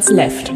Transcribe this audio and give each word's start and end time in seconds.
Minutes 0.00 0.10
Left. 0.12 0.52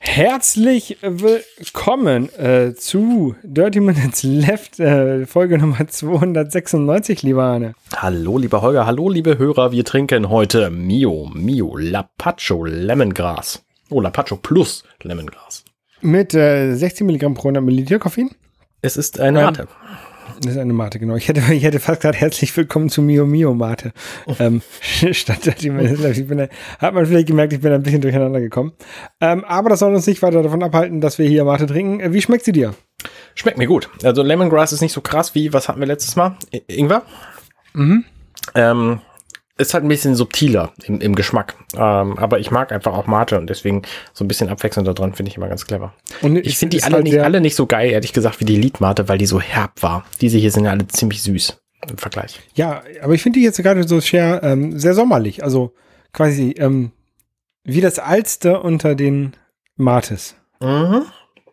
Herzlich 0.00 0.96
willkommen 1.02 2.34
äh, 2.36 2.74
zu 2.74 3.36
Dirty 3.44 3.78
Minutes 3.78 4.24
Left, 4.24 4.80
äh, 4.80 5.24
Folge 5.24 5.56
Nummer 5.56 5.86
296, 5.86 7.22
lieber 7.22 7.44
Arne. 7.44 7.74
Hallo, 7.94 8.38
lieber 8.38 8.60
Holger, 8.60 8.86
hallo, 8.86 9.08
liebe 9.08 9.38
Hörer. 9.38 9.70
Wir 9.70 9.84
trinken 9.84 10.30
heute 10.30 10.70
Mio, 10.70 11.30
Mio, 11.32 11.76
Lapacho 11.76 12.64
Lemongras. 12.64 13.62
Oh, 13.88 14.00
Lapacho 14.00 14.34
plus 14.34 14.82
Lemongras. 15.04 15.62
Mit 16.00 16.34
äh, 16.34 16.74
60 16.74 17.06
Milligramm 17.06 17.34
pro 17.34 17.50
100 17.50 17.62
Milliliter 17.62 18.00
Koffein. 18.00 18.30
Es 18.80 18.96
ist 18.96 19.20
eine 19.20 19.38
Ähm, 19.38 19.44
Mate. 19.44 19.68
Das 20.44 20.54
ist 20.54 20.58
eine 20.58 20.72
Mate, 20.72 20.98
genau. 20.98 21.14
Ich 21.14 21.28
hätte, 21.28 21.40
ich 21.52 21.62
hätte 21.62 21.78
fast 21.78 22.00
gerade 22.00 22.18
herzlich 22.18 22.56
willkommen 22.56 22.88
zu 22.88 23.00
Mio 23.00 23.26
Mio 23.26 23.54
Mate. 23.54 23.92
Ähm, 24.40 24.60
statt. 24.80 25.46
Ich 25.46 25.68
bin, 26.26 26.48
hat 26.80 26.94
man 26.94 27.06
vielleicht 27.06 27.28
gemerkt, 27.28 27.52
ich 27.52 27.60
bin 27.60 27.72
ein 27.72 27.82
bisschen 27.84 28.00
durcheinander 28.00 28.40
gekommen. 28.40 28.72
Ähm, 29.20 29.44
aber 29.44 29.70
das 29.70 29.78
soll 29.78 29.94
uns 29.94 30.08
nicht 30.08 30.20
weiter 30.20 30.42
davon 30.42 30.64
abhalten, 30.64 31.00
dass 31.00 31.20
wir 31.20 31.28
hier 31.28 31.44
Mate 31.44 31.66
trinken. 31.66 32.00
Äh, 32.00 32.12
wie 32.12 32.20
schmeckt 32.20 32.44
sie 32.44 32.50
dir? 32.50 32.74
Schmeckt 33.36 33.56
mir 33.56 33.68
gut. 33.68 33.88
Also 34.02 34.24
Lemongrass 34.24 34.72
ist 34.72 34.80
nicht 34.80 34.92
so 34.92 35.00
krass 35.00 35.36
wie, 35.36 35.52
was 35.52 35.68
hatten 35.68 35.78
wir 35.78 35.86
letztes 35.86 36.16
Mal? 36.16 36.36
I 36.52 36.62
Ingwer? 36.66 37.02
Mhm. 37.74 38.04
Ähm, 38.56 39.00
ist 39.62 39.74
halt 39.74 39.84
ein 39.84 39.88
bisschen 39.88 40.14
subtiler 40.14 40.72
im, 40.84 41.00
im 41.00 41.14
Geschmack. 41.14 41.56
Ähm, 41.74 42.18
aber 42.18 42.38
ich 42.40 42.50
mag 42.50 42.72
einfach 42.72 42.92
auch 42.92 43.06
Mate 43.06 43.38
und 43.38 43.48
deswegen 43.48 43.82
so 44.12 44.24
ein 44.24 44.28
bisschen 44.28 44.48
Abwechslung 44.48 44.84
da 44.84 44.92
dran 44.92 45.14
finde 45.14 45.30
ich 45.30 45.36
immer 45.36 45.48
ganz 45.48 45.66
clever. 45.66 45.94
Und 46.20 46.36
Ich 46.36 46.58
finde 46.58 46.76
die 46.76 46.82
alle, 46.82 46.96
halt 46.96 47.04
nicht, 47.04 47.18
alle 47.18 47.40
nicht 47.40 47.54
so 47.56 47.66
geil, 47.66 47.90
ehrlich 47.90 48.12
gesagt, 48.12 48.40
wie 48.40 48.44
die 48.44 48.56
Liedmate, 48.56 49.08
weil 49.08 49.18
die 49.18 49.26
so 49.26 49.40
herb 49.40 49.82
war. 49.82 50.04
Diese 50.20 50.38
hier 50.38 50.50
sind 50.50 50.64
ja 50.64 50.70
alle 50.70 50.86
ziemlich 50.88 51.22
süß 51.22 51.58
im 51.90 51.98
Vergleich. 51.98 52.40
Ja, 52.54 52.82
aber 53.02 53.14
ich 53.14 53.22
finde 53.22 53.38
die 53.38 53.44
jetzt 53.44 53.62
gerade 53.62 53.86
so 53.86 54.00
sehr, 54.00 54.42
ähm, 54.42 54.78
sehr 54.78 54.94
sommerlich. 54.94 55.42
Also 55.42 55.72
quasi 56.12 56.54
ähm, 56.58 56.92
wie 57.64 57.80
das 57.80 57.98
Alster 57.98 58.64
unter 58.64 58.94
den 58.94 59.32
Mates. 59.76 60.34
Mhm. 60.60 61.02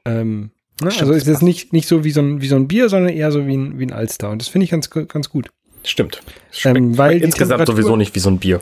Ähm, 0.05 0.51
ne? 0.81 0.91
Stimmt, 0.91 1.01
Also 1.01 1.13
das 1.13 1.23
ist 1.23 1.27
es 1.27 1.33
passt. 1.35 1.43
nicht, 1.43 1.73
nicht 1.73 1.87
so 1.87 2.03
wie 2.03 2.11
so, 2.11 2.21
ein, 2.21 2.41
wie 2.41 2.47
so 2.47 2.55
ein 2.55 2.67
Bier, 2.67 2.89
sondern 2.89 3.13
eher 3.13 3.31
so 3.31 3.45
wie 3.47 3.55
ein, 3.55 3.79
wie 3.79 3.85
ein 3.85 3.93
Alster. 3.93 4.29
Und 4.29 4.41
das 4.41 4.47
finde 4.47 4.65
ich 4.65 4.71
ganz, 4.71 4.89
ganz 4.89 5.29
gut. 5.29 5.49
Stimmt. 5.83 6.21
Ähm, 6.63 6.97
weil 6.97 7.19
die 7.19 7.25
insgesamt 7.25 7.61
Temperatur- 7.61 7.75
sowieso 7.75 7.95
nicht 7.95 8.15
wie 8.15 8.19
so 8.19 8.29
ein 8.29 8.39
Bier. 8.39 8.61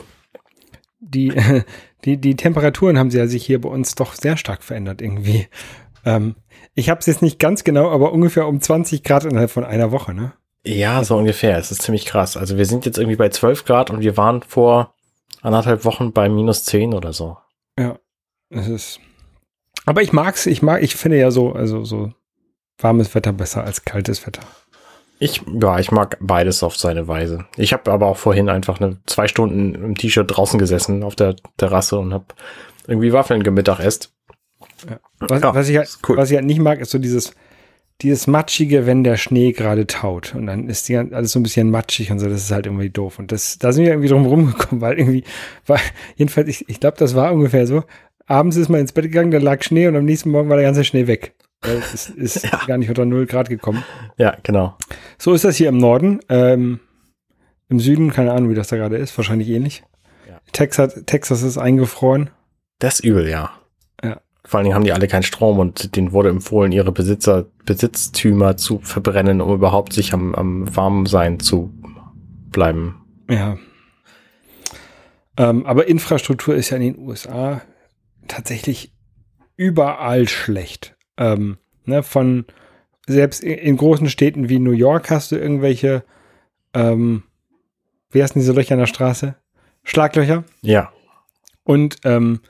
Die, 1.00 1.32
die, 2.04 2.16
die 2.18 2.36
Temperaturen 2.36 2.98
haben 2.98 3.10
sie 3.10 3.18
ja 3.18 3.26
sich 3.26 3.44
hier 3.44 3.60
bei 3.60 3.68
uns 3.68 3.94
doch 3.94 4.14
sehr 4.14 4.36
stark 4.36 4.62
verändert 4.62 5.00
irgendwie. 5.02 5.48
Ähm, 6.04 6.36
ich 6.74 6.90
habe 6.90 7.00
es 7.00 7.06
jetzt 7.06 7.22
nicht 7.22 7.38
ganz 7.38 7.64
genau, 7.64 7.90
aber 7.90 8.12
ungefähr 8.12 8.46
um 8.46 8.60
20 8.60 9.02
Grad 9.02 9.24
innerhalb 9.24 9.50
von 9.50 9.64
einer 9.64 9.90
Woche, 9.90 10.14
ne? 10.14 10.32
Ja, 10.64 11.02
so 11.04 11.16
ungefähr. 11.16 11.56
Es 11.58 11.70
ist 11.70 11.82
ziemlich 11.82 12.04
krass. 12.04 12.36
Also 12.36 12.56
wir 12.56 12.66
sind 12.66 12.84
jetzt 12.86 12.98
irgendwie 12.98 13.16
bei 13.16 13.28
12 13.30 13.64
Grad 13.64 13.90
und 13.90 14.00
wir 14.00 14.16
waren 14.16 14.42
vor 14.42 14.94
anderthalb 15.42 15.84
Wochen 15.84 16.12
bei 16.12 16.28
minus 16.28 16.64
10 16.64 16.94
oder 16.94 17.12
so. 17.12 17.36
Ja, 17.78 17.98
es 18.50 18.68
ist. 18.68 19.00
Aber 19.86 20.02
ich 20.02 20.12
mag's, 20.12 20.46
ich 20.46 20.62
mag, 20.62 20.82
ich 20.82 20.94
finde 20.96 21.18
ja 21.18 21.30
so, 21.30 21.52
also 21.52 21.84
so 21.84 22.12
warmes 22.78 23.14
Wetter 23.14 23.32
besser 23.32 23.64
als 23.64 23.84
kaltes 23.84 24.26
Wetter. 24.26 24.42
Ich, 25.20 25.42
ja, 25.60 25.78
ich 25.78 25.90
mag 25.90 26.16
beides 26.20 26.62
auf 26.62 26.76
seine 26.76 27.08
Weise. 27.08 27.46
Ich 27.56 27.72
habe 27.72 27.90
aber 27.90 28.06
auch 28.06 28.16
vorhin 28.16 28.48
einfach 28.48 28.80
eine 28.80 28.98
zwei 29.06 29.26
Stunden 29.26 29.74
im 29.74 29.94
T-Shirt 29.96 30.26
draußen 30.28 30.58
gesessen 30.58 31.02
auf 31.02 31.16
der 31.16 31.34
Terrasse 31.56 31.98
und 31.98 32.14
habe 32.14 32.26
irgendwie 32.86 33.12
Waffeln 33.12 33.42
gemittagessen. 33.42 34.12
Was, 35.18 35.42
Ja, 35.42 35.54
was 35.54 35.68
ich 35.68 35.76
halt, 35.76 35.88
ist 35.88 36.08
cool. 36.08 36.16
was 36.16 36.30
ich 36.30 36.36
halt 36.36 36.46
nicht 36.46 36.60
mag, 36.60 36.80
ist 36.80 36.90
so 36.90 36.98
dieses, 36.98 37.32
dieses 38.00 38.28
matschige, 38.28 38.86
wenn 38.86 39.02
der 39.02 39.16
Schnee 39.16 39.50
gerade 39.50 39.86
taut 39.88 40.34
und 40.36 40.46
dann 40.46 40.68
ist 40.68 40.88
die 40.88 40.96
alles 40.96 41.32
so 41.32 41.40
ein 41.40 41.42
bisschen 41.42 41.70
matschig 41.70 42.12
und 42.12 42.20
so, 42.20 42.28
das 42.28 42.44
ist 42.44 42.52
halt 42.52 42.66
irgendwie 42.66 42.90
doof. 42.90 43.18
Und 43.18 43.32
das, 43.32 43.58
da 43.58 43.72
sind 43.72 43.84
wir 43.84 43.90
irgendwie 43.90 44.08
drum 44.08 44.24
rumgekommen, 44.26 44.80
weil 44.80 44.98
irgendwie, 44.98 45.24
weil, 45.66 45.80
jedenfalls, 46.16 46.48
ich, 46.48 46.68
ich 46.68 46.78
glaube, 46.78 46.96
das 46.96 47.16
war 47.16 47.32
ungefähr 47.32 47.66
so. 47.66 47.82
Abends 48.28 48.56
ist 48.56 48.68
man 48.68 48.80
ins 48.80 48.92
Bett 48.92 49.04
gegangen, 49.04 49.30
da 49.30 49.38
lag 49.38 49.62
Schnee 49.62 49.88
und 49.88 49.96
am 49.96 50.04
nächsten 50.04 50.30
Morgen 50.30 50.48
war 50.48 50.56
der 50.56 50.66
ganze 50.66 50.84
Schnee 50.84 51.06
weg. 51.06 51.34
Es 51.92 52.08
ist 52.10 52.44
Ja. 52.44 52.60
gar 52.66 52.78
nicht 52.78 52.88
unter 52.88 53.04
0 53.04 53.26
Grad 53.26 53.48
gekommen. 53.48 53.82
Ja, 54.16 54.36
genau. 54.44 54.76
So 55.18 55.32
ist 55.32 55.44
das 55.44 55.56
hier 55.56 55.68
im 55.70 55.78
Norden. 55.78 56.20
Ähm, 56.28 56.78
Im 57.68 57.80
Süden, 57.80 58.12
keine 58.12 58.32
Ahnung, 58.32 58.50
wie 58.50 58.54
das 58.54 58.68
da 58.68 58.76
gerade 58.76 58.96
ist, 58.96 59.16
wahrscheinlich 59.18 59.48
ähnlich. 59.48 59.82
Ja. 60.28 60.38
Texas, 60.52 61.02
Texas 61.06 61.42
ist 61.42 61.58
eingefroren. 61.58 62.30
Das 62.78 63.00
ist 63.00 63.04
übel, 63.04 63.28
ja. 63.28 63.50
Ja. 64.04 64.20
Vor 64.44 64.58
allen 64.58 64.64
Dingen 64.64 64.74
haben 64.76 64.84
die 64.84 64.92
alle 64.92 65.08
keinen 65.08 65.24
Strom 65.24 65.58
und 65.58 65.96
denen 65.96 66.12
wurde 66.12 66.28
empfohlen, 66.28 66.70
ihre 66.72 66.92
Besitzer, 66.92 67.46
Besitztümer 67.66 68.56
zu 68.56 68.78
verbrennen, 68.78 69.40
um 69.40 69.52
überhaupt 69.52 69.92
sich 69.92 70.12
am, 70.14 70.34
am 70.34 70.76
Warmsein 70.76 71.40
zu 71.40 71.72
bleiben. 72.50 73.02
Ja. 73.28 73.58
Ähm, 75.36 75.66
aber 75.66 75.88
Infrastruktur 75.88 76.54
ist 76.54 76.70
ja 76.70 76.76
in 76.76 76.94
den 76.94 76.98
USA 76.98 77.60
tatsächlich 78.28 78.92
überall 79.56 80.28
schlecht. 80.28 80.96
Ähm, 81.16 81.58
ne, 81.84 82.02
von 82.02 82.44
selbst 83.06 83.42
in, 83.42 83.76
großen 83.76 84.08
Städten 84.08 84.48
wie 84.48 84.58
New 84.58 84.72
York 84.72 85.10
hast 85.10 85.32
du 85.32 85.36
irgendwelche, 85.36 86.04
ähm, 86.74 87.24
wie 88.10 88.22
heißen 88.22 88.38
diese 88.38 88.52
Löcher 88.52 88.74
in 88.74 88.80
der 88.80 88.86
Straße? 88.86 89.34
Schlaglöcher. 89.82 90.44
Ja. 90.60 90.92
Und 91.64 91.96
ähm, 92.04 92.40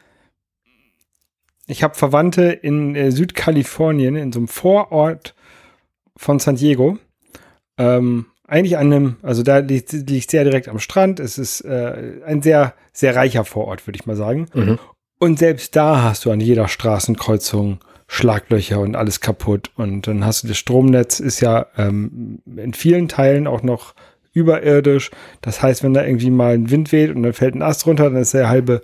ich 1.66 1.82
habe 1.82 1.94
Verwandte 1.94 2.44
in 2.50 2.94
äh, 2.94 3.12
Südkalifornien, 3.12 4.16
in 4.16 4.32
so 4.32 4.40
einem 4.40 4.48
Vorort 4.48 5.34
von 6.16 6.38
San 6.40 6.56
Diego. 6.56 6.98
Ähm, 7.76 8.26
eigentlich 8.46 8.78
an 8.78 8.92
einem, 8.92 9.16
also 9.22 9.42
da 9.42 9.58
liegt, 9.58 9.92
liegt 9.92 10.30
sehr 10.30 10.44
direkt 10.44 10.68
am 10.68 10.78
Strand. 10.78 11.20
Es 11.20 11.38
ist 11.38 11.60
äh, 11.60 12.22
ein 12.24 12.42
sehr, 12.42 12.74
sehr 12.92 13.14
reicher 13.14 13.44
Vorort, 13.44 13.86
würde 13.86 13.98
ich 13.98 14.06
mal 14.06 14.16
sagen. 14.16 14.48
Mhm. 14.54 14.78
Und 15.18 15.38
selbst 15.38 15.74
da 15.74 16.02
hast 16.02 16.24
du 16.24 16.30
an 16.30 16.40
jeder 16.40 16.68
Straßenkreuzung 16.68 17.80
Schlaglöcher 18.06 18.80
und 18.80 18.96
alles 18.96 19.20
kaputt. 19.20 19.70
Und 19.76 20.06
dann 20.06 20.24
hast 20.24 20.42
du 20.42 20.48
das 20.48 20.56
Stromnetz, 20.56 21.20
ist 21.20 21.40
ja 21.40 21.66
ähm, 21.76 22.40
in 22.56 22.72
vielen 22.72 23.08
Teilen 23.08 23.46
auch 23.46 23.62
noch 23.62 23.94
überirdisch. 24.32 25.10
Das 25.42 25.62
heißt, 25.62 25.82
wenn 25.82 25.94
da 25.94 26.04
irgendwie 26.04 26.30
mal 26.30 26.54
ein 26.54 26.70
Wind 26.70 26.90
weht 26.90 27.14
und 27.14 27.22
dann 27.22 27.34
fällt 27.34 27.54
ein 27.54 27.62
Ast 27.62 27.86
runter, 27.86 28.04
dann 28.04 28.22
ist 28.22 28.34
der 28.34 28.48
halbe, 28.48 28.82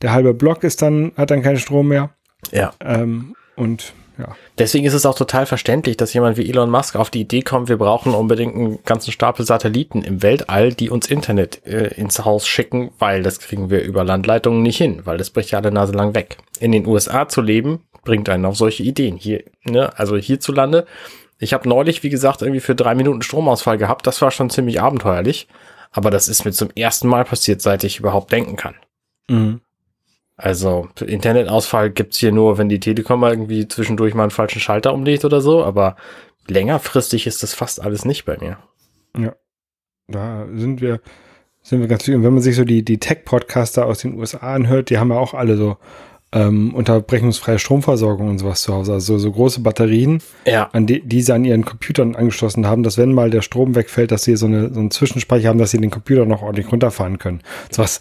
der 0.00 0.12
halbe 0.12 0.32
Block 0.32 0.64
ist 0.64 0.80
dann, 0.82 1.12
hat 1.16 1.30
dann 1.30 1.42
keinen 1.42 1.58
Strom 1.58 1.88
mehr. 1.88 2.10
Ja. 2.50 2.72
Ähm, 2.80 3.34
und 3.56 3.92
ja. 4.18 4.36
Deswegen 4.58 4.86
ist 4.86 4.94
es 4.94 5.04
auch 5.04 5.14
total 5.14 5.46
verständlich, 5.46 5.96
dass 5.96 6.14
jemand 6.14 6.36
wie 6.36 6.48
Elon 6.48 6.70
Musk 6.70 6.96
auf 6.96 7.10
die 7.10 7.20
Idee 7.20 7.42
kommt, 7.42 7.68
wir 7.68 7.76
brauchen 7.76 8.14
unbedingt 8.14 8.54
einen 8.54 8.84
ganzen 8.84 9.12
Stapel 9.12 9.44
Satelliten 9.44 10.02
im 10.02 10.22
Weltall, 10.22 10.72
die 10.72 10.90
uns 10.90 11.06
Internet 11.06 11.66
äh, 11.66 11.88
ins 11.94 12.24
Haus 12.24 12.46
schicken, 12.46 12.90
weil 12.98 13.22
das 13.22 13.40
kriegen 13.40 13.70
wir 13.70 13.82
über 13.82 14.04
Landleitungen 14.04 14.62
nicht 14.62 14.78
hin, 14.78 15.02
weil 15.04 15.18
das 15.18 15.30
bricht 15.30 15.50
ja 15.50 15.58
alle 15.58 15.70
Nase 15.70 15.92
lang 15.92 16.14
weg. 16.14 16.38
In 16.60 16.72
den 16.72 16.86
USA 16.86 17.28
zu 17.28 17.42
leben, 17.42 17.82
bringt 18.04 18.28
einen 18.30 18.46
auf 18.46 18.56
solche 18.56 18.82
Ideen. 18.82 19.16
Hier, 19.16 19.44
ne, 19.64 19.98
also 19.98 20.16
hierzulande. 20.16 20.86
Ich 21.38 21.52
habe 21.52 21.68
neulich, 21.68 22.02
wie 22.02 22.08
gesagt, 22.08 22.40
irgendwie 22.40 22.60
für 22.60 22.74
drei 22.74 22.94
Minuten 22.94 23.20
Stromausfall 23.20 23.76
gehabt. 23.76 24.06
Das 24.06 24.22
war 24.22 24.30
schon 24.30 24.48
ziemlich 24.48 24.80
abenteuerlich. 24.80 25.48
Aber 25.92 26.10
das 26.10 26.28
ist 26.28 26.44
mir 26.44 26.52
zum 26.52 26.70
ersten 26.74 27.08
Mal 27.08 27.24
passiert, 27.24 27.60
seit 27.60 27.84
ich 27.84 27.98
überhaupt 27.98 28.32
denken 28.32 28.56
kann. 28.56 28.74
Mhm. 29.28 29.60
Also 30.36 30.88
Internetausfall 31.04 31.90
gibt's 31.90 32.18
hier 32.18 32.30
nur, 32.32 32.58
wenn 32.58 32.68
die 32.68 32.80
Telekom 32.80 33.20
mal 33.20 33.32
irgendwie 33.32 33.66
zwischendurch 33.68 34.14
mal 34.14 34.24
einen 34.24 34.30
falschen 34.30 34.60
Schalter 34.60 34.92
umlegt 34.92 35.24
oder 35.24 35.40
so, 35.40 35.64
aber 35.64 35.96
längerfristig 36.46 37.26
ist 37.26 37.42
das 37.42 37.54
fast 37.54 37.80
alles 37.82 38.04
nicht 38.04 38.24
bei 38.26 38.36
mir. 38.38 38.58
Da 40.08 40.46
sind 40.54 40.80
wir, 40.80 41.00
sind 41.62 41.80
wir 41.80 41.88
ganz 41.88 42.04
viel. 42.04 42.14
Und 42.14 42.22
wenn 42.22 42.32
man 42.34 42.42
sich 42.42 42.54
so 42.54 42.64
die, 42.64 42.84
die 42.84 42.98
Tech-Podcaster 42.98 43.86
aus 43.86 43.98
den 43.98 44.14
USA 44.18 44.38
anhört, 44.38 44.90
die 44.90 44.98
haben 44.98 45.10
ja 45.10 45.18
auch 45.18 45.34
alle 45.34 45.56
so 45.56 45.78
ähm, 46.32 46.74
unterbrechungsfreie 46.74 47.58
Stromversorgung 47.58 48.28
und 48.28 48.38
sowas 48.38 48.62
zu 48.62 48.72
Hause. 48.72 48.92
Also 48.92 49.18
so 49.18 49.32
große 49.32 49.60
Batterien, 49.62 50.22
Ja. 50.44 50.68
an 50.72 50.86
die, 50.86 51.00
die 51.00 51.22
sie 51.22 51.32
an 51.32 51.44
ihren 51.44 51.64
Computern 51.64 52.14
angeschlossen 52.14 52.66
haben, 52.66 52.84
dass 52.84 52.98
wenn 52.98 53.12
mal 53.12 53.30
der 53.30 53.42
Strom 53.42 53.74
wegfällt, 53.74 54.12
dass 54.12 54.22
sie 54.22 54.36
so, 54.36 54.46
eine, 54.46 54.72
so 54.72 54.78
einen 54.78 54.92
Zwischenspeicher 54.92 55.48
haben, 55.48 55.58
dass 55.58 55.72
sie 55.72 55.78
den 55.80 55.90
Computer 55.90 56.24
noch 56.24 56.42
ordentlich 56.42 56.70
runterfahren 56.70 57.18
können. 57.18 57.40
Sowas. 57.70 57.98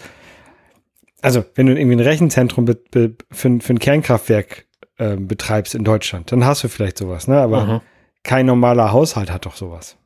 Also, 1.25 1.44
wenn 1.56 1.66
du 1.66 1.74
irgendwie 1.74 1.95
ein 1.95 2.01
Rechenzentrum 2.01 2.66
be, 2.66 2.75
be, 2.75 3.16
für, 3.31 3.48
ein- 3.50 3.62
für 3.62 3.74
ein 3.74 3.80
Kernkraftwerk 3.80 4.66
äh, 4.98 5.16
betreibst 5.16 5.74
in 5.74 5.83
Deutschland, 5.83 6.31
dann 6.31 6.45
hast 6.45 6.63
du 6.63 6.68
vielleicht 6.68 7.00
sowas, 7.00 7.27
ne? 7.27 7.39
Aber 7.42 7.66
Mhm. 7.66 7.81
kein 8.24 8.45
normaler 8.45 8.92
Haushalt 8.92 9.31
hat 9.31 9.48
doch 9.48 9.56
sowas. 9.56 9.98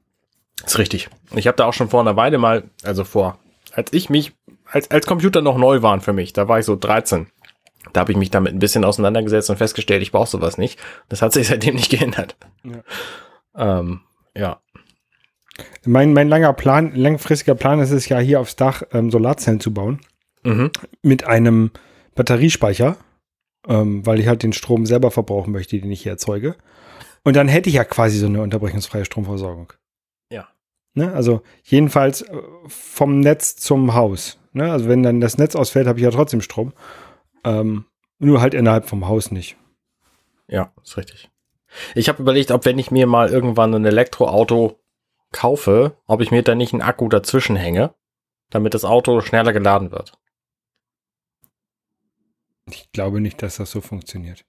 Ist 0.65 0.77
richtig. 0.79 1.09
Ich 1.35 1.45
habe 1.47 1.57
da 1.57 1.65
auch 1.65 1.73
schon 1.73 1.89
vor 1.89 1.99
einer 1.99 2.15
Weile 2.15 2.37
mal, 2.37 2.63
also 2.83 3.03
vor, 3.03 3.37
als 3.73 3.91
ich 3.91 4.09
mich, 4.09 4.31
als, 4.65 4.89
als 4.91 5.05
Computer 5.07 5.41
noch 5.41 5.57
neu 5.57 5.81
waren 5.81 5.99
für 5.99 6.13
mich, 6.13 6.31
da 6.31 6.47
war 6.47 6.59
ich 6.59 6.65
so 6.65 6.77
13. 6.77 7.27
Da 7.91 7.99
habe 8.01 8.11
ich 8.13 8.17
mich 8.17 8.29
damit 8.29 8.53
ein 8.53 8.59
bisschen 8.59 8.85
auseinandergesetzt 8.85 9.49
und 9.49 9.57
festgestellt, 9.57 10.01
ich 10.01 10.11
brauche 10.13 10.29
sowas 10.29 10.57
nicht. 10.57 10.79
Das 11.09 11.21
hat 11.21 11.33
sich 11.33 11.47
seitdem 11.49 11.75
nicht 11.75 11.89
geändert. 11.91 12.37
Ja. 13.55 13.79
Ähm, 13.79 14.01
ja. 14.35 14.61
Mein, 15.85 16.13
mein 16.13 16.29
langer 16.29 16.53
Plan, 16.53 16.95
langfristiger 16.95 17.55
Plan 17.55 17.79
ist 17.81 17.91
es 17.91 18.07
ja, 18.07 18.19
hier 18.19 18.39
aufs 18.39 18.55
Dach 18.55 18.83
ähm, 18.93 19.11
Solarzellen 19.11 19.59
zu 19.59 19.73
bauen. 19.73 19.99
Mhm. 20.43 20.71
Mit 21.01 21.25
einem 21.25 21.71
Batteriespeicher, 22.15 22.97
ähm, 23.67 24.05
weil 24.05 24.19
ich 24.19 24.27
halt 24.27 24.43
den 24.43 24.53
Strom 24.53 24.85
selber 24.85 25.11
verbrauchen 25.11 25.51
möchte, 25.51 25.79
den 25.79 25.91
ich 25.91 26.03
hier 26.03 26.13
erzeuge. 26.13 26.55
Und 27.23 27.35
dann 27.35 27.47
hätte 27.47 27.69
ich 27.69 27.75
ja 27.75 27.83
quasi 27.83 28.17
so 28.17 28.25
eine 28.25 28.41
unterbrechungsfreie 28.41 29.05
Stromversorgung. 29.05 29.73
Ja. 30.31 30.47
Ne? 30.93 31.13
Also 31.13 31.41
jedenfalls 31.63 32.21
äh, 32.21 32.41
vom 32.67 33.19
Netz 33.19 33.55
zum 33.55 33.93
Haus. 33.93 34.39
Ne? 34.53 34.71
Also 34.71 34.87
wenn 34.87 35.03
dann 35.03 35.21
das 35.21 35.37
Netz 35.37 35.55
ausfällt, 35.55 35.87
habe 35.87 35.99
ich 35.99 36.03
ja 36.03 36.11
trotzdem 36.11 36.41
Strom. 36.41 36.73
Ähm, 37.43 37.85
nur 38.19 38.41
halt 38.41 38.53
innerhalb 38.53 38.85
vom 38.85 39.07
Haus 39.07 39.31
nicht. 39.31 39.57
Ja, 40.47 40.73
ist 40.83 40.97
richtig. 40.97 41.29
Ich 41.95 42.09
habe 42.09 42.21
überlegt, 42.21 42.51
ob 42.51 42.65
wenn 42.65 42.79
ich 42.79 42.91
mir 42.91 43.07
mal 43.07 43.29
irgendwann 43.29 43.73
ein 43.73 43.85
Elektroauto 43.85 44.79
kaufe, 45.31 45.95
ob 46.07 46.21
ich 46.21 46.31
mir 46.31 46.41
da 46.41 46.55
nicht 46.55 46.73
einen 46.73 46.81
Akku 46.81 47.07
dazwischen 47.07 47.55
hänge, 47.55 47.93
damit 48.49 48.73
das 48.73 48.85
Auto 48.85 49.21
schneller 49.21 49.53
geladen 49.53 49.91
wird. 49.91 50.13
Ich 52.71 52.91
glaube 52.91 53.21
nicht, 53.21 53.41
dass 53.41 53.57
das 53.57 53.71
so 53.71 53.81
funktioniert. 53.81 54.43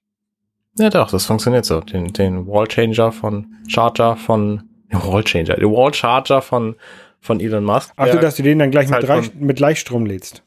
Ja, 0.78 0.88
doch, 0.90 1.10
das 1.10 1.26
funktioniert 1.26 1.64
so. 1.64 1.80
Den, 1.80 2.12
den 2.12 2.46
Wallchanger 2.46 3.12
von 3.12 3.54
Charger 3.68 4.16
von 4.16 4.62
Wallchanger, 4.90 5.54
den 5.56 5.70
Wallcharger 5.70 6.42
von 6.42 6.76
von 7.20 7.38
Elon 7.40 7.64
Musk. 7.64 7.92
Ach 7.96 8.08
du, 8.08 8.18
dass 8.18 8.36
du 8.36 8.42
den 8.42 8.58
dann 8.58 8.70
gleich 8.70 8.88
mit, 8.88 9.06
halt 9.08 9.38
mit 9.38 9.56
Gleichstrom 9.58 10.06
lädst. 10.06 10.42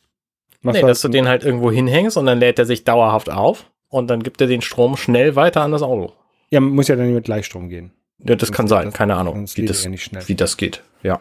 Machst 0.61 0.81
Nee, 0.81 0.87
dass 0.87 1.01
du 1.01 1.07
den 1.09 1.27
halt 1.27 1.43
irgendwo 1.43 1.69
hinhängst 1.71 2.17
und 2.17 2.25
dann 2.25 2.39
lädt 2.39 2.57
er 2.57 2.65
sich 2.65 2.83
dauerhaft 2.83 3.29
auf 3.29 3.69
und 3.89 4.07
dann 4.07 4.23
gibt 4.23 4.41
er 4.41 4.47
den 4.47 4.61
Strom 4.61 4.97
schnell 4.97 5.35
weiter 5.35 5.61
an 5.61 5.71
das 5.71 5.83
Auto. 5.83 6.13
ja, 6.49 6.59
muss 6.61 6.87
ja 6.87 6.95
dann 6.95 7.13
mit 7.13 7.25
Gleichstrom 7.25 7.69
gehen. 7.69 7.91
Ja, 8.19 8.35
das 8.35 8.47
Sonst 8.47 8.57
kann 8.57 8.67
sein, 8.67 8.85
das- 8.85 8.93
keine 8.95 9.15
Ahnung, 9.17 9.45
wie 9.55 9.65
das, 9.65 9.85
nicht 9.85 10.03
schnell. 10.03 10.27
wie 10.27 10.35
das 10.35 10.57
geht. 10.57 10.81
Ja. 11.03 11.19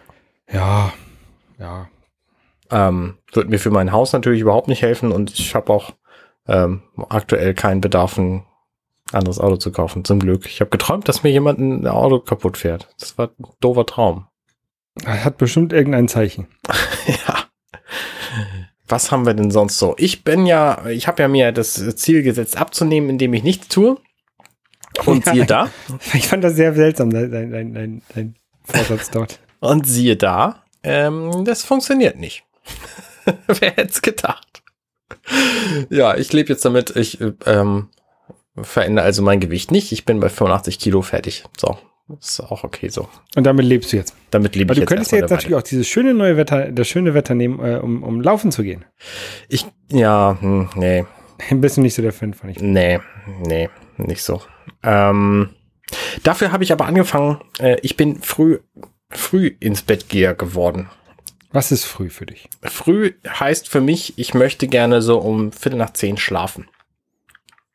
Ja, 0.50 0.93
ja. 1.58 1.88
Ähm, 2.70 3.19
wird 3.32 3.50
mir 3.50 3.58
für 3.58 3.70
mein 3.70 3.93
Haus 3.93 4.12
natürlich 4.14 4.40
überhaupt 4.40 4.69
nicht 4.69 4.81
helfen 4.81 5.12
und 5.12 5.32
ich 5.38 5.55
habe 5.55 5.70
auch 5.72 5.90
ähm, 6.49 6.83
aktuell 7.09 7.55
keinen 7.55 7.81
Bedarf, 7.81 8.19
ein 8.19 8.44
anderes 9.12 9.39
Auto 9.39 9.56
zu 9.56 9.73
kaufen. 9.73 10.05
Zum 10.05 10.21
Glück. 10.21 10.47
Ich 10.47 10.61
habe 10.61 10.71
geträumt, 10.71 11.09
dass 11.09 11.23
mir 11.23 11.31
jemand 11.31 11.59
ein 11.59 11.87
Auto 11.87 12.19
kaputt 12.21 12.56
fährt. 12.56 12.89
Das 12.99 13.17
war 13.19 13.29
ein 13.39 13.44
doofer 13.61 13.87
Traum. 13.87 14.27
Hat 15.05 15.39
bestimmt 15.39 15.73
irgendein 15.73 16.09
Zeichen. 16.09 16.49
ja. 17.06 17.44
Was 18.89 19.11
haben 19.11 19.25
wir 19.27 19.35
denn 19.35 19.50
sonst 19.50 19.79
so? 19.79 19.94
Ich 19.99 20.23
bin 20.25 20.44
ja, 20.47 20.87
ich 20.87 21.09
habe 21.09 21.23
ja 21.23 21.29
mir 21.29 21.53
das 21.53 21.75
Ziel 21.97 22.23
gesetzt, 22.23 22.56
abzunehmen, 22.59 23.11
indem 23.11 23.33
ich 23.35 23.43
nichts 23.43 23.69
tue. 23.69 23.97
Und 25.06 25.25
Ja. 25.27 25.33
siehe 25.33 25.47
da, 25.47 25.71
Ich 26.12 26.29
fand 26.29 26.44
das 26.44 26.56
sehr 26.56 26.75
seltsam, 26.75 27.11
dein, 27.11 27.31
dein, 27.31 27.50
dein, 27.50 27.73
dein, 27.75 28.03
dein 28.15 28.35
Vorsatz 28.65 29.11
dort. 29.11 29.41
und 29.61 29.87
siehe 29.87 30.17
da, 30.17 30.62
ähm, 30.83 31.44
das 31.47 31.65
funktioniert 31.65 32.19
nicht. 32.19 32.44
Wer 33.47 33.71
hätte 33.71 33.89
es 33.89 34.03
gedacht? 34.03 34.62
Ja, 35.91 36.17
ich 36.17 36.32
lebe 36.32 36.50
jetzt 36.50 36.64
damit, 36.64 36.94
ich 36.97 37.20
äh, 37.20 37.32
ähm, 37.47 37.88
verändere 38.61 39.05
also 39.05 39.23
mein 39.23 39.41
Gewicht 39.41 39.70
nicht. 39.70 39.93
Ich 39.93 40.05
bin 40.05 40.20
bei 40.20 40.29
85 40.29 40.79
Kilo 40.79 41.03
fertig. 41.03 41.44
So, 41.59 41.79
ist 42.19 42.41
auch 42.41 42.64
okay 42.64 42.88
so. 42.88 43.09
Und 43.37 43.44
damit 43.44 43.64
lebst 43.64 43.93
du 43.93 43.97
jetzt. 43.97 44.14
Damit 44.31 44.55
lebe 44.55 44.73
Aber 44.73 44.73
ich 44.73 44.76
du 44.79 44.82
jetzt 44.82 44.88
könntest 44.88 45.12
ja 45.12 45.19
jetzt 45.19 45.31
natürlich 45.31 45.56
auch 45.56 45.62
dieses 45.62 45.88
schöne 45.88 46.14
neue 46.14 46.37
Wetter, 46.37 46.73
das 46.73 46.88
schöne 46.88 47.14
Wetter 47.14 47.35
nehmen, 47.35 47.61
äh, 47.61 47.79
um, 47.79 48.03
um 48.03 48.20
laufen 48.20 48.53
zu 48.53 48.62
gehen. 48.62 48.85
Ich, 49.49 49.67
ja, 49.91 50.37
hm, 50.41 50.70
nee, 50.76 51.05
Bist 51.50 51.76
du 51.76 51.81
nicht 51.81 51.94
so 51.94 52.03
der 52.03 52.12
Fan 52.12 52.35
von 52.35 52.50
ich. 52.50 52.61
Nee, 52.61 53.00
nee, 53.47 53.69
nicht 53.97 54.23
so. 54.23 54.43
Ähm, 54.82 55.50
dafür 56.23 56.53
habe 56.53 56.65
ich 56.65 56.73
aber 56.73 56.87
angefangen, 56.87 57.41
äh, 57.58 57.76
ich 57.82 57.97
bin 57.97 58.20
früh, 58.23 58.58
früh 59.11 59.55
ins 59.61 59.82
Bett 59.82 60.08
geher 60.08 60.35
geworden. 60.35 60.88
Was 61.52 61.70
ist 61.70 61.84
früh 61.84 62.08
für 62.08 62.26
dich? 62.26 62.49
Früh 62.62 63.12
heißt 63.28 63.69
für 63.69 63.81
mich, 63.81 64.14
ich 64.19 64.32
möchte 64.32 64.69
gerne 64.69 65.02
so 65.02 65.19
um 65.19 65.52
Viertel 65.52 65.76
nach 65.76 65.93
zehn 65.93 66.16
schlafen. 66.16 66.69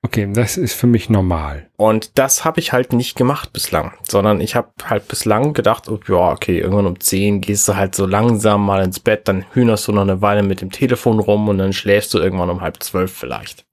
Okay, 0.03 0.29
das 0.31 0.57
ist 0.57 0.73
für 0.73 0.87
mich 0.87 1.09
normal. 1.09 1.69
Und 1.75 2.17
das 2.17 2.45
habe 2.45 2.59
ich 2.59 2.71
halt 2.71 2.93
nicht 2.93 3.17
gemacht 3.17 3.51
bislang, 3.51 3.93
sondern 4.07 4.41
ich 4.41 4.55
habe 4.55 4.69
halt 4.85 5.07
bislang 5.07 5.53
gedacht, 5.53 5.89
oh, 5.89 5.99
ja, 6.07 6.31
okay, 6.31 6.59
irgendwann 6.59 6.85
um 6.85 6.99
10 6.99 7.41
gehst 7.41 7.67
du 7.67 7.75
halt 7.75 7.93
so 7.93 8.05
langsam 8.05 8.65
mal 8.65 8.83
ins 8.83 8.99
Bett, 8.99 9.27
dann 9.27 9.45
hühnerst 9.53 9.87
du 9.87 9.91
noch 9.91 10.03
eine 10.03 10.21
Weile 10.21 10.43
mit 10.43 10.61
dem 10.61 10.71
Telefon 10.71 11.19
rum 11.19 11.49
und 11.49 11.57
dann 11.57 11.73
schläfst 11.73 12.13
du 12.13 12.19
irgendwann 12.19 12.49
um 12.49 12.61
halb 12.61 12.81
zwölf 12.81 13.11
vielleicht. 13.11 13.65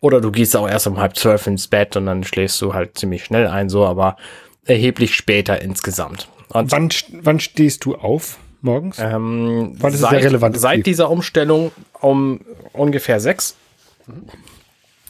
Oder 0.00 0.20
du 0.20 0.32
gehst 0.32 0.56
auch 0.56 0.68
erst 0.68 0.86
um 0.86 0.98
halb 0.98 1.16
zwölf 1.16 1.46
ins 1.46 1.68
Bett 1.68 1.96
und 1.96 2.06
dann 2.06 2.24
schläfst 2.24 2.60
du 2.60 2.74
halt 2.74 2.98
ziemlich 2.98 3.24
schnell 3.24 3.46
ein, 3.46 3.68
so, 3.68 3.86
aber 3.86 4.16
erheblich 4.64 5.14
später 5.14 5.62
insgesamt. 5.62 6.28
Und 6.48 6.72
Wann, 6.72 6.88
wann 7.22 7.40
stehst 7.40 7.84
du 7.84 7.94
auf 7.94 8.38
morgens? 8.64 8.98
ähm, 8.98 9.74
Weil 9.78 9.90
das 9.90 9.94
ist 9.94 10.00
seit, 10.00 10.10
sehr 10.10 10.30
relevant. 10.30 10.58
seit 10.58 10.86
dieser 10.86 11.10
Umstellung 11.10 11.72
um 12.00 12.40
ungefähr 12.72 13.20
sechs 13.20 13.56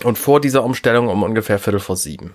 und 0.03 0.19
vor 0.19 0.41
dieser 0.41 0.65
Umstellung 0.65 1.09
um 1.09 1.23
ungefähr 1.23 1.59
Viertel 1.59 1.81
vor 1.81 1.97
sieben. 1.97 2.35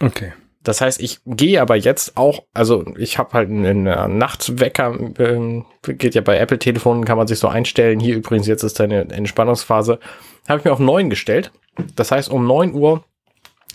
Okay. 0.00 0.32
Das 0.64 0.80
heißt, 0.80 1.00
ich 1.02 1.18
gehe 1.26 1.60
aber 1.60 1.74
jetzt 1.74 2.16
auch, 2.16 2.44
also 2.54 2.84
ich 2.96 3.18
habe 3.18 3.32
halt 3.32 3.50
einen 3.50 3.86
äh, 3.86 4.06
Nachtwecker, 4.06 4.96
ähm, 5.18 5.64
geht 5.82 6.14
ja 6.14 6.20
bei 6.20 6.38
Apple-Telefonen, 6.38 7.04
kann 7.04 7.18
man 7.18 7.26
sich 7.26 7.40
so 7.40 7.48
einstellen. 7.48 7.98
Hier 7.98 8.14
übrigens, 8.14 8.46
jetzt 8.46 8.62
ist 8.62 8.80
eine 8.80 9.10
Entspannungsphase. 9.10 9.98
Habe 10.48 10.60
ich 10.60 10.64
mir 10.64 10.72
auf 10.72 10.78
neun 10.78 11.10
gestellt. 11.10 11.50
Das 11.96 12.12
heißt, 12.12 12.30
um 12.30 12.46
neun 12.46 12.74
Uhr 12.74 13.04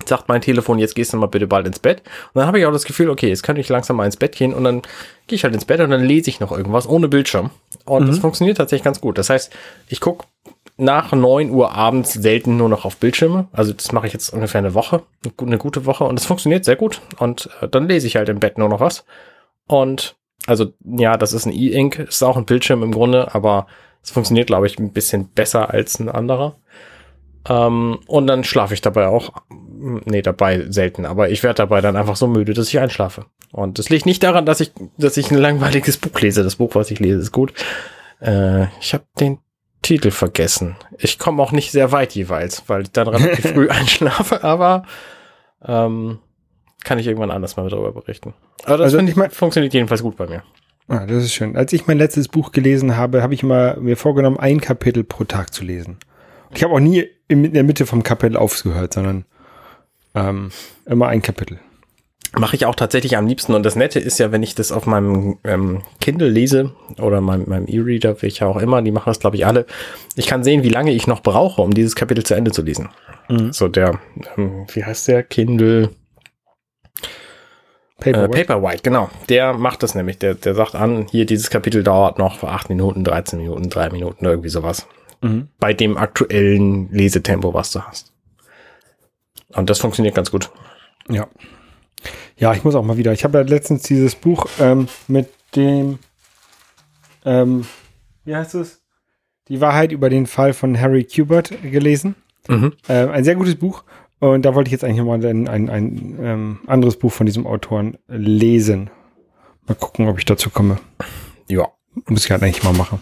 sagt 0.05 0.27
mein 0.27 0.41
Telefon, 0.41 0.79
jetzt 0.79 0.95
gehst 0.95 1.13
du 1.13 1.17
mal 1.17 1.27
bitte 1.27 1.47
bald 1.47 1.67
ins 1.67 1.79
Bett. 1.79 2.01
Und 2.33 2.39
dann 2.39 2.47
habe 2.47 2.59
ich 2.59 2.65
auch 2.65 2.71
das 2.71 2.85
Gefühl, 2.85 3.09
okay, 3.09 3.29
jetzt 3.29 3.43
könnte 3.43 3.61
ich 3.61 3.69
langsam 3.69 3.95
mal 3.97 4.05
ins 4.05 4.17
Bett 4.17 4.35
gehen 4.35 4.53
und 4.53 4.63
dann 4.63 4.81
gehe 5.27 5.35
ich 5.35 5.43
halt 5.43 5.53
ins 5.53 5.65
Bett 5.65 5.79
und 5.81 5.89
dann 5.89 6.03
lese 6.03 6.29
ich 6.29 6.39
noch 6.39 6.51
irgendwas 6.51 6.87
ohne 6.87 7.07
Bildschirm. 7.07 7.49
Und 7.85 8.07
das 8.07 8.19
funktioniert 8.19 8.57
tatsächlich 8.57 8.83
ganz 8.83 9.01
gut. 9.01 9.17
Das 9.17 9.29
heißt, 9.29 9.51
ich 9.87 9.99
gucke 9.99 10.25
nach 10.77 11.11
9 11.11 11.49
Uhr 11.49 11.71
abends 11.73 12.13
selten 12.13 12.55
nur 12.57 12.69
noch 12.69 12.85
auf 12.85 12.97
Bildschirme. 12.97 13.47
Also 13.51 13.73
das 13.73 13.91
mache 13.91 14.07
ich 14.07 14.13
jetzt 14.13 14.29
ungefähr 14.29 14.59
eine 14.59 14.73
Woche, 14.75 15.01
eine 15.23 15.33
gu- 15.33 15.45
eine 15.45 15.57
gute 15.57 15.85
Woche 15.85 16.03
und 16.03 16.19
es 16.19 16.25
funktioniert 16.25 16.65
sehr 16.65 16.75
gut. 16.75 17.01
Und 17.17 17.49
äh, 17.61 17.67
dann 17.67 17.87
lese 17.87 18.05
ich 18.07 18.15
halt 18.15 18.29
im 18.29 18.39
Bett 18.39 18.57
nur 18.57 18.69
noch 18.69 18.79
was. 18.79 19.03
Und 19.65 20.15
also 20.45 20.71
ja, 20.85 21.17
das 21.17 21.33
ist 21.33 21.45
ein 21.45 21.51
E-Ink, 21.51 21.99
ist 21.99 22.23
auch 22.23 22.37
ein 22.37 22.45
Bildschirm 22.45 22.83
im 22.83 22.91
Grunde, 22.91 23.33
aber 23.33 23.67
es 24.03 24.11
funktioniert, 24.11 24.47
glaube 24.47 24.67
ich, 24.67 24.77
ein 24.79 24.93
bisschen 24.93 25.27
besser 25.29 25.71
als 25.71 25.99
ein 25.99 26.09
anderer. 26.09 26.55
Ähm, 27.49 27.99
und 28.07 28.27
dann 28.27 28.43
schlafe 28.43 28.73
ich 28.73 28.81
dabei 28.81 29.07
auch. 29.07 29.31
Nee, 29.79 30.21
dabei 30.21 30.65
selten, 30.69 31.05
aber 31.05 31.29
ich 31.29 31.43
werde 31.43 31.57
dabei 31.57 31.81
dann 31.81 31.95
einfach 31.95 32.15
so 32.15 32.27
müde, 32.27 32.53
dass 32.53 32.67
ich 32.67 32.79
einschlafe. 32.79 33.25
Und 33.51 33.77
das 33.79 33.89
liegt 33.89 34.05
nicht 34.05 34.23
daran, 34.23 34.45
dass 34.45 34.59
ich, 34.59 34.71
dass 34.97 35.17
ich 35.17 35.31
ein 35.31 35.37
langweiliges 35.37 35.97
Buch 35.97 36.19
lese. 36.19 36.43
Das 36.43 36.55
Buch, 36.55 36.73
was 36.75 36.89
ich 36.91 36.99
lese, 36.99 37.19
ist 37.19 37.31
gut. 37.31 37.53
Äh, 38.19 38.63
ich 38.81 38.93
habe 38.93 39.03
den 39.19 39.37
Titel 39.83 40.09
vergessen. 40.11 40.75
Ich 40.97 41.19
komme 41.19 41.41
auch 41.43 41.51
nicht 41.51 41.71
sehr 41.71 41.91
weit 41.91 42.13
jeweils, 42.15 42.63
weil 42.67 42.81
ich 42.83 42.91
dann 42.91 43.07
relativ 43.07 43.51
früh 43.53 43.69
einschlafe, 43.69 44.43
aber 44.43 44.83
ähm, 45.63 46.19
kann 46.83 46.99
ich 46.99 47.07
irgendwann 47.07 47.31
anders 47.31 47.55
mal 47.55 47.69
darüber 47.69 47.91
berichten. 47.93 48.33
Aber 48.65 48.77
das 48.77 48.93
Also 48.93 48.99
ich 48.99 49.15
mein- 49.15 49.29
funktioniert 49.31 49.73
jedenfalls 49.73 50.01
gut 50.01 50.17
bei 50.17 50.27
mir. 50.27 50.43
Ah, 50.87 51.05
das 51.05 51.23
ist 51.23 51.33
schön. 51.33 51.55
Als 51.55 51.71
ich 51.73 51.85
mein 51.85 51.97
letztes 51.97 52.27
Buch 52.29 52.51
gelesen 52.51 52.97
habe, 52.97 53.21
habe 53.21 53.33
ich 53.33 53.43
mal 53.43 53.77
mir 53.79 53.97
vorgenommen, 53.97 54.37
ein 54.39 54.59
Kapitel 54.61 55.03
pro 55.03 55.25
Tag 55.25 55.53
zu 55.53 55.63
lesen. 55.63 55.97
Und 56.49 56.57
ich 56.57 56.63
habe 56.63 56.73
auch 56.73 56.79
nie 56.79 57.07
in 57.27 57.53
der 57.53 57.63
Mitte 57.63 57.85
vom 57.85 58.03
Kapitel 58.03 58.37
aufgehört, 58.37 58.93
sondern 58.93 59.25
ähm, 60.15 60.49
immer 60.85 61.07
ein 61.07 61.21
Kapitel. 61.21 61.59
Mache 62.33 62.55
ich 62.55 62.65
auch 62.65 62.75
tatsächlich 62.75 63.17
am 63.17 63.25
liebsten. 63.25 63.53
Und 63.53 63.63
das 63.63 63.75
Nette 63.75 63.99
ist 63.99 64.19
ja, 64.19 64.31
wenn 64.31 64.43
ich 64.43 64.53
das 64.53 64.71
auf 64.71 64.85
meinem 64.85 65.39
ähm, 65.43 65.81
Kindle 66.01 66.29
lese 66.29 66.73
oder 66.99 67.21
meinem, 67.21 67.47
meinem 67.47 67.67
E-Reader, 67.67 68.21
welcher 68.21 68.47
auch 68.47 68.57
immer, 68.57 68.81
die 68.81 68.91
machen 68.91 69.09
das, 69.09 69.19
glaube 69.19 69.37
ich, 69.37 69.45
alle. 69.45 69.65
Ich 70.15 70.27
kann 70.27 70.43
sehen, 70.43 70.63
wie 70.63 70.69
lange 70.69 70.91
ich 70.91 71.07
noch 71.07 71.21
brauche, 71.21 71.61
um 71.61 71.73
dieses 71.73 71.95
Kapitel 71.95 72.23
zu 72.23 72.35
Ende 72.35 72.51
zu 72.51 72.61
lesen. 72.61 72.89
Mhm. 73.29 73.53
So 73.53 73.67
der, 73.67 73.99
ähm, 74.37 74.67
wie 74.73 74.83
heißt 74.83 75.07
der? 75.07 75.23
Kindle 75.23 75.89
äh, 77.97 78.11
Paperwhite. 78.11 78.45
Paperwhite, 78.45 78.83
genau. 78.83 79.09
Der 79.29 79.53
macht 79.53 79.83
das 79.83 79.95
nämlich. 79.95 80.19
Der, 80.19 80.35
der 80.35 80.53
sagt 80.53 80.75
an, 80.75 81.07
hier 81.09 81.25
dieses 81.25 81.49
Kapitel 81.49 81.83
dauert 81.83 82.19
noch 82.19 82.43
8 82.43 82.69
Minuten, 82.69 83.03
13 83.03 83.39
Minuten, 83.39 83.69
3 83.69 83.89
Minuten, 83.89 84.25
irgendwie 84.25 84.49
sowas. 84.49 84.87
Mhm. 85.21 85.47
Bei 85.59 85.73
dem 85.73 85.97
aktuellen 85.97 86.91
Lesetempo, 86.91 87.53
was 87.53 87.71
du 87.71 87.81
hast. 87.81 88.13
Und 89.49 89.69
das 89.69 89.79
funktioniert 89.79 90.15
ganz 90.15 90.31
gut. 90.31 90.51
Ja. 91.09 91.27
Ja, 92.37 92.53
ich 92.53 92.63
muss 92.63 92.75
auch 92.75 92.83
mal 92.83 92.97
wieder. 92.97 93.13
Ich 93.13 93.23
habe 93.23 93.39
ja 93.39 93.43
letztens 93.43 93.83
dieses 93.83 94.15
Buch 94.15 94.47
ähm, 94.59 94.87
mit 95.07 95.29
dem, 95.55 95.99
ähm, 97.25 97.65
wie 98.25 98.35
heißt 98.35 98.55
es? 98.55 98.81
Die 99.47 99.61
Wahrheit 99.61 99.91
über 99.91 100.09
den 100.09 100.27
Fall 100.27 100.53
von 100.53 100.79
Harry 100.79 101.03
Kubert 101.05 101.51
gelesen. 101.63 102.15
Mhm. 102.47 102.73
Ähm, 102.89 103.09
ein 103.09 103.23
sehr 103.23 103.35
gutes 103.35 103.55
Buch. 103.55 103.83
Und 104.19 104.43
da 104.43 104.55
wollte 104.55 104.67
ich 104.67 104.71
jetzt 104.71 104.83
eigentlich 104.83 105.03
mal 105.03 105.23
ein, 105.23 105.47
ein, 105.47 105.69
ein 105.69 106.19
ähm, 106.21 106.59
anderes 106.67 106.97
Buch 106.97 107.11
von 107.11 107.25
diesem 107.25 107.47
Autoren 107.47 107.97
lesen. 108.07 108.89
Mal 109.67 109.75
gucken, 109.75 110.07
ob 110.07 110.17
ich 110.17 110.25
dazu 110.25 110.49
komme. 110.49 110.79
Ja. 111.47 111.67
Muss 112.05 112.25
ich 112.25 112.31
halt 112.31 112.43
eigentlich 112.43 112.63
mal 112.63 112.73
machen. 112.73 113.01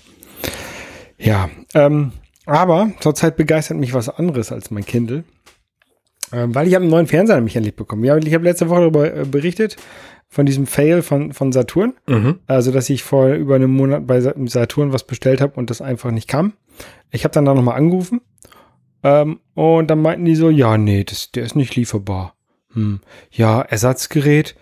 Ja, 1.17 1.49
ähm, 1.73 2.11
aber 2.45 2.91
zurzeit 2.99 3.37
begeistert 3.37 3.77
mich 3.77 3.93
was 3.93 4.09
anderes 4.09 4.51
als 4.51 4.71
mein 4.71 4.85
Kindle. 4.85 5.23
Ähm, 6.31 6.53
weil 6.55 6.67
ich 6.67 6.73
habe 6.75 6.83
einen 6.83 6.91
neuen 6.91 7.07
Fernseher 7.07 7.35
nämlich 7.35 7.55
endlich 7.55 7.75
bekommen. 7.75 8.03
Ja, 8.03 8.17
ich 8.17 8.33
habe 8.33 8.43
letzte 8.43 8.69
Woche 8.69 8.81
darüber 8.81 9.13
äh, 9.15 9.25
berichtet, 9.25 9.77
von 10.27 10.45
diesem 10.45 10.65
Fail 10.67 11.01
von, 11.01 11.33
von 11.33 11.51
Saturn. 11.51 11.93
Mhm. 12.07 12.39
Also, 12.47 12.71
dass 12.71 12.89
ich 12.89 13.03
vor 13.03 13.29
über 13.29 13.55
einem 13.55 13.71
Monat 13.71 14.07
bei 14.07 14.19
Sa- 14.21 14.33
Saturn 14.45 14.91
was 14.91 15.05
bestellt 15.05 15.39
habe 15.39 15.53
und 15.55 15.69
das 15.69 15.81
einfach 15.81 16.11
nicht 16.11 16.27
kam. 16.27 16.53
Ich 17.11 17.23
habe 17.23 17.33
dann 17.33 17.45
da 17.45 17.53
nochmal 17.53 17.77
angerufen. 17.77 18.21
Ähm, 19.03 19.39
und 19.53 19.87
dann 19.87 20.01
meinten 20.01 20.25
die 20.25 20.35
so, 20.35 20.49
ja, 20.49 20.77
nee, 20.77 21.03
das, 21.03 21.31
der 21.31 21.43
ist 21.43 21.55
nicht 21.55 21.75
lieferbar. 21.75 22.33
Hm. 22.73 22.99
Ja, 23.31 23.61
Ersatzgerät. 23.61 24.55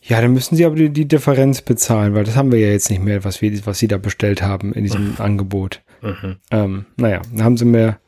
Ja, 0.00 0.20
dann 0.22 0.32
müssen 0.32 0.56
sie 0.56 0.64
aber 0.64 0.76
die, 0.76 0.88
die 0.90 1.06
Differenz 1.08 1.60
bezahlen, 1.60 2.14
weil 2.14 2.24
das 2.24 2.36
haben 2.36 2.52
wir 2.52 2.58
ja 2.60 2.68
jetzt 2.68 2.88
nicht 2.88 3.02
mehr, 3.02 3.22
was 3.24 3.42
wir, 3.42 3.66
was 3.66 3.78
sie 3.80 3.88
da 3.88 3.98
bestellt 3.98 4.40
haben 4.42 4.72
in 4.72 4.84
diesem 4.84 5.14
Angebot. 5.18 5.82
Mhm. 6.02 6.36
Ähm, 6.50 6.86
naja, 6.96 7.22
dann 7.32 7.44
haben 7.44 7.56
sie 7.56 7.64
mir 7.64 7.98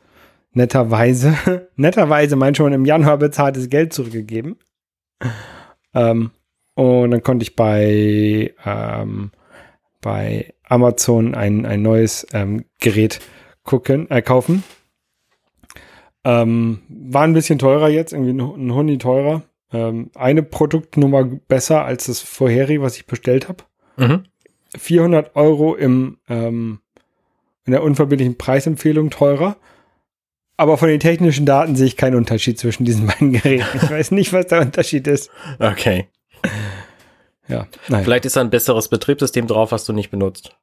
netterweise, 0.53 1.35
netterweise 1.75 2.35
mein 2.35 2.55
schon 2.55 2.73
im 2.73 2.85
Januar 2.85 3.17
bezahltes 3.17 3.69
Geld 3.69 3.93
zurückgegeben. 3.93 4.57
Ähm, 5.93 6.31
und 6.75 7.11
dann 7.11 7.21
konnte 7.21 7.43
ich 7.43 7.55
bei, 7.55 8.53
ähm, 8.65 9.31
bei 10.01 10.53
Amazon 10.63 11.35
ein, 11.35 11.65
ein 11.65 11.81
neues 11.81 12.25
ähm, 12.33 12.65
Gerät 12.79 13.19
gucken, 13.63 14.09
äh, 14.09 14.21
kaufen. 14.21 14.63
Ähm, 16.23 16.81
war 16.89 17.23
ein 17.23 17.33
bisschen 17.33 17.59
teurer 17.59 17.89
jetzt, 17.89 18.13
irgendwie 18.13 18.33
ein, 18.33 18.39
ein 18.39 18.73
Huni 18.73 18.97
teurer. 18.97 19.43
Ähm, 19.71 20.11
eine 20.15 20.43
Produktnummer 20.43 21.25
besser 21.25 21.83
als 21.83 22.05
das 22.05 22.21
vorherige, 22.21 22.81
was 22.81 22.95
ich 22.95 23.05
bestellt 23.05 23.49
habe. 23.49 23.63
Mhm. 23.97 24.23
400 24.77 25.35
Euro 25.35 25.75
im, 25.75 26.17
ähm, 26.27 26.79
in 27.65 27.71
der 27.71 27.83
unverbindlichen 27.83 28.37
Preisempfehlung 28.37 29.09
teurer. 29.09 29.57
Aber 30.57 30.77
von 30.77 30.87
den 30.87 30.99
technischen 30.99 31.45
Daten 31.45 31.75
sehe 31.75 31.87
ich 31.87 31.97
keinen 31.97 32.15
Unterschied 32.15 32.59
zwischen 32.59 32.85
diesen 32.85 33.07
beiden 33.07 33.33
Geräten. 33.33 33.65
Ich 33.81 33.89
weiß 33.89 34.11
nicht, 34.11 34.33
was 34.33 34.47
der 34.47 34.61
Unterschied 34.61 35.07
ist. 35.07 35.29
Okay. 35.59 36.07
Ja, 37.47 37.67
nein. 37.89 38.03
Vielleicht 38.03 38.25
ist 38.25 38.35
da 38.35 38.41
ein 38.41 38.49
besseres 38.49 38.87
Betriebssystem 38.87 39.47
drauf, 39.47 39.71
was 39.71 39.85
du 39.85 39.93
nicht 39.93 40.11
benutzt. 40.11 40.55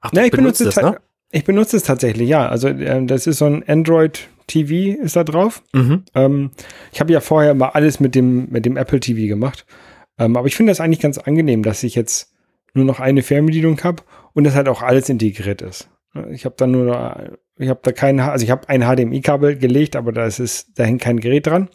Ach, 0.00 0.12
Ja, 0.12 0.24
ich 0.24 0.30
benutze, 0.30 0.68
es, 0.68 0.76
ne? 0.76 1.00
ich 1.30 1.44
benutze 1.44 1.76
es 1.76 1.84
tatsächlich, 1.84 2.28
ja. 2.28 2.48
Also 2.48 2.68
ähm, 2.68 3.06
das 3.06 3.26
ist 3.26 3.38
so 3.38 3.46
ein 3.46 3.66
Android 3.68 4.28
TV 4.46 5.00
ist 5.00 5.16
da 5.16 5.24
drauf. 5.24 5.62
Mhm. 5.72 6.04
Ähm, 6.14 6.50
ich 6.92 7.00
habe 7.00 7.12
ja 7.12 7.20
vorher 7.20 7.54
mal 7.54 7.68
alles 7.68 8.00
mit 8.00 8.14
dem, 8.14 8.48
mit 8.50 8.66
dem 8.66 8.76
Apple 8.76 9.00
TV 9.00 9.28
gemacht. 9.28 9.64
Ähm, 10.18 10.36
aber 10.36 10.46
ich 10.46 10.56
finde 10.56 10.70
das 10.70 10.80
eigentlich 10.80 11.00
ganz 11.00 11.18
angenehm, 11.18 11.62
dass 11.62 11.82
ich 11.82 11.94
jetzt 11.94 12.32
nur 12.74 12.84
noch 12.84 13.00
eine 13.00 13.22
Fernbedienung 13.22 13.80
habe 13.82 14.02
und 14.32 14.44
das 14.44 14.54
halt 14.54 14.68
auch 14.68 14.82
alles 14.82 15.08
integriert 15.08 15.62
ist. 15.62 15.88
Ich 16.30 16.44
habe 16.44 16.54
da 16.58 16.66
nur, 16.66 16.84
noch- 16.84 17.36
ich 17.56 17.68
habe 17.68 17.80
da 17.82 17.92
kein, 17.92 18.18
also 18.20 18.44
ich 18.44 18.50
habe 18.50 18.68
ein 18.68 18.82
HDMI-Kabel 18.82 19.56
gelegt, 19.56 19.96
aber 19.96 20.12
da 20.12 20.24
ist 20.26 20.38
es, 20.40 20.72
da 20.74 20.84
hängt 20.84 21.02
kein 21.02 21.20
Gerät 21.20 21.46
dran. 21.46 21.68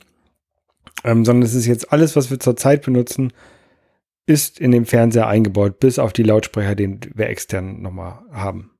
Ähm, 1.04 1.25
sondern 1.25 1.44
es 1.44 1.54
ist 1.54 1.65
jetzt 1.68 1.92
alles, 1.92 2.15
was 2.15 2.30
wir 2.32 2.39
zurzeit 2.39 2.82
benutzen, 2.84 3.34
ist 4.25 4.60
in 4.60 4.72
dem 4.72 4.86
Fernseher 4.86 5.27
eingebaut, 5.27 5.80
bis 5.80 6.00
auf 6.00 6.13
die 6.13 6.24
Lautsprecher, 6.24 6.74
den 6.75 7.00
wir 7.13 7.27
extern 7.27 7.82
nochmal 7.82 8.20
haben. 8.32 8.72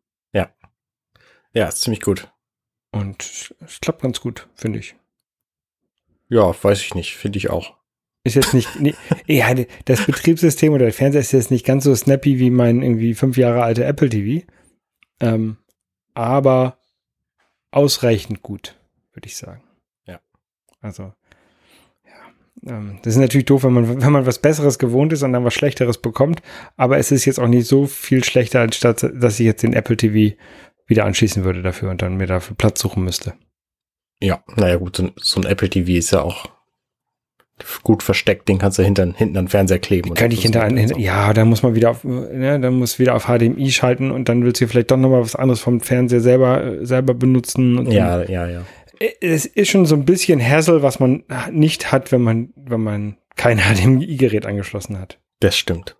Ja, 1.54 1.68
ist 1.70 1.82
ziemlich 1.82 2.02
gut. 2.02 2.30
Und 2.92 3.54
es 3.62 3.80
klappt 3.80 4.02
ganz 4.02 4.20
gut, 4.20 4.50
finde 4.56 4.80
ich. 4.80 4.96
Ja, 6.28 6.54
weiß 6.64 6.82
ich 6.82 6.96
nicht. 6.96 7.16
Finde 7.16 7.38
ich 7.38 7.50
auch. 7.50 7.76
Ist 8.26 8.36
jetzt 8.36 8.54
nicht, 8.54 8.80
nee, 8.80 8.94
ja, 9.28 9.54
das 9.86 10.06
Betriebssystem 10.06 10.74
oder 10.74 10.86
der 10.86 10.94
Fernseher 10.94 11.22
ist 11.22 11.32
jetzt 11.32 11.52
nicht 11.52 11.66
ganz 11.66 11.84
so 11.86 11.94
snappy 11.96 12.40
wie 12.40 12.50
mein 12.50 12.82
irgendwie 12.82 13.14
fünf 13.14 13.38
Jahre 13.38 13.64
alter 13.64 13.86
Apple 13.86 14.10
TV. 14.10 14.46
Ähm, 15.26 15.58
aber 16.14 16.78
ausreichend 17.72 18.42
gut, 18.42 18.76
würde 19.14 19.28
ich 19.28 19.38
sagen. 19.38 19.64
Ja. 20.06 20.20
Also, 20.82 21.14
ja. 22.06 22.72
Ähm, 22.72 23.00
das 23.04 23.14
ist 23.14 23.20
natürlich 23.20 23.46
doof, 23.46 23.64
wenn 23.64 23.74
man, 23.74 24.02
wenn 24.02 24.12
man 24.12 24.26
was 24.26 24.40
Besseres 24.40 24.80
gewohnt 24.80 25.14
ist 25.14 25.24
und 25.24 25.34
dann 25.34 25.44
was 25.44 25.54
Schlechteres 25.54 25.98
bekommt. 25.98 26.42
Aber 26.78 26.98
es 26.98 27.12
ist 27.12 27.26
jetzt 27.26 27.40
auch 27.40 27.48
nicht 27.48 27.68
so 27.68 27.86
viel 27.88 28.24
schlechter, 28.24 28.62
anstatt 28.62 29.04
dass 29.14 29.40
ich 29.40 29.46
jetzt 29.46 29.64
den 29.64 29.74
Apple 29.74 29.98
TV 29.98 30.36
wieder 30.88 31.06
anschließen 31.06 31.44
würde 31.44 31.62
dafür 31.62 31.90
und 31.90 32.02
dann 32.02 32.18
mir 32.18 32.28
dafür 32.28 32.56
Platz 32.56 32.80
suchen 32.80 33.04
müsste. 33.04 33.34
Ja, 34.22 34.44
naja, 34.56 34.78
gut, 34.78 34.96
so, 34.96 35.12
so 35.18 35.42
ein 35.42 35.46
Apple 35.46 35.70
TV 35.70 35.92
ist 35.92 36.12
ja 36.12 36.22
auch 36.22 36.55
gut 37.84 38.04
versteckt. 38.04 38.50
Den 38.50 38.58
kannst 38.58 38.80
du 38.80 38.84
hinter, 38.84 39.04
hinten 39.04 39.38
an 39.38 39.46
den 39.46 39.48
Fernseher 39.48 39.80
kleben. 39.80 40.14
Kann 40.14 40.32
ich 40.32 40.38
das 40.38 40.44
hinter, 40.44 40.66
hinter 40.66 40.96
so. 40.96 41.00
ja, 41.00 41.34
dann 41.34 41.48
muss 41.48 41.64
man 41.64 41.76
wieder 41.76 41.92
auf, 41.92 42.04
ne, 42.04 42.60
dann 42.60 42.76
muss 42.76 43.00
wieder 43.00 43.16
auf 43.16 43.26
HDMI 43.26 43.72
schalten 43.72 44.12
und 44.12 44.28
dann 44.28 44.44
willst 44.44 44.62
du 44.62 44.68
vielleicht 44.68 44.92
doch 44.92 44.98
nochmal 44.98 45.22
was 45.22 45.36
anderes 45.36 45.62
vom 45.62 45.80
Fernseher 45.80 46.22
selber, 46.22 46.64
äh, 46.64 46.86
selber 46.86 47.14
benutzen. 47.14 47.90
Ja, 47.92 48.24
ja, 48.24 48.48
ja. 48.48 48.62
dann, 49.00 49.10
es 49.22 49.46
ist 49.46 49.70
schon 49.70 49.86
so 49.86 49.96
ein 49.96 50.06
bisschen 50.06 50.42
Hassel, 50.42 50.82
was 50.82 51.00
man 51.00 51.24
nicht 51.52 51.92
hat, 51.92 52.12
wenn 52.12 52.22
man, 52.22 52.50
wenn 52.56 52.82
man 52.82 53.18
kein 53.36 53.60
HDMI-Gerät 53.60 54.46
angeschlossen 54.46 55.00
hat. 55.00 55.20
Das 55.40 55.58
stimmt. 55.58 55.96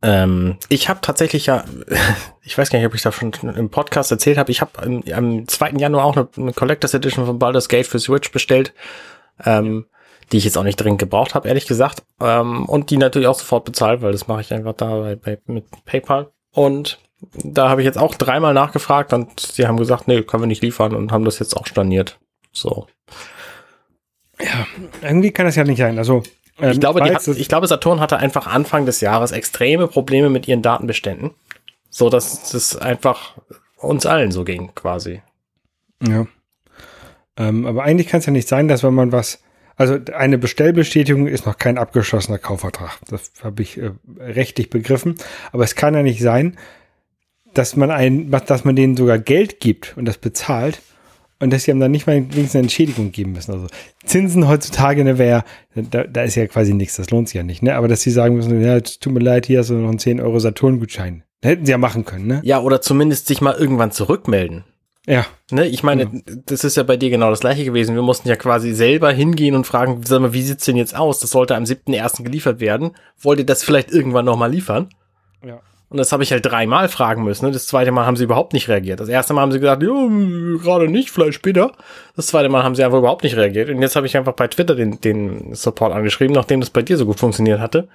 Ähm, 0.00 0.58
ich 0.68 0.88
habe 0.88 1.00
tatsächlich 1.02 1.46
ja, 1.46 1.64
ich 2.42 2.56
weiß 2.56 2.70
gar 2.70 2.78
nicht, 2.78 2.86
ob 2.86 2.94
ich 2.94 3.02
da 3.02 3.10
schon 3.10 3.32
im 3.32 3.68
Podcast 3.68 4.12
erzählt 4.12 4.38
habe, 4.38 4.50
ich 4.52 4.60
habe 4.60 4.80
am, 4.80 5.02
am 5.12 5.48
2. 5.48 5.72
Januar 5.72 6.04
auch 6.04 6.16
eine, 6.16 6.28
eine 6.36 6.52
Collectors 6.52 6.94
Edition 6.94 7.26
von 7.26 7.38
Baldur's 7.38 7.68
Gate 7.68 7.86
für 7.86 7.98
Switch 7.98 8.30
bestellt, 8.30 8.72
ähm, 9.44 9.86
die 10.32 10.36
ich 10.36 10.44
jetzt 10.44 10.58
auch 10.58 10.64
nicht 10.64 10.76
dringend 10.76 11.00
gebraucht 11.00 11.34
habe, 11.34 11.48
ehrlich 11.48 11.66
gesagt. 11.66 12.02
Ähm, 12.20 12.66
und 12.66 12.90
die 12.90 12.96
natürlich 12.96 13.28
auch 13.28 13.38
sofort 13.38 13.64
bezahlt, 13.64 14.02
weil 14.02 14.12
das 14.12 14.28
mache 14.28 14.40
ich 14.42 14.52
einfach 14.52 14.74
da 14.74 15.00
bei, 15.00 15.16
bei, 15.16 15.38
mit 15.46 15.64
PayPal. 15.84 16.30
Und 16.52 16.98
da 17.20 17.68
habe 17.68 17.80
ich 17.80 17.86
jetzt 17.86 17.98
auch 17.98 18.14
dreimal 18.14 18.54
nachgefragt 18.54 19.12
und 19.12 19.40
sie 19.40 19.66
haben 19.66 19.76
gesagt, 19.76 20.06
nee, 20.06 20.22
können 20.22 20.42
wir 20.42 20.48
nicht 20.48 20.62
liefern 20.62 20.94
und 20.94 21.12
haben 21.12 21.24
das 21.24 21.38
jetzt 21.38 21.56
auch 21.56 21.66
storniert. 21.66 22.18
So. 22.52 22.86
Irgendwie 25.02 25.32
kann 25.32 25.46
das 25.46 25.56
ja 25.56 25.64
nicht 25.64 25.78
sein. 25.78 25.98
Also, 25.98 26.22
ähm, 26.60 26.72
Ich 26.72 26.80
glaube, 26.80 27.02
hat, 27.02 27.26
ich 27.26 27.48
glaube, 27.48 27.66
Saturn 27.66 28.00
hatte 28.00 28.18
einfach 28.18 28.46
Anfang 28.46 28.86
des 28.86 29.00
Jahres 29.00 29.32
extreme 29.32 29.88
Probleme 29.88 30.28
mit 30.30 30.46
ihren 30.46 30.62
Datenbeständen. 30.62 31.32
So 31.90 32.10
dass 32.10 32.50
das 32.50 32.76
einfach 32.76 33.38
uns 33.78 34.06
allen 34.06 34.30
so 34.30 34.44
ging, 34.44 34.74
quasi. 34.74 35.22
Ja. 36.06 36.26
Ähm, 37.38 37.66
aber 37.66 37.84
eigentlich 37.84 38.08
kann 38.08 38.20
es 38.20 38.26
ja 38.26 38.32
nicht 38.32 38.48
sein, 38.48 38.68
dass 38.68 38.82
wenn 38.82 38.94
man 38.94 39.12
was, 39.12 39.40
also 39.76 39.96
eine 40.12 40.38
Bestellbestätigung 40.38 41.26
ist 41.26 41.46
noch 41.46 41.56
kein 41.56 41.78
abgeschlossener 41.78 42.38
Kaufvertrag. 42.38 42.98
Das 43.08 43.32
habe 43.42 43.62
ich 43.62 43.78
äh, 43.78 43.92
rechtlich 44.18 44.70
begriffen. 44.70 45.14
Aber 45.52 45.64
es 45.64 45.76
kann 45.76 45.94
ja 45.94 46.02
nicht 46.02 46.20
sein, 46.20 46.56
dass 47.54 47.76
man 47.76 47.90
ein, 47.90 48.30
dass 48.30 48.64
man 48.64 48.76
denen 48.76 48.96
sogar 48.96 49.18
Geld 49.18 49.60
gibt 49.60 49.96
und 49.96 50.04
das 50.04 50.18
bezahlt 50.18 50.80
und 51.40 51.52
dass 51.52 51.64
sie 51.64 51.70
haben 51.70 51.80
dann 51.80 51.92
nicht 51.92 52.06
mal 52.06 52.16
wenigstens 52.16 52.56
eine 52.56 52.62
Entschädigung 52.62 53.12
geben 53.12 53.32
müssen. 53.32 53.52
Also 53.52 53.66
Zinsen 54.04 54.48
heutzutage, 54.48 55.04
ne, 55.04 55.18
wäre, 55.18 55.44
da, 55.74 56.04
da 56.04 56.22
ist 56.22 56.34
ja 56.34 56.46
quasi 56.46 56.74
nichts, 56.74 56.96
das 56.96 57.10
lohnt 57.10 57.28
sich 57.28 57.36
ja 57.36 57.42
nicht, 57.42 57.62
ne? 57.62 57.76
Aber 57.76 57.88
dass 57.88 58.02
sie 58.02 58.10
sagen 58.10 58.36
müssen, 58.36 58.60
ja, 58.60 58.80
tut 58.80 59.12
mir 59.12 59.20
leid, 59.20 59.46
hier 59.46 59.60
hast 59.60 59.70
du 59.70 59.74
noch 59.74 59.88
einen 59.88 59.98
10 59.98 60.20
Euro 60.20 60.38
Saturn-Gutschein. 60.40 61.22
Hätten 61.42 61.64
sie 61.64 61.70
ja 61.70 61.78
machen 61.78 62.04
können, 62.04 62.26
ne? 62.26 62.40
Ja, 62.42 62.60
oder 62.60 62.80
zumindest 62.80 63.28
sich 63.28 63.40
mal 63.40 63.54
irgendwann 63.54 63.92
zurückmelden. 63.92 64.64
Ja. 65.08 65.24
Ne, 65.50 65.66
ich 65.66 65.82
meine, 65.82 66.22
das 66.44 66.64
ist 66.64 66.76
ja 66.76 66.82
bei 66.82 66.98
dir 66.98 67.08
genau 67.08 67.30
das 67.30 67.40
gleiche 67.40 67.64
gewesen. 67.64 67.94
Wir 67.94 68.02
mussten 68.02 68.28
ja 68.28 68.36
quasi 68.36 68.72
selber 68.72 69.10
hingehen 69.10 69.54
und 69.54 69.66
fragen, 69.66 70.02
sag 70.04 70.20
mal, 70.20 70.34
wie 70.34 70.42
sieht's 70.42 70.66
denn 70.66 70.76
jetzt 70.76 70.94
aus? 70.94 71.18
Das 71.18 71.30
sollte 71.30 71.56
am 71.56 71.64
7.1. 71.64 72.22
geliefert 72.22 72.60
werden. 72.60 72.90
Wollt 73.18 73.38
ihr 73.38 73.46
das 73.46 73.64
vielleicht 73.64 73.90
irgendwann 73.90 74.26
nochmal 74.26 74.50
liefern? 74.50 74.90
Ja. 75.42 75.60
Und 75.88 75.96
das 75.96 76.12
habe 76.12 76.22
ich 76.22 76.30
halt 76.30 76.44
dreimal 76.44 76.90
fragen 76.90 77.24
müssen. 77.24 77.46
Ne? 77.46 77.52
Das 77.52 77.66
zweite 77.66 77.90
Mal 77.90 78.04
haben 78.04 78.16
sie 78.16 78.24
überhaupt 78.24 78.52
nicht 78.52 78.68
reagiert. 78.68 79.00
Das 79.00 79.08
erste 79.08 79.32
Mal 79.32 79.40
haben 79.40 79.52
sie 79.52 79.60
gesagt, 79.60 79.82
ja, 79.82 79.88
gerade 79.88 80.88
nicht, 80.90 81.10
vielleicht 81.10 81.36
später. 81.36 81.72
Das 82.14 82.26
zweite 82.26 82.50
Mal 82.50 82.62
haben 82.62 82.74
sie 82.74 82.84
einfach 82.84 82.98
überhaupt 82.98 83.24
nicht 83.24 83.36
reagiert. 83.36 83.70
Und 83.70 83.80
jetzt 83.80 83.96
habe 83.96 84.06
ich 84.06 84.14
einfach 84.14 84.34
bei 84.34 84.48
Twitter 84.48 84.74
den, 84.74 85.00
den 85.00 85.54
Support 85.54 85.94
angeschrieben, 85.94 86.34
nachdem 86.34 86.60
das 86.60 86.68
bei 86.68 86.82
dir 86.82 86.98
so 86.98 87.06
gut 87.06 87.18
funktioniert 87.18 87.60
hatte. 87.60 87.88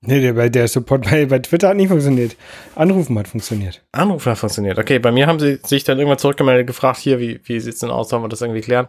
Nee, 0.00 0.20
der, 0.20 0.34
bei- 0.34 0.48
der 0.48 0.68
Support 0.68 1.04
bei, 1.10 1.26
bei 1.26 1.40
Twitter 1.40 1.68
hat 1.70 1.76
nicht 1.76 1.88
funktioniert. 1.88 2.36
Anrufen 2.76 3.18
hat 3.18 3.26
funktioniert. 3.28 3.84
Anrufen 3.92 4.30
hat 4.30 4.38
funktioniert. 4.38 4.78
Okay, 4.78 4.98
bei 5.00 5.10
mir 5.10 5.26
haben 5.26 5.40
sie 5.40 5.58
sich 5.64 5.82
dann 5.84 5.98
irgendwann 5.98 6.18
zurückgemeldet, 6.18 6.66
gefragt, 6.68 6.98
hier, 6.98 7.18
wie, 7.18 7.40
wie 7.44 7.58
sieht's 7.58 7.80
denn 7.80 7.90
aus, 7.90 8.08
sollen 8.08 8.22
wir 8.22 8.28
das 8.28 8.40
irgendwie 8.40 8.60
klären? 8.60 8.88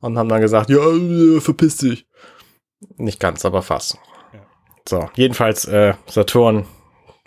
Und 0.00 0.18
haben 0.18 0.28
dann 0.28 0.40
gesagt, 0.40 0.70
ja, 0.70 0.78
äh, 0.78 1.40
verpiss 1.40 1.76
dich. 1.76 2.06
Nicht 2.96 3.20
ganz, 3.20 3.44
aber 3.44 3.62
fast. 3.62 3.98
Ja. 4.32 4.46
So, 4.88 5.08
jedenfalls 5.14 5.66
äh, 5.66 5.94
Saturn 6.06 6.66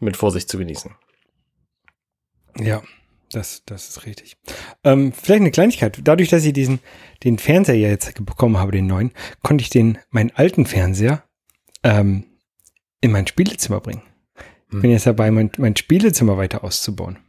mit 0.02 0.18
Vorsicht 0.18 0.50
zu 0.50 0.58
genießen. 0.58 0.92
Ja, 2.60 2.82
das, 3.32 3.64
das 3.66 3.90
ist 3.90 4.06
richtig. 4.06 4.36
Ähm, 4.84 5.14
vielleicht 5.14 5.42
eine 5.42 5.52
Kleinigkeit. 5.52 6.00
Dadurch, 6.04 6.30
dass 6.30 6.44
ich 6.46 6.54
diesen, 6.54 6.80
den 7.24 7.38
Fernseher 7.38 7.76
ja 7.78 7.88
jetzt 7.90 8.14
bekommen 8.26 8.58
habe, 8.58 8.72
den 8.72 8.86
neuen, 8.88 9.12
konnte 9.44 9.62
ich 9.62 9.70
den, 9.70 9.98
meinen 10.10 10.32
alten 10.36 10.66
Fernseher, 10.66 11.24
ähm, 11.84 12.26
in 13.04 13.12
mein 13.12 13.28
Spielezimmer 13.28 13.82
bringen. 13.82 14.02
Ich 14.72 14.82
bin 14.82 14.90
jetzt 14.90 15.06
dabei, 15.06 15.30
mein, 15.30 15.52
mein 15.58 15.76
Spielezimmer 15.76 16.38
weiter 16.38 16.64
auszubauen. 16.64 17.20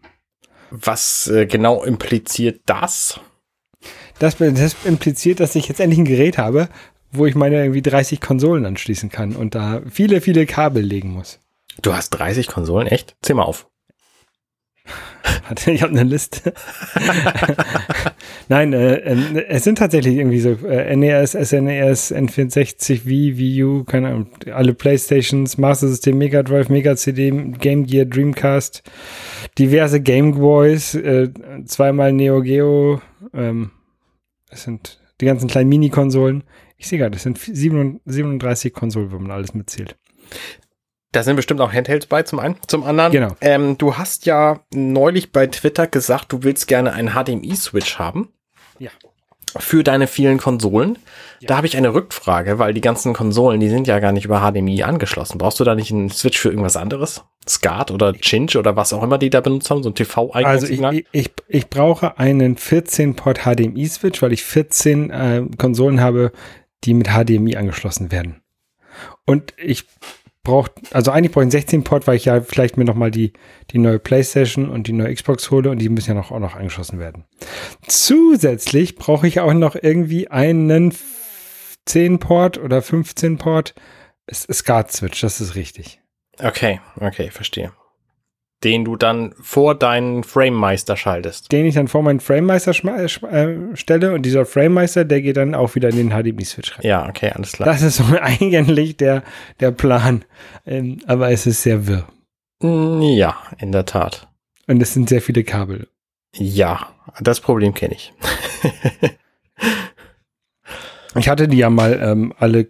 Was 0.70 1.26
äh, 1.26 1.46
genau 1.46 1.82
impliziert 1.82 2.62
das? 2.64 3.20
Das, 4.18 4.36
das 4.38 4.76
impliziert, 4.84 5.40
dass 5.40 5.56
ich 5.56 5.68
jetzt 5.68 5.80
endlich 5.80 5.98
ein 5.98 6.04
Gerät 6.04 6.38
habe, 6.38 6.68
wo 7.10 7.26
ich 7.26 7.34
meine 7.34 7.60
irgendwie 7.60 7.82
30 7.82 8.20
Konsolen 8.20 8.64
anschließen 8.64 9.10
kann 9.10 9.34
und 9.34 9.56
da 9.56 9.82
viele, 9.90 10.20
viele 10.20 10.46
Kabel 10.46 10.82
legen 10.82 11.10
muss. 11.10 11.40
Du 11.82 11.92
hast 11.92 12.10
30 12.10 12.46
Konsolen, 12.46 12.86
echt? 12.86 13.16
Zähl 13.20 13.34
mal 13.34 13.42
auf. 13.42 13.68
Warte, 15.46 15.70
ich 15.72 15.82
habe 15.82 15.92
eine 15.92 16.04
Liste. 16.04 16.52
Nein, 18.48 18.72
äh, 18.72 18.96
äh, 18.96 19.46
es 19.48 19.64
sind 19.64 19.78
tatsächlich 19.78 20.16
irgendwie 20.16 20.40
so 20.40 20.50
äh, 20.66 20.94
NES, 20.96 21.32
SNES, 21.32 22.14
N64, 22.14 23.04
Wii, 23.04 23.38
Wii 23.38 23.64
U, 23.64 23.84
keine 23.84 24.08
Ahnung, 24.08 24.26
alle 24.52 24.74
Playstations, 24.74 25.58
Master 25.58 25.88
System, 25.88 26.18
Mega 26.18 26.42
Drive, 26.42 26.68
Mega 26.68 26.96
CD, 26.96 27.30
Game 27.30 27.86
Gear, 27.86 28.04
Dreamcast, 28.06 28.82
diverse 29.58 30.00
Game 30.00 30.34
Boys, 30.34 30.94
äh, 30.94 31.30
zweimal 31.64 32.12
Neo 32.12 32.40
Geo, 32.42 33.00
ähm, 33.32 33.70
es 34.50 34.64
sind 34.64 35.00
die 35.20 35.26
ganzen 35.26 35.48
kleinen 35.48 35.68
Mini-Konsolen. 35.68 36.44
Ich 36.76 36.88
sehe 36.88 36.98
gerade, 36.98 37.12
das 37.12 37.22
sind 37.22 37.38
37 37.38 38.72
Konsolen, 38.72 39.12
wenn 39.12 39.22
man 39.22 39.30
alles 39.30 39.54
mitzählt. 39.54 39.96
Da 41.14 41.22
sind 41.22 41.36
bestimmt 41.36 41.60
auch 41.60 41.72
Handhelds 41.72 42.06
bei, 42.06 42.24
zum 42.24 42.40
einen. 42.40 42.56
Zum 42.66 42.82
anderen, 42.82 43.12
Genau. 43.12 43.36
ähm, 43.40 43.78
du 43.78 43.96
hast 43.96 44.26
ja 44.26 44.60
neulich 44.74 45.30
bei 45.30 45.46
Twitter 45.46 45.86
gesagt, 45.86 46.32
du 46.32 46.42
willst 46.42 46.66
gerne 46.66 46.92
einen 46.92 47.10
HDMI-Switch 47.10 47.98
haben. 48.00 48.30
Ja. 48.80 48.90
Für 49.56 49.84
deine 49.84 50.08
vielen 50.08 50.38
Konsolen. 50.38 50.98
Da 51.42 51.56
habe 51.56 51.68
ich 51.68 51.76
eine 51.76 51.94
Rückfrage, 51.94 52.58
weil 52.58 52.74
die 52.74 52.80
ganzen 52.80 53.12
Konsolen, 53.12 53.60
die 53.60 53.68
sind 53.68 53.86
ja 53.86 54.00
gar 54.00 54.10
nicht 54.10 54.24
über 54.24 54.40
HDMI 54.40 54.82
angeschlossen. 54.82 55.38
Brauchst 55.38 55.60
du 55.60 55.64
da 55.64 55.76
nicht 55.76 55.92
einen 55.92 56.10
Switch 56.10 56.38
für 56.38 56.48
irgendwas 56.48 56.76
anderes? 56.76 57.22
SCART 57.48 57.92
oder 57.92 58.12
Cinch 58.14 58.56
oder 58.56 58.74
was 58.74 58.92
auch 58.92 59.02
immer 59.04 59.18
die 59.18 59.30
da 59.30 59.40
benutzt 59.40 59.70
haben, 59.70 59.84
so 59.84 59.90
ein 59.90 59.94
tv 59.94 60.30
Also 60.32 60.66
ich, 60.66 60.80
ich, 60.80 61.06
ich, 61.12 61.30
ich 61.46 61.70
brauche 61.70 62.18
einen 62.18 62.56
14-Port 62.56 63.42
HDMI-Switch, 63.44 64.20
weil 64.22 64.32
ich 64.32 64.42
14 64.42 65.10
äh, 65.10 65.42
Konsolen 65.58 66.00
habe, 66.00 66.32
die 66.82 66.94
mit 66.94 67.10
HDMI 67.10 67.54
angeschlossen 67.56 68.10
werden. 68.10 68.42
Und 69.26 69.54
ich 69.56 69.84
brauche, 70.44 70.70
also 70.92 71.10
eigentlich 71.10 71.32
brauche 71.32 71.46
ich 71.46 71.54
einen 71.54 71.64
16-Port, 71.64 72.06
weil 72.06 72.16
ich 72.16 72.26
ja 72.26 72.40
vielleicht 72.40 72.76
mir 72.76 72.84
nochmal 72.84 73.10
die, 73.10 73.32
die 73.70 73.78
neue 73.78 73.98
Playstation 73.98 74.68
und 74.68 74.86
die 74.86 74.92
neue 74.92 75.12
Xbox 75.12 75.50
hole 75.50 75.70
und 75.70 75.78
die 75.78 75.88
müssen 75.88 76.10
ja 76.10 76.14
noch, 76.14 76.30
auch 76.30 76.38
noch 76.38 76.54
angeschlossen 76.54 77.00
werden. 77.00 77.24
Zusätzlich 77.88 78.94
brauche 78.94 79.26
ich 79.26 79.40
auch 79.40 79.54
noch 79.54 79.74
irgendwie 79.74 80.28
einen 80.28 80.94
10-Port 81.88 82.58
oder 82.58 82.78
15-Port 82.78 83.74
SCART-Switch, 84.30 85.20
das 85.20 85.40
ist 85.40 85.54
richtig. 85.56 86.00
Okay, 86.38 86.80
okay, 87.00 87.30
verstehe. 87.30 87.72
Den 88.64 88.84
du 88.84 88.96
dann 88.96 89.34
vor 89.40 89.74
deinen 89.74 90.24
Frame-Meister 90.24 90.96
schaltest. 90.96 91.52
Den 91.52 91.66
ich 91.66 91.74
dann 91.74 91.88
vor 91.88 92.02
meinen 92.02 92.20
Frame-Meister 92.20 92.72
äh, 92.72 93.76
stelle 93.76 94.12
und 94.14 94.22
dieser 94.22 94.46
Frame-Meister, 94.46 95.04
der 95.04 95.20
geht 95.20 95.36
dann 95.36 95.54
auch 95.54 95.74
wieder 95.74 95.90
in 95.90 95.96
den 95.96 96.10
HDMI-Switch 96.10 96.72
rein. 96.78 96.86
Ja, 96.86 97.08
okay, 97.08 97.30
alles 97.34 97.52
klar. 97.52 97.68
Das 97.68 97.82
ist 97.82 97.96
so 97.96 98.04
eigentlich 98.20 98.96
der, 98.96 99.22
der 99.60 99.70
Plan. 99.70 100.24
Ähm, 100.66 100.98
aber 101.06 101.30
es 101.30 101.46
ist 101.46 101.62
sehr 101.62 101.86
wirr. 101.86 102.06
Mm, 102.60 103.02
Ja, 103.02 103.36
in 103.58 103.70
der 103.72 103.84
Tat. 103.84 104.28
Und 104.66 104.80
es 104.82 104.94
sind 104.94 105.08
sehr 105.08 105.20
viele 105.20 105.44
Kabel. 105.44 105.88
Ja, 106.34 106.88
das 107.20 107.40
Problem 107.40 107.74
kenne 107.74 107.94
ich. 107.94 108.12
Ich 111.16 111.28
hatte 111.28 111.48
die 111.48 111.58
ja 111.58 111.70
mal 111.70 112.00
ähm, 112.02 112.32
alle 112.38 112.66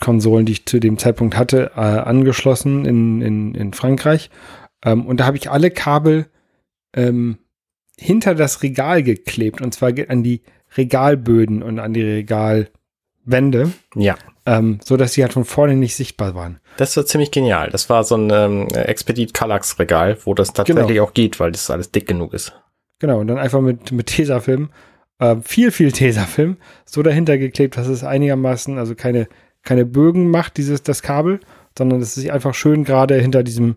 Konsolen, 0.00 0.46
die 0.46 0.52
ich 0.52 0.66
zu 0.66 0.80
dem 0.80 0.98
Zeitpunkt 0.98 1.36
hatte, 1.36 1.72
äh, 1.76 1.80
angeschlossen 1.80 2.84
in, 2.86 3.20
in, 3.20 3.54
in 3.54 3.72
Frankreich. 3.72 4.30
Ähm, 4.84 5.06
und 5.06 5.20
da 5.20 5.26
habe 5.26 5.36
ich 5.36 5.50
alle 5.50 5.70
Kabel 5.70 6.26
ähm, 6.94 7.38
hinter 7.98 8.34
das 8.34 8.62
Regal 8.62 9.02
geklebt. 9.02 9.60
Und 9.60 9.74
zwar 9.74 9.92
an 10.08 10.22
die 10.22 10.42
Regalböden 10.76 11.62
und 11.62 11.78
an 11.78 11.92
die 11.92 12.02
Regalwände. 12.02 13.72
Ja. 13.94 14.16
Ähm, 14.46 14.80
so 14.82 14.96
dass 14.96 15.12
sie 15.12 15.22
halt 15.22 15.34
von 15.34 15.44
vorne 15.44 15.76
nicht 15.76 15.94
sichtbar 15.94 16.34
waren. 16.34 16.60
Das 16.76 16.96
war 16.96 17.04
ziemlich 17.04 17.30
genial. 17.30 17.70
Das 17.70 17.90
war 17.90 18.04
so 18.04 18.16
ein 18.16 18.30
ähm, 18.32 18.68
Expedit 18.68 19.34
Kallax 19.34 19.78
Regal, 19.78 20.16
wo 20.24 20.34
das 20.34 20.52
tatsächlich 20.52 20.86
Genau. 20.86 21.04
auch 21.04 21.12
geht, 21.12 21.38
weil 21.38 21.52
das 21.52 21.70
alles 21.70 21.90
dick 21.90 22.06
genug 22.06 22.32
ist. 22.32 22.52
Genau, 23.00 23.20
und 23.20 23.28
dann 23.28 23.38
einfach 23.38 23.60
mit, 23.60 23.92
mit 23.92 24.06
Tesafilm, 24.06 24.70
äh, 25.18 25.36
viel, 25.42 25.70
viel 25.70 25.92
Tesafilm, 25.92 26.56
so 26.84 27.02
dahinter 27.02 27.38
geklebt, 27.38 27.76
dass 27.76 27.86
es 27.86 28.04
einigermaßen, 28.04 28.78
also 28.78 28.94
keine, 28.94 29.28
keine 29.62 29.84
Bögen 29.86 30.30
macht, 30.30 30.56
dieses, 30.56 30.82
das 30.82 31.02
Kabel, 31.02 31.40
sondern 31.76 32.00
dass 32.00 32.10
es 32.10 32.14
sich 32.16 32.32
einfach 32.32 32.54
schön 32.54 32.84
gerade 32.84 33.16
hinter 33.20 33.42
diesem, 33.42 33.76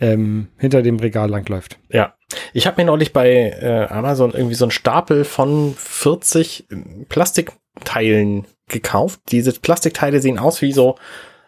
ähm, 0.00 0.48
hinter 0.58 0.82
dem 0.82 0.98
Regal 0.98 1.30
langläuft. 1.30 1.78
Ja. 1.88 2.14
Ich 2.52 2.66
habe 2.66 2.80
mir 2.82 2.86
neulich 2.86 3.12
bei 3.12 3.30
äh, 3.60 3.86
Amazon 3.88 4.32
irgendwie 4.32 4.54
so 4.56 4.64
einen 4.64 4.70
Stapel 4.72 5.24
von 5.24 5.74
40 5.76 6.66
Plastikteilen 7.08 8.46
gekauft. 8.68 9.20
Diese 9.30 9.52
Plastikteile 9.52 10.20
sehen 10.20 10.38
aus 10.38 10.62
wie 10.62 10.72
so 10.72 10.96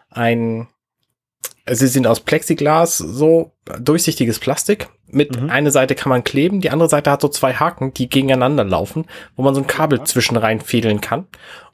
ein, 0.09 0.67
sie 1.69 1.87
sind 1.87 2.07
aus 2.07 2.21
Plexiglas, 2.21 2.97
so 2.97 3.51
durchsichtiges 3.79 4.39
Plastik. 4.39 4.89
Mit 5.07 5.39
Mhm. 5.41 5.49
eine 5.49 5.71
Seite 5.71 5.95
kann 5.95 6.09
man 6.09 6.23
kleben, 6.23 6.61
die 6.61 6.69
andere 6.69 6.89
Seite 6.89 7.11
hat 7.11 7.21
so 7.21 7.27
zwei 7.29 7.53
Haken, 7.53 7.93
die 7.93 8.09
gegeneinander 8.09 8.63
laufen, 8.63 9.05
wo 9.35 9.41
man 9.43 9.55
so 9.55 9.61
ein 9.61 9.67
Kabel 9.67 10.03
zwischen 10.03 10.37
reinfädeln 10.37 11.01
kann. 11.01 11.27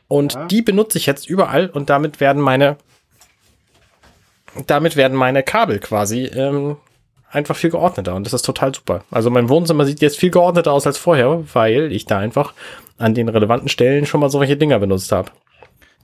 Und 0.07 0.33
Ja. 0.33 0.45
die 0.45 0.61
benutze 0.61 0.97
ich 0.97 1.05
jetzt 1.05 1.27
überall 1.29 1.69
und 1.69 1.89
damit 1.89 2.19
werden 2.19 2.41
meine, 2.41 2.77
damit 4.67 4.95
werden 4.95 5.17
meine 5.17 5.43
Kabel 5.43 5.79
quasi 5.79 6.25
ähm, 6.25 6.77
einfach 7.29 7.55
viel 7.55 7.69
geordneter 7.69 8.15
und 8.15 8.25
das 8.25 8.33
ist 8.33 8.45
total 8.45 8.73
super. 8.73 9.03
Also 9.11 9.29
mein 9.29 9.49
Wohnzimmer 9.49 9.85
sieht 9.85 10.01
jetzt 10.01 10.17
viel 10.17 10.31
geordneter 10.31 10.71
aus 10.71 10.87
als 10.87 10.97
vorher, 10.97 11.43
weil 11.53 11.91
ich 11.91 12.05
da 12.05 12.19
einfach 12.19 12.53
an 12.97 13.13
den 13.13 13.29
relevanten 13.29 13.69
Stellen 13.69 14.05
schon 14.05 14.21
mal 14.21 14.29
solche 14.29 14.57
Dinger 14.57 14.79
benutzt 14.79 15.11
habe. 15.11 15.31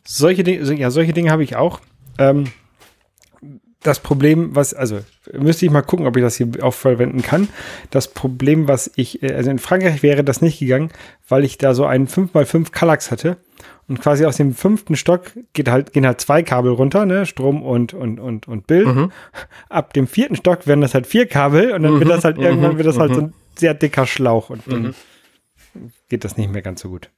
Solche 0.04 0.44
Dinge, 0.44 0.74
ja, 0.74 0.92
solche 0.92 1.14
Dinge 1.14 1.32
habe 1.32 1.44
ich 1.44 1.56
auch. 1.56 1.80
Ähm, 2.18 2.52
das 3.84 4.00
Problem, 4.00 4.56
was, 4.56 4.74
also 4.74 5.00
müsste 5.34 5.66
ich 5.66 5.72
mal 5.72 5.82
gucken, 5.82 6.06
ob 6.06 6.16
ich 6.16 6.24
das 6.24 6.36
hier 6.36 6.48
auch 6.62 6.74
verwenden 6.74 7.24
kann. 7.24 7.50
Das 7.90 8.08
Problem, 8.08 8.68
was 8.68 8.92
ich, 8.96 9.24
äh, 9.24 9.34
also 9.34 9.50
in 9.50 9.60
Frankreich 9.60 10.04
wäre 10.04 10.24
das 10.24 10.42
nicht 10.42 10.60
gegangen, 10.60 10.92
weil 11.28 11.44
ich 11.44 11.58
da 11.58 11.74
so 11.74 11.86
einen 11.86 12.08
5x5 12.08 12.72
Kallax 12.72 13.10
hatte. 13.10 13.38
Und 13.92 14.00
quasi 14.00 14.24
aus 14.26 14.38
dem 14.38 14.54
fünften 14.56 14.96
Stock 14.96 15.34
geht 15.52 15.68
halt, 15.68 15.92
gehen 15.92 16.06
halt 16.06 16.22
zwei 16.22 16.44
Kabel 16.44 16.72
runter, 16.72 17.06
ne? 17.06 17.26
Strom 17.26 17.62
und, 17.62 17.94
und, 17.94 18.22
und, 18.22 18.48
und 18.48 18.66
Bild. 18.66 18.88
Mhm. 18.88 19.12
Ab 19.68 19.92
dem 19.92 20.08
vierten 20.08 20.38
Stock 20.38 20.66
werden 20.66 20.80
das 20.80 20.94
halt 20.94 21.08
vier 21.08 21.26
Kabel 21.26 21.74
und 21.74 21.84
dann 21.84 21.96
wird 22.00 22.06
Mhm, 22.06 22.10
das 22.10 22.24
halt 22.24 22.38
mhm, 22.38 22.44
irgendwann 22.44 22.78
wird 22.78 22.88
das 22.88 22.98
halt 22.98 23.14
so 23.14 23.20
mhm. 23.20 23.28
ein 23.28 23.34
sehr 23.58 23.74
dicker 23.74 24.08
Schlauch 24.08 24.50
und 24.50 24.62
dann 24.68 24.82
Mhm. 25.74 25.92
geht 26.08 26.24
das 26.24 26.38
nicht 26.38 26.50
mehr 26.50 26.62
ganz 26.62 26.80
so 26.80 26.88
gut. 26.88 27.10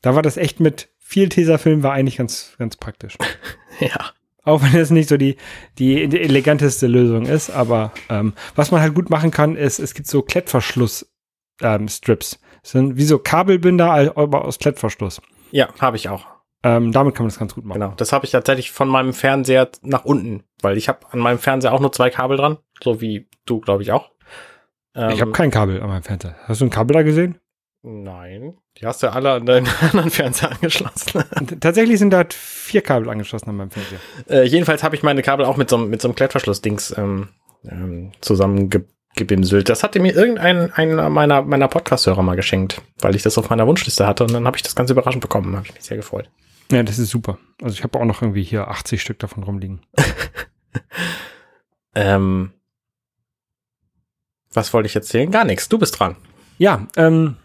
Da 0.00 0.14
war 0.14 0.22
das 0.22 0.36
echt 0.36 0.60
mit 0.60 0.90
viel 1.00 1.28
Tesafilm 1.28 1.82
war 1.82 1.92
eigentlich 1.92 2.18
ganz, 2.18 2.52
ganz 2.56 2.76
praktisch. 2.76 3.18
Ja. 3.80 4.12
Auch 4.44 4.62
wenn 4.62 4.76
es 4.76 4.90
nicht 4.90 5.08
so 5.08 5.16
die, 5.16 5.38
die 5.80 6.00
eleganteste 6.04 6.86
Lösung 6.86 7.26
ist, 7.26 7.50
aber 7.50 7.92
ähm, 8.08 8.32
was 8.54 8.70
man 8.70 8.80
halt 8.80 8.94
gut 8.94 9.10
machen 9.10 9.32
kann, 9.32 9.56
ist, 9.56 9.80
es 9.80 9.94
gibt 9.94 10.06
so 10.06 10.22
Klettverschluss-Strips. 10.22 11.08
das 12.30 12.38
sind 12.62 12.96
wie 12.96 13.04
so 13.04 13.18
Kabelbinder, 13.18 14.16
aber 14.16 14.44
aus 14.44 14.58
Klettverschluss. 14.58 15.20
Ja, 15.50 15.68
habe 15.80 15.96
ich 15.96 16.08
auch. 16.08 16.26
Ähm, 16.64 16.92
damit 16.92 17.14
kann 17.16 17.24
man 17.24 17.30
das 17.30 17.38
ganz 17.40 17.54
gut 17.54 17.64
machen. 17.64 17.80
Genau. 17.80 17.94
Das 17.96 18.12
habe 18.12 18.24
ich 18.24 18.30
tatsächlich 18.30 18.70
von 18.70 18.88
meinem 18.88 19.12
Fernseher 19.12 19.68
nach 19.82 20.04
unten, 20.04 20.44
weil 20.60 20.76
ich 20.76 20.88
habe 20.88 21.00
an 21.10 21.18
meinem 21.18 21.38
Fernseher 21.38 21.72
auch 21.72 21.80
nur 21.80 21.90
zwei 21.92 22.08
Kabel 22.08 22.36
dran, 22.36 22.58
so 22.82 23.00
wie 23.00 23.28
du, 23.46 23.60
glaube 23.60 23.82
ich, 23.82 23.90
auch. 23.90 24.10
Ähm, 24.94 25.10
Ich 25.10 25.20
habe 25.20 25.32
kein 25.32 25.50
Kabel 25.50 25.80
an 25.82 25.88
meinem 25.88 26.04
Fernseher. 26.04 26.36
Hast 26.44 26.60
du 26.60 26.66
ein 26.66 26.70
Kabel 26.70 26.94
da 26.94 27.02
gesehen? 27.02 27.38
Nein. 27.82 28.54
Die 28.78 28.86
hast 28.86 29.02
du 29.02 29.12
alle 29.12 29.32
an 29.32 29.46
deinen 29.46 29.66
anderen 29.80 30.10
Fernseher 30.10 30.52
angeschlossen. 30.52 31.24
Tatsächlich 31.60 31.98
sind 31.98 32.10
da 32.10 32.22
vier 32.30 32.80
Kabel 32.80 33.10
angeschlossen 33.10 33.50
an 33.50 33.56
meinem 33.56 33.70
Fernseher. 33.72 33.98
äh, 34.28 34.44
jedenfalls 34.46 34.84
habe 34.84 34.94
ich 34.94 35.02
meine 35.02 35.22
Kabel 35.22 35.44
auch 35.44 35.56
mit 35.56 35.68
so, 35.68 35.76
einem- 35.76 35.90
mit 35.90 36.00
so 36.00 36.06
einem 36.08 36.14
Klettverschluss-Dings 36.14 36.96
ähm, 36.96 37.28
ähm, 37.68 38.12
zusammengebimselt. 39.12 39.68
Das 39.68 39.82
hatte 39.82 40.00
mir 40.00 40.14
irgendein 40.14 40.72
einer 40.72 41.10
meiner, 41.10 41.42
meiner 41.42 41.68
Podcast-Hörer 41.68 42.22
mal 42.22 42.36
geschenkt, 42.36 42.80
weil 43.00 43.14
ich 43.14 43.22
das 43.22 43.38
auf 43.38 43.50
meiner 43.50 43.66
Wunschliste 43.66 44.06
hatte 44.06 44.24
und 44.24 44.32
dann 44.32 44.46
habe 44.46 44.56
ich 44.56 44.62
das 44.62 44.74
ganz 44.74 44.90
überraschend 44.90 45.22
bekommen. 45.22 45.56
Habe 45.56 45.66
ich 45.66 45.74
mich 45.74 45.84
sehr 45.84 45.96
gefreut. 45.96 46.30
Ja, 46.70 46.82
das 46.82 46.98
ist 46.98 47.10
super. 47.10 47.38
Also 47.60 47.74
ich 47.74 47.84
habe 47.84 47.98
auch 47.98 48.04
noch 48.04 48.22
irgendwie 48.22 48.42
hier 48.42 48.68
80 48.68 49.00
Stück 49.00 49.18
davon 49.18 49.42
rumliegen. 49.42 49.80
Ähm, 51.94 52.52
was 54.52 54.72
wollte 54.72 54.86
ich 54.86 54.96
erzählen? 54.96 55.30
Gar 55.30 55.44
nichts. 55.44 55.68
Du 55.68 55.78
bist 55.78 55.98
dran. 55.98 56.16
Ja, 56.56 56.86
ähm, 56.96 57.36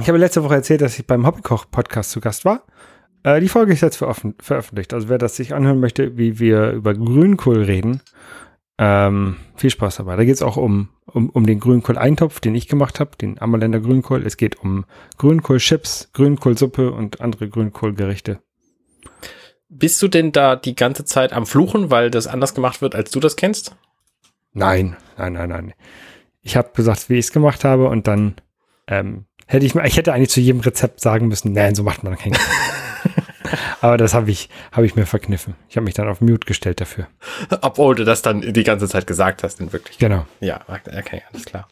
ich 0.00 0.06
habe 0.06 0.18
letzte 0.18 0.44
Woche 0.44 0.54
erzählt, 0.54 0.82
dass 0.82 0.98
ich 0.98 1.06
beim 1.06 1.26
Hobbykoch-Podcast 1.26 2.12
zu 2.12 2.20
Gast 2.20 2.44
war. 2.44 2.62
Äh, 3.24 3.40
die 3.40 3.48
Folge 3.48 3.72
ist 3.72 3.80
jetzt 3.80 3.96
veröffent 3.96 4.40
veröffentlicht. 4.42 4.94
Also 4.94 5.08
wer 5.08 5.18
das 5.18 5.34
sich 5.34 5.54
anhören 5.54 5.80
möchte, 5.80 6.16
wie 6.16 6.38
wir 6.38 6.70
über 6.70 6.94
Grünkohl 6.94 7.64
reden, 7.64 8.02
ähm, 8.84 9.36
viel 9.54 9.70
Spaß 9.70 9.98
dabei. 9.98 10.16
Da 10.16 10.24
geht 10.24 10.34
es 10.34 10.42
auch 10.42 10.56
um, 10.56 10.88
um, 11.06 11.30
um 11.30 11.46
den 11.46 11.60
Grünkohl-Eintopf, 11.60 12.40
den 12.40 12.56
ich 12.56 12.66
gemacht 12.66 12.98
habe, 12.98 13.12
den 13.16 13.40
Ammerländer 13.40 13.78
Grünkohl. 13.78 14.26
Es 14.26 14.36
geht 14.36 14.58
um 14.58 14.86
Grünkohl-Chips, 15.18 16.10
Grünkohlsuppe 16.12 16.90
und 16.90 17.20
andere 17.20 17.48
Grünkohlgerichte. 17.48 18.40
Bist 19.68 20.02
du 20.02 20.08
denn 20.08 20.32
da 20.32 20.56
die 20.56 20.74
ganze 20.74 21.04
Zeit 21.04 21.32
am 21.32 21.46
Fluchen, 21.46 21.92
weil 21.92 22.10
das 22.10 22.26
anders 22.26 22.54
gemacht 22.54 22.82
wird, 22.82 22.96
als 22.96 23.12
du 23.12 23.20
das 23.20 23.36
kennst? 23.36 23.76
Nein, 24.52 24.96
nein, 25.16 25.34
nein, 25.34 25.48
nein. 25.48 25.74
Ich 26.40 26.56
habe 26.56 26.70
gesagt, 26.74 27.08
wie 27.08 27.18
ich 27.18 27.26
es 27.26 27.32
gemacht 27.32 27.62
habe 27.62 27.88
und 27.88 28.08
dann 28.08 28.34
ähm, 28.88 29.26
hätte 29.46 29.64
ich 29.64 29.76
ich 29.76 29.96
hätte 29.96 30.12
eigentlich 30.12 30.30
zu 30.30 30.40
jedem 30.40 30.60
Rezept 30.60 31.00
sagen 31.00 31.28
müssen, 31.28 31.52
nein, 31.52 31.76
so 31.76 31.84
macht 31.84 32.02
man 32.02 32.16
kein 32.16 32.32
Aber 33.80 33.96
das 33.96 34.14
habe 34.14 34.30
ich, 34.30 34.48
habe 34.72 34.86
ich 34.86 34.94
mir 34.94 35.06
verkniffen. 35.06 35.54
Ich 35.68 35.76
habe 35.76 35.84
mich 35.84 35.94
dann 35.94 36.08
auf 36.08 36.20
Mute 36.20 36.46
gestellt 36.46 36.80
dafür. 36.80 37.06
Obwohl 37.60 37.94
du 37.94 38.04
das 38.04 38.22
dann 38.22 38.40
die 38.40 38.64
ganze 38.64 38.88
Zeit 38.88 39.06
gesagt 39.06 39.42
hast, 39.42 39.60
in 39.60 39.72
wirklich. 39.72 39.98
Genau. 39.98 40.26
Ja, 40.40 40.60
okay, 40.68 41.22
alles 41.32 41.44
klar. 41.44 41.68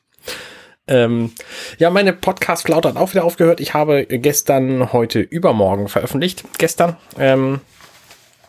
Ähm, 0.87 1.33
ja, 1.79 1.89
meine 1.91 2.13
Podcast-Flaute 2.13 2.89
hat 2.89 2.97
auch 2.97 3.13
wieder 3.13 3.25
aufgehört. 3.25 3.61
Ich 3.61 3.75
habe 3.75 4.07
gestern, 4.07 4.93
heute, 4.93 5.21
übermorgen 5.21 5.89
veröffentlicht. 5.89 6.45
Gestern, 6.59 6.97
ähm, 7.19 7.61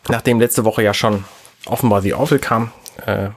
nachdem 0.08 0.40
letzte 0.40 0.64
Woche 0.64 0.82
ja 0.82 0.92
schon 0.92 1.24
offenbar 1.66 2.02
The 2.02 2.14
Awful 2.14 2.40
kam, 2.40 2.72
äh, 3.06 3.28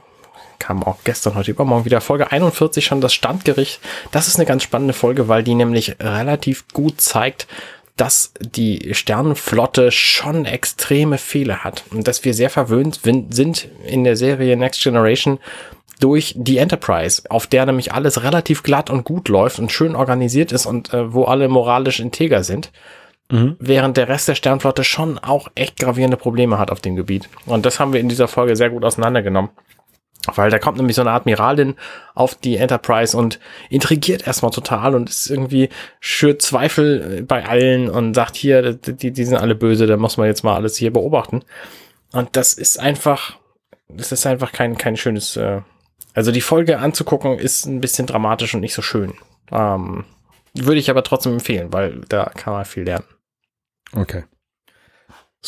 kam 0.58 0.82
auch 0.82 0.98
gestern, 1.04 1.36
heute, 1.36 1.52
übermorgen 1.52 1.84
wieder 1.84 2.00
Folge 2.00 2.32
41 2.32 2.84
schon 2.84 3.00
das 3.00 3.14
Standgericht. 3.14 3.80
Das 4.10 4.26
ist 4.26 4.36
eine 4.36 4.46
ganz 4.46 4.64
spannende 4.64 4.94
Folge, 4.94 5.28
weil 5.28 5.44
die 5.44 5.54
nämlich 5.54 5.96
relativ 6.00 6.66
gut 6.72 7.00
zeigt, 7.00 7.46
dass 7.96 8.32
die 8.40 8.94
Sternenflotte 8.94 9.90
schon 9.90 10.44
extreme 10.44 11.18
Fehler 11.18 11.64
hat 11.64 11.84
und 11.90 12.06
dass 12.06 12.24
wir 12.24 12.34
sehr 12.34 12.50
verwöhnt 12.50 13.00
sind 13.02 13.68
in 13.86 14.04
der 14.04 14.16
Serie 14.16 14.56
Next 14.56 14.82
Generation 14.82 15.38
durch 15.98 16.34
die 16.36 16.58
Enterprise, 16.58 17.22
auf 17.30 17.46
der 17.46 17.64
nämlich 17.64 17.92
alles 17.92 18.22
relativ 18.22 18.62
glatt 18.62 18.90
und 18.90 19.04
gut 19.04 19.28
läuft 19.28 19.58
und 19.58 19.72
schön 19.72 19.96
organisiert 19.96 20.52
ist 20.52 20.66
und 20.66 20.92
äh, 20.92 21.12
wo 21.14 21.24
alle 21.24 21.48
moralisch 21.48 22.00
integer 22.00 22.44
sind. 22.44 22.70
Mhm. 23.30 23.56
Während 23.58 23.96
der 23.96 24.08
Rest 24.08 24.28
der 24.28 24.34
Sternflotte 24.34 24.84
schon 24.84 25.18
auch 25.18 25.48
echt 25.54 25.78
gravierende 25.78 26.16
Probleme 26.16 26.58
hat 26.58 26.70
auf 26.70 26.80
dem 26.80 26.96
Gebiet. 26.96 27.28
Und 27.46 27.66
das 27.66 27.80
haben 27.80 27.92
wir 27.92 28.00
in 28.00 28.08
dieser 28.08 28.28
Folge 28.28 28.56
sehr 28.56 28.70
gut 28.70 28.84
auseinandergenommen. 28.84 29.50
Weil 30.34 30.50
da 30.50 30.58
kommt 30.58 30.78
nämlich 30.78 30.96
so 30.96 31.02
eine 31.02 31.12
Admiralin 31.12 31.74
auf 32.14 32.34
die 32.34 32.56
Enterprise 32.56 33.16
und 33.16 33.38
intrigiert 33.70 34.26
erstmal 34.26 34.50
total 34.50 34.94
und 34.94 35.08
ist 35.08 35.30
irgendwie 35.30 35.68
schürt 36.00 36.42
Zweifel 36.42 37.18
äh, 37.18 37.22
bei 37.22 37.46
allen 37.46 37.88
und 37.88 38.14
sagt 38.14 38.36
hier, 38.36 38.74
die, 38.74 39.10
die 39.12 39.24
sind 39.24 39.36
alle 39.36 39.54
böse, 39.54 39.86
da 39.86 39.96
muss 39.96 40.16
man 40.16 40.26
jetzt 40.26 40.42
mal 40.42 40.54
alles 40.54 40.76
hier 40.76 40.92
beobachten. 40.92 41.42
Und 42.12 42.36
das 42.36 42.54
ist 42.54 42.80
einfach, 42.80 43.38
das 43.88 44.12
ist 44.12 44.26
einfach 44.26 44.52
kein, 44.52 44.76
kein 44.76 44.96
schönes, 44.96 45.36
äh, 45.36 45.60
also 46.14 46.32
die 46.32 46.40
Folge 46.40 46.78
anzugucken 46.78 47.38
ist 47.38 47.66
ein 47.66 47.80
bisschen 47.80 48.06
dramatisch 48.06 48.54
und 48.54 48.60
nicht 48.60 48.74
so 48.74 48.82
schön. 48.82 49.14
Ähm, 49.52 50.04
würde 50.54 50.80
ich 50.80 50.90
aber 50.90 51.02
trotzdem 51.02 51.34
empfehlen, 51.34 51.72
weil 51.72 52.00
da 52.08 52.30
kann 52.34 52.54
man 52.54 52.64
viel 52.64 52.84
lernen. 52.84 53.04
Okay. 53.92 54.24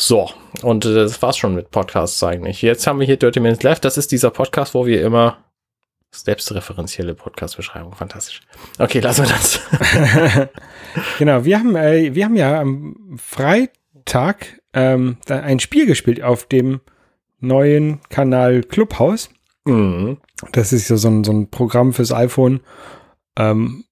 So, 0.01 0.29
und 0.61 0.85
äh, 0.85 0.93
das 0.93 1.21
war's 1.21 1.35
schon 1.35 1.55
mit 1.55 1.71
Podcasts 1.71 2.23
eigentlich. 2.23 2.61
Jetzt 2.61 2.87
haben 2.87 3.01
wir 3.01 3.05
hier 3.05 3.17
Dirty 3.17 3.41
Minutes 3.41 3.63
Left. 3.63 3.83
Das 3.83 3.97
ist 3.97 4.13
dieser 4.13 4.29
Podcast, 4.29 4.73
wo 4.73 4.85
wir 4.85 5.03
immer 5.03 5.43
selbstreferenzielle 6.11 7.15
Podcast-Beschreibung. 7.15 7.93
Fantastisch. 7.95 8.39
Okay, 8.77 9.01
lassen 9.01 9.25
wir 9.25 9.29
das. 9.29 9.59
genau, 11.19 11.43
wir 11.43 11.59
haben, 11.59 11.75
äh, 11.75 12.15
wir 12.15 12.23
haben 12.23 12.37
ja 12.37 12.61
am 12.61 13.17
Freitag 13.17 14.61
ähm, 14.71 15.17
ein 15.27 15.59
Spiel 15.59 15.85
gespielt 15.85 16.23
auf 16.23 16.45
dem 16.45 16.79
neuen 17.41 17.99
Kanal 18.07 18.63
Clubhouse. 18.63 19.29
Mhm. 19.65 20.21
Das 20.53 20.71
ist 20.71 20.87
ja 20.87 20.95
so 20.95 21.09
ein, 21.09 21.25
so 21.25 21.33
ein 21.33 21.49
Programm 21.49 21.91
fürs 21.91 22.13
iPhone, 22.13 22.61
ähm, 23.37 23.83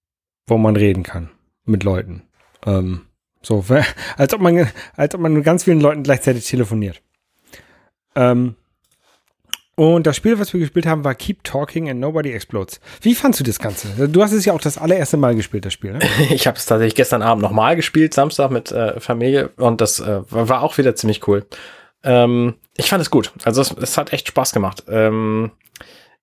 wo 0.46 0.56
man 0.56 0.74
reden 0.74 1.02
kann 1.02 1.28
mit 1.66 1.84
Leuten. 1.84 2.22
Ähm, 2.64 3.07
so, 3.42 3.64
als 4.16 4.34
ob 4.34 4.40
man, 4.40 4.68
als 4.96 5.14
ob 5.14 5.20
man 5.20 5.32
mit 5.32 5.44
ganz 5.44 5.64
vielen 5.64 5.80
Leuten 5.80 6.02
gleichzeitig 6.02 6.46
telefoniert. 6.46 7.00
Ähm, 8.14 8.56
und 9.78 10.08
das 10.08 10.16
Spiel, 10.16 10.40
was 10.40 10.52
wir 10.52 10.58
gespielt 10.58 10.86
haben, 10.86 11.04
war 11.04 11.14
Keep 11.14 11.44
Talking 11.44 11.88
and 11.88 12.00
Nobody 12.00 12.32
Explodes. 12.32 12.80
Wie 13.00 13.14
fandst 13.14 13.38
du 13.38 13.44
das 13.44 13.60
Ganze? 13.60 14.08
Du 14.08 14.22
hast 14.24 14.32
es 14.32 14.44
ja 14.44 14.52
auch 14.52 14.60
das 14.60 14.76
allererste 14.76 15.16
Mal 15.16 15.36
gespielt, 15.36 15.64
das 15.64 15.72
Spiel, 15.72 15.92
ne? 15.92 16.00
Ich 16.30 16.48
habe 16.48 16.56
es 16.56 16.66
tatsächlich 16.66 16.96
gestern 16.96 17.22
Abend 17.22 17.42
nochmal 17.42 17.76
gespielt, 17.76 18.12
Samstag 18.12 18.50
mit 18.50 18.72
äh, 18.72 18.98
Familie 18.98 19.50
und 19.56 19.80
das 19.80 20.00
äh, 20.00 20.22
war 20.30 20.62
auch 20.62 20.78
wieder 20.78 20.96
ziemlich 20.96 21.28
cool. 21.28 21.46
Ähm, 22.02 22.54
ich 22.76 22.88
fand 22.88 23.02
es 23.02 23.10
gut. 23.10 23.32
Also 23.44 23.60
es, 23.60 23.70
es 23.70 23.96
hat 23.96 24.12
echt 24.12 24.26
Spaß 24.26 24.52
gemacht. 24.52 24.82
Ähm, 24.88 25.52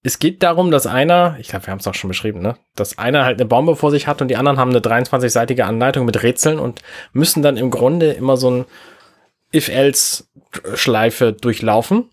es 0.05 0.19
geht 0.19 0.43
darum, 0.43 0.69
dass 0.69 0.85
einer, 0.85 1.35
ich 1.39 1.47
glaube, 1.47 1.65
wir 1.65 1.71
haben 1.71 1.79
es 1.79 1.87
auch 1.87 1.95
schon 1.95 2.09
beschrieben, 2.09 2.39
ne, 2.39 2.57
dass 2.75 2.99
einer 2.99 3.25
halt 3.25 3.39
eine 3.39 3.49
Bombe 3.49 3.75
vor 3.75 3.89
sich 3.89 4.05
hat 4.05 4.21
und 4.21 4.27
die 4.27 4.35
anderen 4.35 4.59
haben 4.59 4.69
eine 4.69 4.79
23-seitige 4.79 5.63
Anleitung 5.63 6.05
mit 6.05 6.21
Rätseln 6.21 6.59
und 6.59 6.83
müssen 7.11 7.41
dann 7.41 7.57
im 7.57 7.71
Grunde 7.71 8.11
immer 8.11 8.37
so 8.37 8.51
ein 8.51 8.65
If-Else-Schleife 9.51 11.33
durchlaufen, 11.33 12.09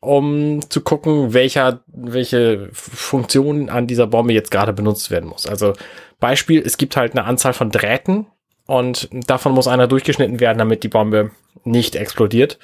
um 0.00 0.68
zu 0.68 0.80
gucken, 0.80 1.32
welcher, 1.32 1.80
welche 1.86 2.70
Funktion 2.72 3.68
an 3.70 3.86
dieser 3.86 4.08
Bombe 4.08 4.32
jetzt 4.32 4.50
gerade 4.50 4.72
benutzt 4.72 5.12
werden 5.12 5.28
muss. 5.28 5.46
Also 5.46 5.74
Beispiel, 6.18 6.60
es 6.60 6.76
gibt 6.76 6.96
halt 6.96 7.12
eine 7.12 7.24
Anzahl 7.24 7.52
von 7.52 7.70
Drähten 7.70 8.26
und 8.66 9.08
davon 9.12 9.52
muss 9.52 9.68
einer 9.68 9.86
durchgeschnitten 9.86 10.40
werden, 10.40 10.58
damit 10.58 10.82
die 10.82 10.88
Bombe 10.88 11.30
nicht 11.62 11.94
explodiert. 11.94 12.58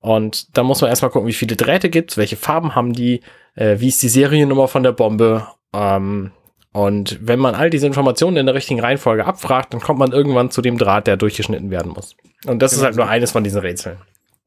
Und 0.00 0.56
da 0.56 0.62
muss 0.62 0.80
man 0.80 0.90
erstmal 0.90 1.10
gucken, 1.10 1.28
wie 1.28 1.32
viele 1.32 1.56
Drähte 1.56 1.90
gibt's, 1.90 2.16
welche 2.16 2.36
Farben 2.36 2.74
haben 2.74 2.92
die, 2.92 3.20
äh, 3.54 3.80
wie 3.80 3.88
ist 3.88 4.02
die 4.02 4.08
Seriennummer 4.08 4.68
von 4.68 4.82
der 4.82 4.92
Bombe. 4.92 5.46
Ähm, 5.72 6.32
und 6.72 7.18
wenn 7.20 7.40
man 7.40 7.54
all 7.54 7.70
diese 7.70 7.86
Informationen 7.86 8.36
in 8.36 8.46
der 8.46 8.54
richtigen 8.54 8.80
Reihenfolge 8.80 9.24
abfragt, 9.24 9.74
dann 9.74 9.80
kommt 9.80 9.98
man 9.98 10.12
irgendwann 10.12 10.50
zu 10.50 10.62
dem 10.62 10.78
Draht, 10.78 11.06
der 11.06 11.16
durchgeschnitten 11.16 11.70
werden 11.70 11.92
muss. 11.92 12.14
Und 12.46 12.62
das 12.62 12.72
genau. 12.72 12.80
ist 12.80 12.84
halt 12.84 12.96
nur 12.96 13.08
eines 13.08 13.32
von 13.32 13.42
diesen 13.42 13.60
Rätseln. 13.60 13.98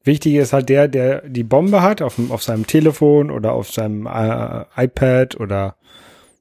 Wichtig 0.04 0.34
ist 0.34 0.52
halt 0.52 0.68
der, 0.68 0.88
der 0.88 1.28
die 1.28 1.44
Bombe 1.44 1.82
hat 1.82 2.02
auf, 2.02 2.18
auf 2.30 2.42
seinem 2.42 2.66
Telefon 2.66 3.30
oder 3.30 3.52
auf 3.52 3.70
seinem 3.70 4.06
äh, 4.06 4.64
iPad 4.76 5.38
oder 5.38 5.76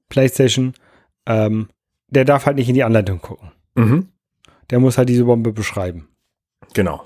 Playstation. 0.09 0.73
Ähm, 1.27 1.69
der 2.07 2.25
darf 2.25 2.45
halt 2.45 2.57
nicht 2.57 2.69
in 2.69 2.75
die 2.75 2.83
Anleitung 2.83 3.21
gucken. 3.21 3.51
Mhm. 3.75 4.07
Der 4.69 4.79
muss 4.79 4.97
halt 4.97 5.09
diese 5.09 5.25
Bombe 5.25 5.51
beschreiben. 5.51 6.07
Genau. 6.73 7.03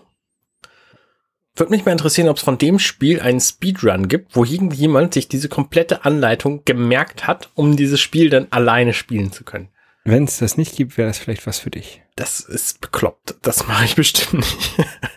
Würde 1.57 1.71
mich 1.71 1.85
mal 1.85 1.93
interessieren, 1.93 2.27
ob 2.27 2.37
es 2.37 2.43
von 2.43 2.57
dem 2.57 2.79
Spiel 2.79 3.21
einen 3.21 3.39
Speedrun 3.39 4.09
gibt, 4.09 4.35
wo 4.35 4.43
irgendjemand 4.43 5.13
sich 5.13 5.29
diese 5.29 5.47
komplette 5.47 6.03
Anleitung 6.03 6.63
gemerkt 6.65 7.27
hat, 7.27 7.49
um 7.55 7.77
dieses 7.77 8.01
Spiel 8.01 8.29
dann 8.29 8.47
alleine 8.49 8.93
spielen 8.93 9.31
zu 9.31 9.45
können. 9.45 9.69
Wenn 10.03 10.25
es 10.25 10.39
das 10.39 10.57
nicht 10.57 10.75
gibt, 10.75 10.97
wäre 10.97 11.07
das 11.07 11.17
vielleicht 11.17 11.47
was 11.47 11.59
für 11.59 11.71
dich. 11.71 12.01
Das 12.15 12.41
ist 12.41 12.81
bekloppt. 12.81 13.35
Das 13.41 13.67
mache 13.67 13.85
ich 13.85 13.95
bestimmt 13.95 14.33
nicht. 14.33 14.71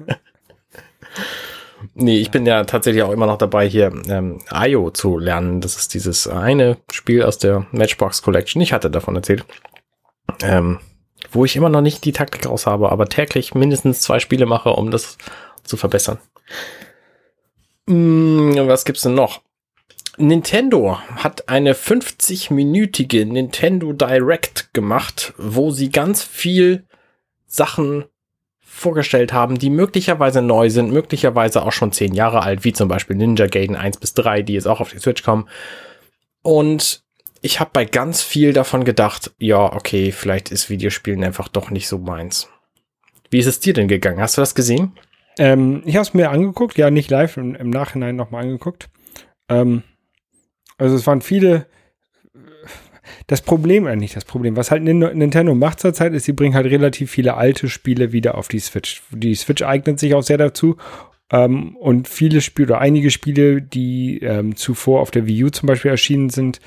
nee, 1.95 2.19
ich 2.21 2.31
bin 2.31 2.47
ja 2.47 2.65
tatsächlich 2.65 3.03
auch 3.03 3.13
immer 3.13 3.27
noch 3.27 3.39
dabei, 3.39 3.69
hier 3.69 3.93
ähm, 4.09 4.41
IO 4.55 4.91
zu 4.91 5.19
lernen. 5.19 5.61
Das 5.61 5.77
ist 5.77 5.93
dieses 5.93 6.29
eine 6.29 6.79
Spiel 6.93 7.25
aus 7.25 7.39
der 7.39 7.67
Matchbox 7.73 8.23
Collection. 8.23 8.63
Ich 8.63 8.73
hatte 8.73 8.91
davon 8.91 9.17
erzählt. 9.17 9.45
Ähm, 10.43 10.79
wo 11.33 11.45
ich 11.45 11.57
immer 11.57 11.69
noch 11.69 11.81
nicht 11.81 12.05
die 12.05 12.13
Taktik 12.13 12.47
raus 12.47 12.67
habe, 12.67 12.91
aber 12.91 13.09
täglich 13.09 13.55
mindestens 13.55 14.01
zwei 14.01 14.21
Spiele 14.21 14.47
mache, 14.47 14.71
um 14.71 14.91
das 14.91 15.19
zu 15.69 15.77
verbessern. 15.77 16.19
Hm, 17.87 18.55
was 18.67 18.85
gibt's 18.85 19.03
denn 19.03 19.15
noch? 19.15 19.43
Nintendo 20.19 20.99
hat 20.99 21.49
eine 21.49 21.75
50-minütige 21.75 23.25
Nintendo 23.25 23.93
Direct 23.93 24.75
gemacht, 24.75 25.33
wo 25.39 25.71
sie 25.71 25.91
ganz 25.91 26.25
viel 26.25 26.85
Sachen 27.47 28.05
vorgestellt 28.61 29.33
haben, 29.33 29.59
die 29.59 29.71
möglicherweise 29.71 30.43
neu 30.43 30.71
sind, 30.71 30.93
möglicherweise 30.93 31.63
auch 31.63 31.73
schon 31.73 31.93
zehn 31.93 32.15
Jahre 32.15 32.43
alt, 32.43 32.65
wie 32.65 32.73
zum 32.73 32.89
Beispiel 32.89 33.17
Ninja 33.17 33.47
Gaiden 33.47 33.77
1 33.77 33.99
bis 33.99 34.15
3, 34.15 34.43
die 34.43 34.55
jetzt 34.55 34.67
auch 34.67 34.81
auf 34.81 34.91
die 34.91 34.99
Switch 34.99 35.23
kommen. 35.23 35.49
Und 36.43 37.03
ich 37.41 37.61
habe 37.61 37.71
bei 37.73 37.85
ganz 37.85 38.23
viel 38.23 38.53
davon 38.53 38.85
gedacht, 38.85 39.33
ja, 39.39 39.73
okay, 39.73 40.13
vielleicht 40.13 40.51
ist 40.51 40.71
Videospielen 40.71 41.25
einfach 41.25 41.49
doch 41.49 41.71
nicht 41.71 41.89
so 41.89 41.99
meins. 41.99 42.49
Wie 43.31 43.39
ist 43.39 43.47
es 43.47 43.61
dir 43.61 43.73
denn 43.73 43.89
gegangen? 43.89 44.21
Hast 44.21 44.37
du 44.37 44.43
das 44.43 44.55
gesehen? 44.55 44.93
Ähm, 45.39 45.83
ich 45.85 45.97
habe 45.97 46.03
es 46.03 46.15
mir 46.15 46.31
angeguckt, 46.31 46.77
ja, 46.79 46.91
nicht 46.91 47.11
live, 47.11 47.37
im, 47.37 47.55
im 47.55 47.71
Nachhinein 47.71 48.17
nochmal 48.17 48.45
angeguckt. 48.45 48.89
Ähm, 49.49 49.83
also 50.77 50.97
es 50.97 51.07
waren 51.07 51.23
viele. 51.23 51.67
Das 53.27 53.41
Problem, 53.41 53.87
äh, 53.87 53.97
nicht 53.97 54.17
das 54.17 54.25
Problem, 54.25 54.57
was 54.57 54.71
halt 54.71 54.83
Nintendo 54.83 55.55
macht 55.55 55.81
zurzeit, 55.81 56.13
ist, 56.13 56.25
sie 56.25 56.33
bringen 56.33 56.55
halt 56.55 56.67
relativ 56.67 57.11
viele 57.11 57.35
alte 57.35 57.69
Spiele 57.69 58.13
wieder 58.13 58.37
auf 58.37 58.49
die 58.49 58.59
Switch. 58.59 59.03
Die 59.11 59.35
Switch 59.35 59.63
eignet 59.63 59.99
sich 59.99 60.15
auch 60.15 60.23
sehr 60.23 60.39
dazu. 60.39 60.77
Ähm, 61.31 61.77
und 61.77 62.09
viele 62.09 62.41
Spiele 62.41 62.69
oder 62.69 62.81
einige 62.81 63.11
Spiele, 63.11 63.61
die 63.63 64.19
ähm, 64.21 64.57
zuvor 64.57 65.01
auf 65.01 65.11
der 65.11 65.27
Wii 65.27 65.45
U 65.45 65.49
zum 65.51 65.67
Beispiel 65.67 65.91
erschienen 65.91 66.31
sind, 66.31 66.61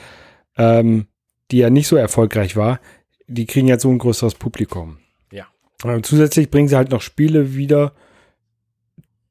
ähm, 0.58 1.08
die 1.52 1.58
ja 1.58 1.70
nicht 1.70 1.88
so 1.88 1.96
erfolgreich 1.96 2.56
war, 2.56 2.80
die 3.28 3.46
kriegen 3.46 3.68
jetzt 3.68 3.84
so 3.84 3.90
ein 3.90 3.98
größeres 3.98 4.36
Publikum. 4.36 4.98
Ja. 5.32 5.48
Ähm, 5.84 6.04
zusätzlich 6.04 6.52
bringen 6.52 6.68
sie 6.68 6.76
halt 6.76 6.92
noch 6.92 7.02
Spiele 7.02 7.56
wieder, 7.56 7.94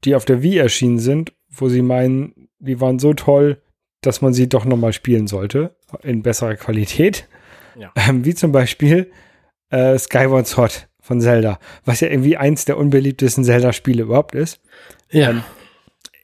die 0.05 0.15
auf 0.15 0.25
der 0.25 0.43
Wii 0.43 0.59
erschienen 0.59 0.99
sind, 0.99 1.33
wo 1.49 1.69
sie 1.69 1.83
meinen, 1.83 2.49
die 2.59 2.81
waren 2.81 2.99
so 2.99 3.15
toll, 3.15 3.61
dass 4.01 4.23
man 4.23 4.33
sie 4.33 4.49
doch 4.49 4.65
nochmal 4.65 4.93
spielen 4.93 5.27
sollte, 5.27 5.77
in 6.03 6.23
besserer 6.23 6.57
Qualität. 6.57 7.29
Ja. 7.79 7.93
Ähm, 7.97 8.25
wie 8.25 8.35
zum 8.35 8.53
Beispiel 8.53 9.11
äh, 9.71 9.99
Skyward 9.99 10.47
Sword 10.47 10.89
von 11.01 11.21
Zelda, 11.21 11.59
was 11.85 12.01
ja 12.01 12.09
irgendwie 12.09 12.37
eins 12.37 12.65
der 12.65 12.77
unbeliebtesten 12.77 13.45
Zelda-Spiele 13.45 14.03
überhaupt 14.03 14.35
ist. 14.35 14.61
Ja. 15.11 15.31
Ähm, 15.31 15.43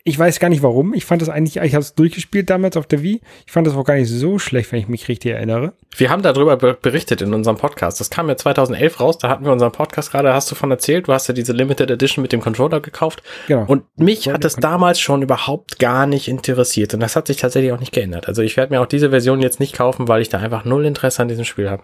ich 0.07 0.17
weiß 0.17 0.39
gar 0.39 0.49
nicht 0.49 0.63
warum. 0.63 0.95
Ich 0.95 1.05
fand 1.05 1.21
das 1.21 1.29
eigentlich, 1.29 1.57
ich 1.57 1.75
habe 1.75 1.83
es 1.83 1.97
durchgespielt 1.97 2.49
damals 2.49 2.77
auf 2.77 2.87
der 2.87 3.03
Wii. 3.03 3.21
Ich 3.45 3.51
fand 3.51 3.67
das 3.67 3.75
auch 3.75 3.83
gar 3.83 3.97
nicht 3.97 4.09
so 4.09 4.39
schlecht, 4.39 4.71
wenn 4.71 4.79
ich 4.79 4.87
mich 4.87 5.09
richtig 5.09 5.33
erinnere. 5.33 5.73
Wir 5.97 6.11
haben 6.11 6.23
darüber 6.23 6.57
berichtet 6.57 7.23
in 7.23 7.35
unserem 7.35 7.57
Podcast. 7.57 7.99
Das 7.99 8.09
kam 8.09 8.29
ja 8.29 8.37
2011 8.37 9.01
raus. 9.01 9.19
Da 9.19 9.29
hatten 9.29 9.45
wir 9.45 9.51
unseren 9.51 9.73
Podcast 9.73 10.13
gerade, 10.13 10.33
hast 10.33 10.49
du 10.49 10.55
von 10.55 10.71
erzählt. 10.71 11.09
Du 11.09 11.13
hast 11.13 11.27
ja 11.27 11.35
diese 11.35 11.53
Limited 11.53 11.91
Edition 11.91 12.23
mit 12.23 12.31
dem 12.33 12.41
Controller 12.41 12.79
gekauft. 12.81 13.25
Genau. 13.49 13.65
Und 13.67 13.83
mich 13.99 14.29
hat 14.29 14.45
es 14.45 14.55
damals 14.55 15.01
schon 15.01 15.23
überhaupt 15.23 15.81
gar 15.81 16.07
nicht 16.07 16.29
interessiert. 16.29 16.95
Und 16.95 17.01
das 17.01 17.17
hat 17.17 17.27
sich 17.27 17.39
tatsächlich 17.39 17.73
auch 17.73 17.81
nicht 17.81 17.93
geändert. 17.93 18.29
Also 18.29 18.43
ich 18.43 18.57
werde 18.57 18.73
mir 18.73 18.81
auch 18.81 18.87
diese 18.87 19.11
Version 19.11 19.43
jetzt 19.43 19.59
nicht 19.59 19.75
kaufen, 19.75 20.07
weil 20.07 20.23
ich 20.23 20.29
da 20.29 20.39
einfach 20.39 20.65
null 20.65 20.87
Interesse 20.87 21.21
an 21.21 21.27
diesem 21.27 21.45
Spiel 21.45 21.69
habe. 21.69 21.83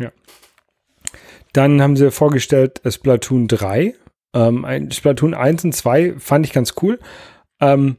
Ja. 0.00 0.10
Dann 1.52 1.82
haben 1.82 1.96
sie 1.96 2.10
vorgestellt 2.10 2.80
Splatoon 2.88 3.46
3. 3.46 3.94
Ähm, 4.36 4.90
Splatoon 4.90 5.32
1 5.32 5.64
und 5.64 5.72
2 5.72 6.16
fand 6.18 6.44
ich 6.44 6.52
ganz 6.52 6.74
cool. 6.82 6.98
Ähm, 7.58 7.96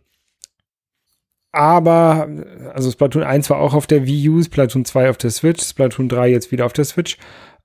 aber, 1.51 2.29
also 2.73 2.91
Splatoon 2.91 3.23
1 3.23 3.49
war 3.49 3.57
auch 3.57 3.73
auf 3.73 3.87
der 3.87 4.05
Wii 4.05 4.29
U, 4.29 4.43
Splatoon 4.43 4.85
2 4.85 5.09
auf 5.09 5.17
der 5.17 5.31
Switch, 5.31 5.63
Splatoon 5.63 6.09
3 6.09 6.29
jetzt 6.29 6.51
wieder 6.51 6.67
auf 6.67 6.73
der 6.73 6.85
Switch. 6.85 7.17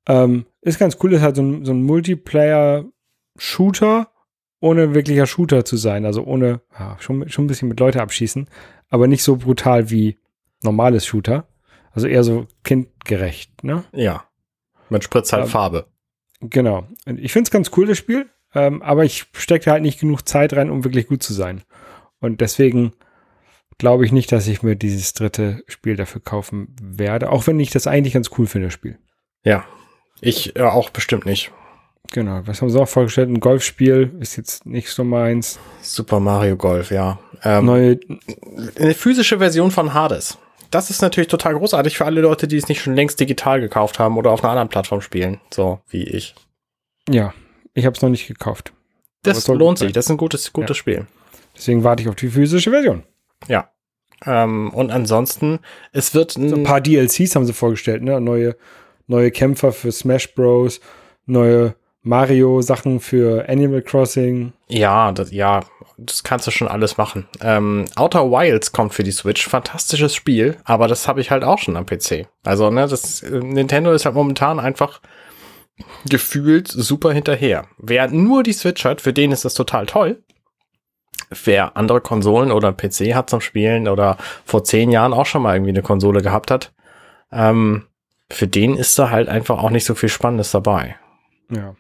Ähm, 0.09 0.47
ist 0.63 0.79
ganz 0.79 0.97
cool, 1.03 1.13
ist 1.13 1.21
halt 1.21 1.37
so 1.37 1.43
ein, 1.43 1.67
so 1.67 1.73
ein 1.73 1.83
Multiplayer-Shooter, 1.83 4.09
ohne 4.61 4.95
wirklicher 4.95 5.27
Shooter 5.27 5.67
zu 5.67 5.77
sein. 5.77 6.07
Also 6.07 6.25
ohne, 6.25 6.63
ja, 6.79 6.97
schon, 6.99 7.29
schon 7.29 7.45
ein 7.45 7.49
bisschen 7.49 7.69
mit 7.69 7.79
Leute 7.79 8.01
abschießen, 8.01 8.49
aber 8.89 9.07
nicht 9.07 9.23
so 9.23 9.37
brutal 9.37 9.91
wie 9.91 10.17
normales 10.63 11.05
Shooter. 11.05 11.47
Also 11.91 12.09
eher 12.09 12.25
so 12.25 12.47
kindgerecht, 12.65 13.65
ne? 13.65 13.85
Ja. 13.93 14.25
Man 14.89 15.03
spritzt 15.03 15.35
halt 15.35 15.45
Ähm, 15.45 15.51
Farbe. 15.51 15.89
Genau. 16.41 16.87
Und 17.05 17.21
ich 17.21 17.35
finde 17.35 17.49
es 17.49 17.51
ganz 17.51 17.71
cool, 17.77 17.85
das 17.87 17.99
Spiel, 17.99 18.31
ähm, 18.55 18.83
aber 18.83 19.05
ich 19.05 19.27
stecke 19.33 19.71
halt 19.71 19.83
nicht 19.83 20.01
genug 20.01 20.27
Zeit 20.29 20.53
rein, 20.55 20.71
um 20.71 20.85
wirklich 20.85 21.07
gut 21.07 21.23
zu 21.23 21.33
sein. 21.33 21.63
Und 22.21 22.41
deswegen 22.41 22.93
glaube 23.79 24.05
ich 24.05 24.13
nicht, 24.13 24.31
dass 24.33 24.47
ich 24.47 24.63
mir 24.63 24.77
dieses 24.77 25.13
dritte 25.15 25.63
Spiel 25.67 25.97
dafür 25.97 26.21
kaufen 26.21 26.75
werde, 26.81 27.31
auch 27.31 27.47
wenn 27.47 27.59
ich 27.59 27.71
das 27.71 27.87
eigentlich 27.87 28.15
ganz 28.15 28.31
cool 28.39 28.47
finde, 28.47 28.69
das 28.69 28.75
Spiel. 28.75 28.99
Ja. 29.45 29.65
Ich 30.21 30.57
äh, 30.57 30.63
auch 30.63 30.91
bestimmt 30.91 31.27
nicht. 31.27 31.51
Genau. 32.13 32.43
Was 32.45 32.61
haben 32.61 32.71
sie 32.71 32.81
auch 32.81 32.89
vorgestellt? 32.89 33.31
Ein 33.31 33.41
Golfspiel 33.41 34.13
ist 34.21 34.37
jetzt 34.37 34.67
nicht 34.67 34.89
so 34.91 35.03
meins. 35.03 35.59
Super 35.81 36.21
Mario 36.21 36.57
Golf, 36.57 36.91
ja. 36.91 37.19
Ähm, 37.43 37.65
Neue, 37.65 38.01
eine 38.79 38.95
physische 38.95 39.39
Version 39.39 39.71
von 39.71 39.95
Hades. 39.95 40.39
Das 40.71 40.91
ist 40.91 41.03
natürlich 41.03 41.29
total 41.29 41.55
großartig 41.55 41.99
für 41.99 42.05
alle 42.05 42.21
Leute, 42.21 42.49
die 42.49 42.57
es 42.57 42.69
nicht 42.69 42.83
schon 42.83 42.95
längst 42.95 43.19
digital 43.19 43.61
gekauft 43.61 43.99
haben 43.99 44.17
oder 44.17 44.31
auf 44.31 44.43
einer 44.43 44.53
anderen 44.53 44.69
Plattform 44.69 45.01
spielen. 45.01 45.41
So 45.53 45.81
wie 45.89 46.05
ich. 46.05 46.35
ja, 47.09 47.35
ich 47.75 47.87
habe 47.87 47.97
es 47.97 48.03
noch 48.03 48.09
nicht 48.09 48.27
gekauft. 48.29 48.73
Das 49.23 49.47
lohnt 49.49 49.79
sich. 49.79 49.93
Das 49.93 50.07
ist 50.07 50.11
ein 50.11 50.17
gutes, 50.17 50.53
gutes 50.53 50.77
Ja. 50.77 50.81
Spiel. 50.81 51.07
Deswegen 51.57 51.85
warte 51.85 52.03
ich 52.03 52.09
auf 52.09 52.17
die 52.17 52.29
physische 52.29 52.71
Version. 52.71 53.05
Ja. 53.49 53.71
Ähm, 54.25 54.71
und 54.71 54.91
ansonsten, 54.91 55.61
es 55.93 56.15
wird 56.15 56.33
So 56.33 56.41
ein 56.41 56.63
paar 56.65 56.81
DLCs 56.81 57.35
haben 57.35 57.45
sie 57.47 57.53
vorgestellt, 57.53 58.03
ne? 58.03 58.21
Neue, 58.21 58.57
neue 59.07 59.31
Kämpfer 59.31 59.73
für 59.73 59.93
Smash 59.93 60.35
Bros, 60.35 60.81
neue 61.27 61.75
Mario-Sachen 62.03 63.01
für 63.01 63.49
Animal 63.49 63.83
Crossing. 63.83 64.53
Ja, 64.69 65.13
das, 65.13 65.31
ja, 65.31 65.61
das 65.99 66.25
kannst 66.25 66.47
du 66.47 66.51
schon 66.51 66.67
alles 66.69 66.97
machen. 66.97 67.29
Ähm, 67.41 67.85
Outer 67.95 68.31
Wilds 68.31 68.73
kommt 68.73 68.93
für 68.95 69.05
die 69.05 69.13
Switch. 69.13 69.47
Fantastisches 69.47 70.15
Spiel, 70.15 70.57
aber 70.65 70.89
das 70.89 71.07
habe 71.07 71.21
ich 71.21 71.31
halt 71.31 71.45
auch 71.45 71.59
schon 71.59 71.77
am 71.77 71.87
PC. 71.87 72.27
Also, 72.45 72.71
ne, 72.71 72.89
das 72.89 73.23
äh, 73.23 73.39
Nintendo 73.39 73.93
ist 73.93 74.05
halt 74.05 74.15
momentan 74.17 74.59
einfach 74.59 75.01
gefühlt 76.09 76.69
super 76.69 77.13
hinterher. 77.13 77.67
Wer 77.79 78.09
nur 78.09 78.43
die 78.43 78.53
Switch 78.53 78.85
hat, 78.85 79.01
für 79.01 79.13
den 79.13 79.33
ist 79.33 79.45
das 79.45 79.55
total 79.55 79.87
toll. 79.87 80.23
Wer 81.45 81.77
andere 81.77 82.01
Konsolen 82.01 82.53
oder 82.53 82.73
PC 82.73 83.15
hat 83.15 83.31
zum 83.31 83.41
Spielen 83.41 83.89
oder 83.89 84.19
vor 84.45 84.65
zehn 84.65 84.91
Jahren 84.91 85.15
auch 85.15 85.27
schon 85.27 85.43
mal 85.43 85.55
irgendwie 85.55 85.71
eine 85.71 85.83
Konsole 85.83 86.21
gehabt 86.21 86.51
hat, 86.51 86.73
ähm, 87.31 87.87
für 88.31 88.47
den 88.47 88.77
ist 88.77 88.99
da 88.99 89.11
halt 89.11 89.29
einfach 89.29 89.63
auch 89.63 89.71
nicht 89.71 89.85
so 89.85 89.95
viel 89.95 90.09
Spannendes 90.09 90.51
dabei. 90.51 90.97
Ja. 91.51 91.75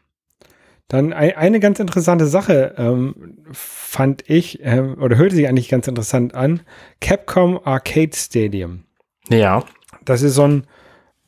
Dann 0.88 1.12
ein, 1.12 1.37
eine 1.37 1.61
ganz 1.61 1.81
interessante 1.81 2.26
Sache 2.26 2.74
ähm, 2.76 3.38
fand 3.52 4.28
ich, 4.28 4.59
ähm, 4.62 4.96
oder 5.00 5.16
hörte 5.16 5.35
sich 5.35 5.48
eigentlich 5.48 5.70
ganz 5.70 5.88
interessant 5.88 6.35
an. 6.35 6.61
Capcom 7.00 7.61
Arcade 7.64 8.14
Stadium. 8.14 8.85
Ja, 9.28 9.64
Das 10.05 10.22
ist 10.22 10.35
so 10.35 10.42
ein, 10.42 10.66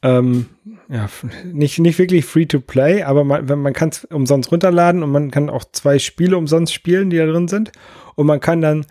ähm, 0.04 0.46
ja, 0.90 1.08
nicht, 1.50 1.78
nicht 1.78 1.98
wirklich 1.98 2.26
Free-to-Play, 2.26 3.04
aber 3.04 3.24
man, 3.24 3.46
man 3.46 3.72
kann 3.72 3.88
es 3.88 4.04
umsonst 4.04 4.52
runterladen 4.52 5.02
und 5.02 5.10
man 5.10 5.30
kann 5.30 5.48
auch 5.48 5.64
zwei 5.72 5.98
Spiele 5.98 6.36
umsonst 6.36 6.74
spielen, 6.74 7.08
die 7.08 7.16
da 7.16 7.24
drin 7.24 7.48
sind. 7.48 7.72
Und 8.14 8.26
man 8.26 8.38
kann 8.38 8.60
dann 8.60 8.84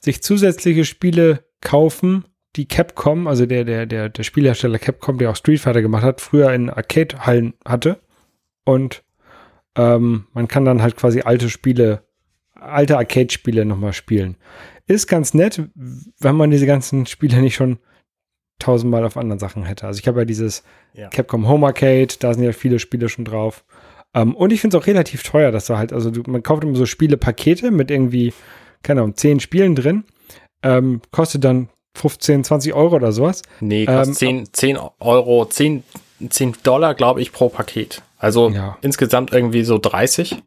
sich 0.00 0.22
zusätzliche 0.22 0.84
Spiele 0.84 1.44
kaufen, 1.60 2.24
die 2.54 2.68
Capcom, 2.68 3.26
also 3.26 3.46
der, 3.46 3.64
der, 3.64 3.86
der, 3.86 4.08
der 4.08 4.22
Spielhersteller 4.22 4.78
Capcom, 4.78 5.18
der 5.18 5.30
auch 5.30 5.36
Street 5.36 5.58
Fighter 5.58 5.82
gemacht 5.82 6.04
hat, 6.04 6.20
früher 6.20 6.52
in 6.52 6.70
Arcade-Hallen 6.70 7.54
hatte. 7.64 7.98
Und 8.64 9.02
ähm, 9.74 10.28
man 10.32 10.46
kann 10.46 10.64
dann 10.64 10.82
halt 10.82 10.96
quasi 10.96 11.22
alte 11.22 11.50
Spiele, 11.50 12.04
alte 12.54 12.96
Arcade-Spiele 12.96 13.64
nochmal 13.64 13.92
spielen. 13.92 14.36
Ist 14.86 15.08
ganz 15.08 15.34
nett, 15.34 15.62
wenn 15.74 16.36
man 16.36 16.52
diese 16.52 16.66
ganzen 16.66 17.06
Spiele 17.06 17.40
nicht 17.40 17.56
schon 17.56 17.80
tausendmal 18.60 19.04
auf 19.04 19.16
anderen 19.16 19.38
Sachen 19.40 19.64
hätte. 19.64 19.86
Also 19.86 19.98
ich 20.00 20.06
habe 20.08 20.20
ja 20.20 20.24
dieses 20.24 20.62
Ja. 20.94 21.08
Capcom 21.08 21.48
Home 21.48 21.66
Arcade, 21.66 22.14
da 22.20 22.32
sind 22.34 22.44
ja 22.44 22.52
viele 22.52 22.78
Spiele 22.78 23.08
schon 23.08 23.24
drauf. 23.24 23.64
Ähm, 24.14 24.34
und 24.34 24.52
ich 24.52 24.60
finde 24.60 24.76
es 24.76 24.82
auch 24.82 24.86
relativ 24.86 25.22
teuer, 25.22 25.50
dass 25.52 25.66
da 25.66 25.78
halt, 25.78 25.92
also 25.92 26.10
du, 26.10 26.22
man 26.30 26.42
kauft 26.42 26.62
immer 26.64 26.76
so 26.76 26.86
Spielepakete 26.86 27.70
mit 27.70 27.90
irgendwie, 27.90 28.32
keine 28.82 29.02
Ahnung, 29.02 29.16
zehn 29.16 29.40
Spielen 29.40 29.74
drin. 29.74 30.04
Ähm, 30.62 31.00
kostet 31.10 31.44
dann 31.44 31.68
15, 31.96 32.44
20 32.44 32.74
Euro 32.74 32.96
oder 32.96 33.12
sowas. 33.12 33.42
Nee, 33.60 33.86
kostet 33.86 34.08
Ähm, 34.22 34.46
10, 34.46 34.52
10 34.52 34.78
Euro, 35.00 35.44
10, 35.46 35.82
10 36.28 36.56
Dollar, 36.62 36.94
glaube 36.94 37.20
ich, 37.22 37.32
pro 37.32 37.48
Paket. 37.48 38.02
Also 38.18 38.50
Ja. 38.50 38.76
insgesamt 38.82 39.32
irgendwie 39.32 39.64
so 39.64 39.78
30. 39.78 40.42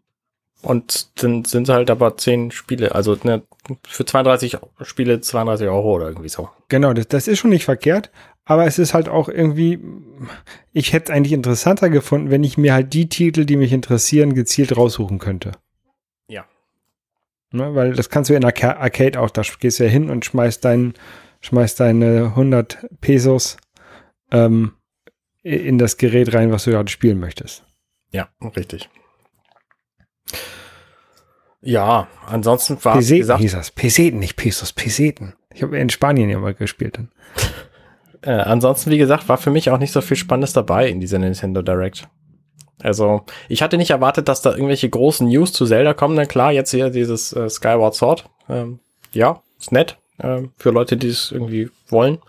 Und 0.64 1.22
dann 1.22 1.44
sind 1.44 1.68
halt 1.68 1.92
aber 1.92 2.16
10 2.16 2.52
Spiele. 2.52 2.96
Also 2.96 3.18
ne, 3.24 3.44
für 3.86 4.06
32 4.06 4.58
Spiele 4.82 5.20
32 5.20 5.68
Euro 5.68 5.96
oder 5.96 6.08
irgendwie 6.08 6.30
so. 6.30 6.50
Genau, 6.70 6.94
das, 6.94 7.08
das 7.10 7.28
ist 7.28 7.40
schon 7.40 7.50
nicht 7.50 7.66
verkehrt, 7.66 8.12
aber 8.46 8.66
es 8.66 8.80
ist 8.80 8.94
halt 8.94 9.10
auch 9.10 9.28
irgendwie, 9.28 9.80
ich 10.72 10.94
hätte 10.94 11.12
es 11.12 11.16
eigentlich 11.16 11.34
interessanter 11.34 11.90
gefunden, 11.90 12.32
wenn 12.32 12.46
ich 12.46 12.58
mir 12.58 12.74
halt 12.74 12.94
die 12.94 13.10
Titel, 13.10 13.44
die 13.46 13.58
mich 13.58 13.74
interessieren, 13.74 14.34
gezielt 14.36 14.78
raussuchen 14.78 15.20
könnte. 15.20 15.52
Ja. 16.30 16.46
Ne, 17.52 17.76
weil 17.76 17.94
das 17.94 18.10
kannst 18.10 18.30
du 18.30 18.34
in 18.34 18.46
Arca 18.46 18.78
Arcade 18.78 19.20
auch, 19.20 19.32
da 19.32 19.42
gehst 19.60 19.80
du 19.80 19.84
ja 19.84 19.90
hin 19.90 20.10
und 20.10 20.24
schmeißt, 20.24 20.64
dein, 20.64 20.94
schmeißt 21.42 21.78
deine 21.82 22.28
100 22.28 22.86
Pesos 23.02 23.58
ähm, 24.32 24.74
in 25.42 25.78
das 25.78 25.98
Gerät 25.98 26.34
rein, 26.34 26.54
was 26.54 26.64
du 26.64 26.72
gerade 26.72 26.90
spielen 26.90 27.20
möchtest. 27.20 27.66
Ja, 28.12 28.30
richtig. 28.56 28.90
Ja, 31.62 32.08
ansonsten 32.28 32.84
war 32.84 32.96
Peseten 32.96 33.22
gesagt, 33.22 33.42
hieß 33.42 33.54
das. 33.54 33.72
Peseten, 33.72 34.20
nicht 34.20 34.36
Pesos, 34.36 34.74
Peseten. 34.74 35.34
Ich 35.54 35.64
habe 35.64 35.78
in 35.78 35.90
Spanien 35.90 36.30
ja 36.30 36.38
mal 36.40 36.54
gespielt. 36.54 36.98
Dann. 36.98 37.12
äh, 38.22 38.32
ansonsten, 38.32 38.92
wie 38.92 38.98
gesagt, 38.98 39.30
war 39.30 39.38
für 39.38 39.50
mich 39.50 39.70
auch 39.70 39.78
nicht 39.78 39.94
so 39.94 40.02
viel 40.02 40.18
Spannendes 40.18 40.54
dabei 40.54 40.90
in 40.90 41.00
dieser 41.00 41.20
Nintendo 41.20 41.62
Direct. 41.62 42.08
Also, 42.82 43.22
ich 43.48 43.62
hatte 43.62 43.78
nicht 43.78 43.92
erwartet, 43.92 44.28
dass 44.28 44.42
da 44.42 44.52
irgendwelche 44.52 44.90
großen 44.90 45.28
News 45.28 45.54
zu 45.54 45.66
Zelda 45.66 45.94
kommen. 45.94 46.16
Na 46.16 46.26
klar, 46.26 46.52
jetzt 46.52 46.72
hier 46.72 46.90
dieses 46.90 47.32
äh, 47.32 47.50
Skyward 47.50 47.96
Sword. 47.96 48.30
Ähm, 48.50 48.80
ja, 49.14 49.42
ist 49.58 49.72
nett. 49.72 49.98
Ähm, 50.20 50.52
für 50.58 50.72
Leute, 50.72 50.98
die 50.98 51.08
es 51.08 51.32
irgendwie 51.32 51.70
wollen. 51.88 52.20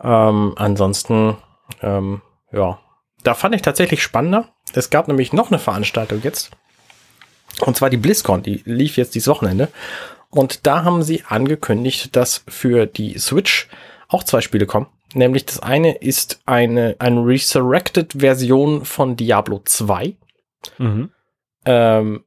Ähm, 0.00 0.54
ansonsten, 0.56 1.36
ähm, 1.82 2.22
ja. 2.52 2.78
Da 3.24 3.34
fand 3.34 3.56
ich 3.56 3.62
tatsächlich 3.62 4.00
spannender. 4.00 4.48
Es 4.74 4.90
gab 4.90 5.08
nämlich 5.08 5.32
noch 5.32 5.50
eine 5.50 5.58
Veranstaltung 5.58 6.20
jetzt. 6.22 6.52
Und 7.60 7.76
zwar 7.76 7.90
die 7.90 7.96
BlizzCon. 7.96 8.42
Die 8.42 8.62
lief 8.64 8.96
jetzt 8.96 9.14
dieses 9.14 9.28
Wochenende. 9.28 9.68
Und 10.30 10.66
da 10.66 10.84
haben 10.84 11.02
sie 11.02 11.24
angekündigt, 11.26 12.14
dass 12.14 12.44
für 12.48 12.86
die 12.86 13.18
Switch 13.18 13.68
auch 14.08 14.22
zwei 14.22 14.40
Spiele 14.40 14.66
kommen. 14.66 14.86
Nämlich 15.14 15.46
das 15.46 15.60
eine 15.60 15.96
ist 15.96 16.40
eine, 16.44 16.96
eine 16.98 17.24
Resurrected-Version 17.24 18.84
von 18.84 19.16
Diablo 19.16 19.62
2. 19.64 20.14
Mhm. 20.76 21.10
Ähm, 21.64 22.24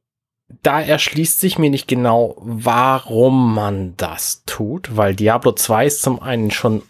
da 0.62 0.80
erschließt 0.80 1.40
sich 1.40 1.58
mir 1.58 1.70
nicht 1.70 1.88
genau, 1.88 2.36
warum 2.38 3.54
man 3.54 3.96
das 3.96 4.42
tut, 4.44 4.96
weil 4.96 5.14
Diablo 5.14 5.52
2 5.52 5.86
ist 5.86 6.02
zum 6.02 6.20
einen 6.20 6.50
schon 6.50 6.82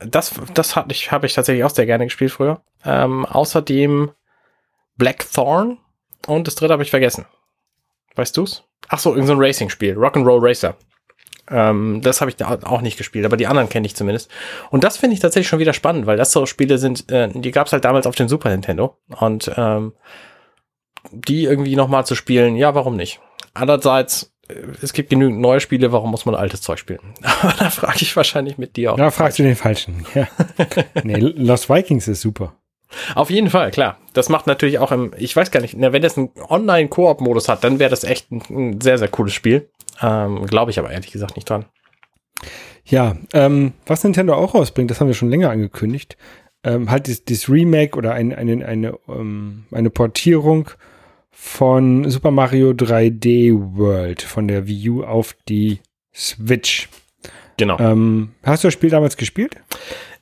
das, 0.00 0.34
das 0.52 0.74
habe 0.74 0.90
ich, 0.92 1.12
hab 1.12 1.22
ich 1.22 1.34
tatsächlich 1.34 1.62
auch 1.64 1.70
sehr 1.70 1.86
gerne 1.86 2.06
gespielt 2.06 2.32
früher. 2.32 2.60
Ähm, 2.84 3.24
außerdem 3.24 4.10
Blackthorn 4.98 5.78
und 6.26 6.46
das 6.46 6.56
dritte 6.56 6.72
habe 6.72 6.82
ich 6.82 6.90
vergessen. 6.90 7.24
Weißt 8.14 8.36
du's? 8.36 8.64
Ach 8.88 8.98
so, 8.98 9.10
irgendein 9.10 9.26
so 9.28 9.32
ein 9.34 9.46
Racing-Spiel, 9.46 9.96
Rock'n'Roll 9.96 10.42
Racer. 10.42 10.76
Ähm, 11.50 12.00
das 12.02 12.20
habe 12.20 12.30
ich 12.30 12.36
da 12.36 12.58
auch 12.64 12.80
nicht 12.80 12.98
gespielt, 12.98 13.24
aber 13.24 13.36
die 13.36 13.46
anderen 13.46 13.68
kenne 13.68 13.86
ich 13.86 13.96
zumindest. 13.96 14.30
Und 14.70 14.84
das 14.84 14.96
finde 14.96 15.14
ich 15.14 15.20
tatsächlich 15.20 15.48
schon 15.48 15.58
wieder 15.58 15.72
spannend, 15.72 16.06
weil 16.06 16.16
das 16.16 16.32
so 16.32 16.46
Spiele 16.46 16.78
sind, 16.78 17.10
äh, 17.10 17.28
die 17.28 17.50
gab 17.50 17.66
es 17.66 17.72
halt 17.72 17.84
damals 17.84 18.06
auf 18.06 18.14
dem 18.14 18.28
Super 18.28 18.50
Nintendo. 18.50 18.96
Und 19.18 19.50
ähm, 19.56 19.92
die 21.12 21.44
irgendwie 21.44 21.76
nochmal 21.76 22.06
zu 22.06 22.14
spielen, 22.14 22.56
ja, 22.56 22.74
warum 22.74 22.96
nicht? 22.96 23.20
Andererseits, 23.54 24.34
äh, 24.48 24.54
es 24.82 24.92
gibt 24.92 25.10
genügend 25.10 25.40
neue 25.40 25.60
Spiele, 25.60 25.92
warum 25.92 26.10
muss 26.10 26.26
man 26.26 26.34
altes 26.34 26.60
Zeug 26.60 26.78
spielen? 26.78 27.00
Aber 27.42 27.54
da 27.58 27.70
frage 27.70 28.02
ich 28.02 28.14
wahrscheinlich 28.16 28.58
mit 28.58 28.76
dir 28.76 28.92
auch. 28.92 28.96
Da 28.96 29.10
fragst 29.10 29.38
du 29.38 29.42
den 29.42 29.56
Falschen. 29.56 30.04
Ja. 30.14 30.28
nee, 31.02 31.16
Lost 31.16 31.70
Vikings 31.70 32.08
ist 32.08 32.20
super. 32.20 32.54
Auf 33.14 33.30
jeden 33.30 33.50
Fall, 33.50 33.70
klar. 33.70 33.98
Das 34.12 34.28
macht 34.28 34.46
natürlich 34.46 34.78
auch 34.78 34.92
im, 34.92 35.12
ich 35.16 35.34
weiß 35.34 35.50
gar 35.50 35.60
nicht, 35.60 35.76
na, 35.76 35.92
wenn 35.92 36.02
das 36.02 36.16
einen 36.16 36.30
Online-Koop-Modus 36.48 37.48
hat, 37.48 37.64
dann 37.64 37.78
wäre 37.78 37.90
das 37.90 38.04
echt 38.04 38.30
ein, 38.30 38.42
ein 38.50 38.80
sehr, 38.80 38.98
sehr 38.98 39.08
cooles 39.08 39.34
Spiel. 39.34 39.70
Ähm, 40.00 40.46
Glaube 40.46 40.70
ich 40.70 40.78
aber 40.78 40.90
ehrlich 40.90 41.10
gesagt 41.10 41.36
nicht 41.36 41.48
dran. 41.48 41.66
Ja, 42.84 43.16
ähm, 43.34 43.74
was 43.86 44.04
Nintendo 44.04 44.34
auch 44.34 44.54
rausbringt, 44.54 44.90
das 44.90 45.00
haben 45.00 45.08
wir 45.08 45.14
schon 45.14 45.30
länger 45.30 45.50
angekündigt, 45.50 46.16
ähm, 46.64 46.90
halt 46.90 47.06
dieses, 47.06 47.24
dieses 47.24 47.48
Remake 47.48 47.96
oder 47.96 48.14
ein, 48.14 48.34
eine, 48.34 48.64
eine, 48.64 48.98
ähm, 49.08 49.66
eine 49.70 49.90
Portierung 49.90 50.70
von 51.30 52.10
Super 52.10 52.30
Mario 52.30 52.70
3D 52.70 53.76
World 53.76 54.22
von 54.22 54.48
der 54.48 54.66
Wii 54.66 54.90
U 54.90 55.04
auf 55.04 55.36
die 55.48 55.80
Switch. 56.14 56.88
Genau. 57.58 57.78
Ähm, 57.78 58.30
hast 58.42 58.64
du 58.64 58.68
das 58.68 58.74
Spiel 58.74 58.90
damals 58.90 59.16
gespielt? 59.16 59.56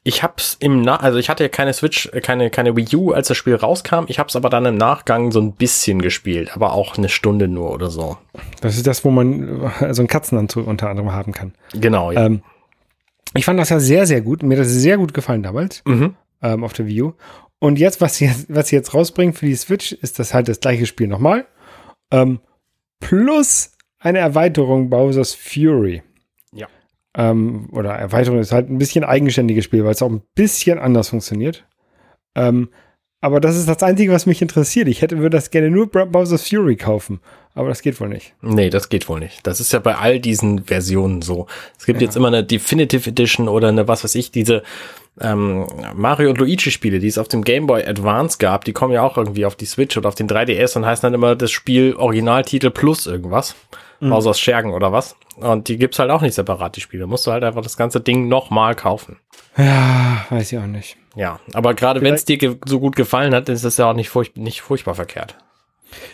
Ich 0.08 0.22
hab's 0.22 0.56
im 0.60 0.82
Na 0.82 0.96
also 0.96 1.18
ich 1.18 1.28
hatte 1.28 1.42
ja 1.42 1.48
keine 1.48 1.72
Switch, 1.72 2.08
äh, 2.12 2.20
keine, 2.20 2.48
keine 2.48 2.76
Wii 2.76 2.94
U, 2.94 3.12
als 3.12 3.26
das 3.26 3.36
Spiel 3.36 3.56
rauskam. 3.56 4.04
Ich 4.06 4.20
hab's 4.20 4.36
aber 4.36 4.48
dann 4.48 4.64
im 4.64 4.76
Nachgang 4.76 5.32
so 5.32 5.40
ein 5.40 5.52
bisschen 5.54 6.00
gespielt, 6.00 6.54
aber 6.54 6.74
auch 6.74 6.96
eine 6.96 7.08
Stunde 7.08 7.48
nur 7.48 7.72
oder 7.72 7.90
so. 7.90 8.16
Das 8.60 8.76
ist 8.76 8.86
das, 8.86 9.04
wo 9.04 9.10
man 9.10 9.64
äh, 9.80 9.92
so 9.92 10.02
einen 10.02 10.06
Katzenanzug 10.08 10.68
unter 10.68 10.88
anderem 10.88 11.10
haben 11.10 11.32
kann. 11.32 11.54
Genau, 11.72 12.12
ja. 12.12 12.26
Ähm, 12.26 12.42
ich 13.34 13.44
fand 13.44 13.58
das 13.58 13.70
ja 13.70 13.80
sehr, 13.80 14.06
sehr 14.06 14.20
gut. 14.20 14.44
Mir 14.44 14.56
hat 14.56 14.64
das 14.64 14.70
sehr 14.72 14.96
gut 14.96 15.12
gefallen 15.12 15.42
damals 15.42 15.82
mhm. 15.84 16.14
ähm, 16.40 16.62
auf 16.62 16.72
der 16.72 16.86
Wii 16.86 17.02
U. 17.02 17.12
Und 17.58 17.80
jetzt, 17.80 18.00
was 18.00 18.14
sie, 18.16 18.26
jetzt- 18.26 18.46
was 18.48 18.68
sie 18.68 18.76
jetzt 18.76 18.94
rausbringen 18.94 19.34
für 19.34 19.46
die 19.46 19.56
Switch, 19.56 19.90
ist 19.90 20.20
das 20.20 20.32
halt 20.32 20.46
das 20.46 20.60
gleiche 20.60 20.86
Spiel 20.86 21.08
nochmal. 21.08 21.46
Ähm, 22.12 22.38
plus 23.00 23.72
eine 23.98 24.20
Erweiterung 24.20 24.88
Bowser's 24.88 25.34
Fury. 25.34 26.04
Ähm, 27.16 27.68
oder 27.72 27.94
Erweiterung 27.94 28.38
ist 28.38 28.52
halt 28.52 28.70
ein 28.70 28.78
bisschen 28.78 29.02
eigenständiges 29.02 29.64
Spiel, 29.64 29.84
weil 29.84 29.92
es 29.92 30.02
auch 30.02 30.10
ein 30.10 30.22
bisschen 30.34 30.78
anders 30.78 31.08
funktioniert. 31.08 31.66
Ähm, 32.34 32.68
aber 33.20 33.40
das 33.40 33.56
ist 33.56 33.68
das 33.68 33.82
Einzige, 33.82 34.12
was 34.12 34.26
mich 34.26 34.42
interessiert. 34.42 34.88
Ich 34.88 35.02
hätte, 35.02 35.18
würde 35.18 35.36
das 35.36 35.50
gerne 35.50 35.70
nur 35.70 35.88
Bowser's 35.90 36.48
Fury 36.48 36.76
kaufen. 36.76 37.20
Aber 37.54 37.68
das 37.70 37.80
geht 37.80 37.98
wohl 38.00 38.08
nicht. 38.08 38.34
Nee, 38.42 38.68
das 38.68 38.90
geht 38.90 39.08
wohl 39.08 39.18
nicht. 39.18 39.46
Das 39.46 39.60
ist 39.60 39.72
ja 39.72 39.78
bei 39.78 39.94
all 39.96 40.20
diesen 40.20 40.64
Versionen 40.64 41.22
so. 41.22 41.46
Es 41.78 41.86
gibt 41.86 42.00
Ja. 42.02 42.06
jetzt 42.06 42.16
immer 42.16 42.28
eine 42.28 42.44
Definitive 42.44 43.08
Edition 43.08 43.48
oder 43.48 43.68
eine, 43.68 43.88
was 43.88 44.04
weiß 44.04 44.14
ich, 44.16 44.30
diese 44.30 44.62
ähm, 45.22 45.66
Mario 45.94 46.28
und 46.28 46.36
Luigi 46.38 46.70
Spiele, 46.70 46.98
die 46.98 47.06
es 47.08 47.16
auf 47.16 47.28
dem 47.28 47.42
Game 47.42 47.66
Boy 47.66 47.82
Advance 47.86 48.36
gab, 48.38 48.64
die 48.66 48.74
kommen 48.74 48.92
ja 48.92 49.02
auch 49.02 49.16
irgendwie 49.16 49.46
auf 49.46 49.56
die 49.56 49.64
Switch 49.64 49.96
oder 49.96 50.08
auf 50.08 50.14
den 50.14 50.28
3DS 50.28 50.76
und 50.76 50.84
heißen 50.84 51.06
dann 51.06 51.14
immer 51.14 51.34
das 51.34 51.50
Spiel 51.50 51.94
Originaltitel 51.96 52.70
plus 52.70 53.06
irgendwas. 53.06 53.54
Mhm. 54.00 54.12
Aus 54.12 54.38
Schergen 54.38 54.74
oder 54.74 54.92
was. 54.92 55.16
Und 55.36 55.68
die 55.68 55.78
gibt's 55.78 55.98
halt 55.98 56.10
auch 56.10 56.20
nicht 56.20 56.34
separat, 56.34 56.76
die 56.76 56.82
Spiele. 56.82 57.06
Musst 57.06 57.26
du 57.26 57.32
halt 57.32 57.44
einfach 57.44 57.62
das 57.62 57.78
ganze 57.78 58.02
Ding 58.02 58.28
nochmal 58.28 58.74
kaufen. 58.74 59.16
Ja, 59.56 60.26
weiß 60.28 60.52
ich 60.52 60.58
auch 60.58 60.66
nicht. 60.66 60.98
Ja, 61.16 61.40
aber 61.54 61.74
gerade 61.74 62.02
wenn 62.02 62.14
es 62.14 62.24
dir 62.24 62.58
so 62.66 62.78
gut 62.78 62.94
gefallen 62.94 63.34
hat, 63.34 63.48
ist 63.48 63.64
das 63.64 63.78
ja 63.78 63.90
auch 63.90 63.94
nicht, 63.94 64.10
furch 64.10 64.36
nicht 64.36 64.60
furchtbar 64.60 64.94
verkehrt. 64.94 65.36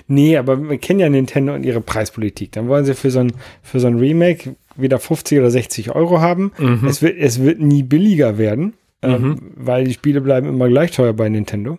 Nee, 0.06 0.36
aber 0.36 0.68
wir 0.68 0.78
kennen 0.78 1.00
ja 1.00 1.08
Nintendo 1.08 1.54
und 1.54 1.64
ihre 1.64 1.80
Preispolitik. 1.80 2.52
Dann 2.52 2.68
wollen 2.68 2.84
sie 2.84 2.94
für 2.94 3.10
so 3.10 3.20
ein, 3.20 3.32
für 3.62 3.80
so 3.80 3.88
ein 3.88 3.98
Remake 3.98 4.54
wieder 4.76 4.98
50 4.98 5.38
oder 5.38 5.50
60 5.50 5.94
Euro 5.94 6.20
haben. 6.20 6.52
Mhm. 6.58 6.86
Es, 6.86 7.02
wird, 7.02 7.18
es 7.18 7.40
wird 7.42 7.60
nie 7.60 7.82
billiger 7.82 8.38
werden, 8.38 8.74
ähm, 9.02 9.52
weil 9.56 9.84
die 9.84 9.94
Spiele 9.94 10.20
bleiben 10.20 10.48
immer 10.48 10.68
gleich 10.68 10.92
teuer 10.92 11.12
bei 11.12 11.28
Nintendo. 11.28 11.78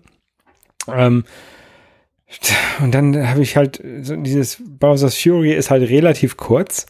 Ähm, 0.88 1.24
und 2.82 2.94
dann 2.94 3.30
habe 3.30 3.42
ich 3.42 3.56
halt 3.56 3.82
so 4.02 4.16
dieses 4.16 4.62
Bowser's 4.68 5.16
Fury 5.18 5.54
ist 5.54 5.70
halt 5.70 5.88
relativ 5.90 6.36
kurz, 6.36 6.88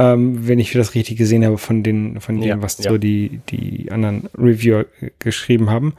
ähm, 0.00 0.48
wenn 0.48 0.58
ich 0.58 0.72
das 0.72 0.94
richtig 0.94 1.18
gesehen 1.18 1.44
habe 1.44 1.58
von 1.58 1.82
den, 1.82 2.20
von 2.20 2.36
dem, 2.40 2.48
Ja, 2.48 2.62
was 2.62 2.78
ja. 2.78 2.90
so 2.90 2.96
die, 2.96 3.40
die 3.50 3.90
anderen 3.92 4.30
Reviewer 4.36 4.86
äh, 5.00 5.10
geschrieben 5.18 5.68
haben. 5.68 5.94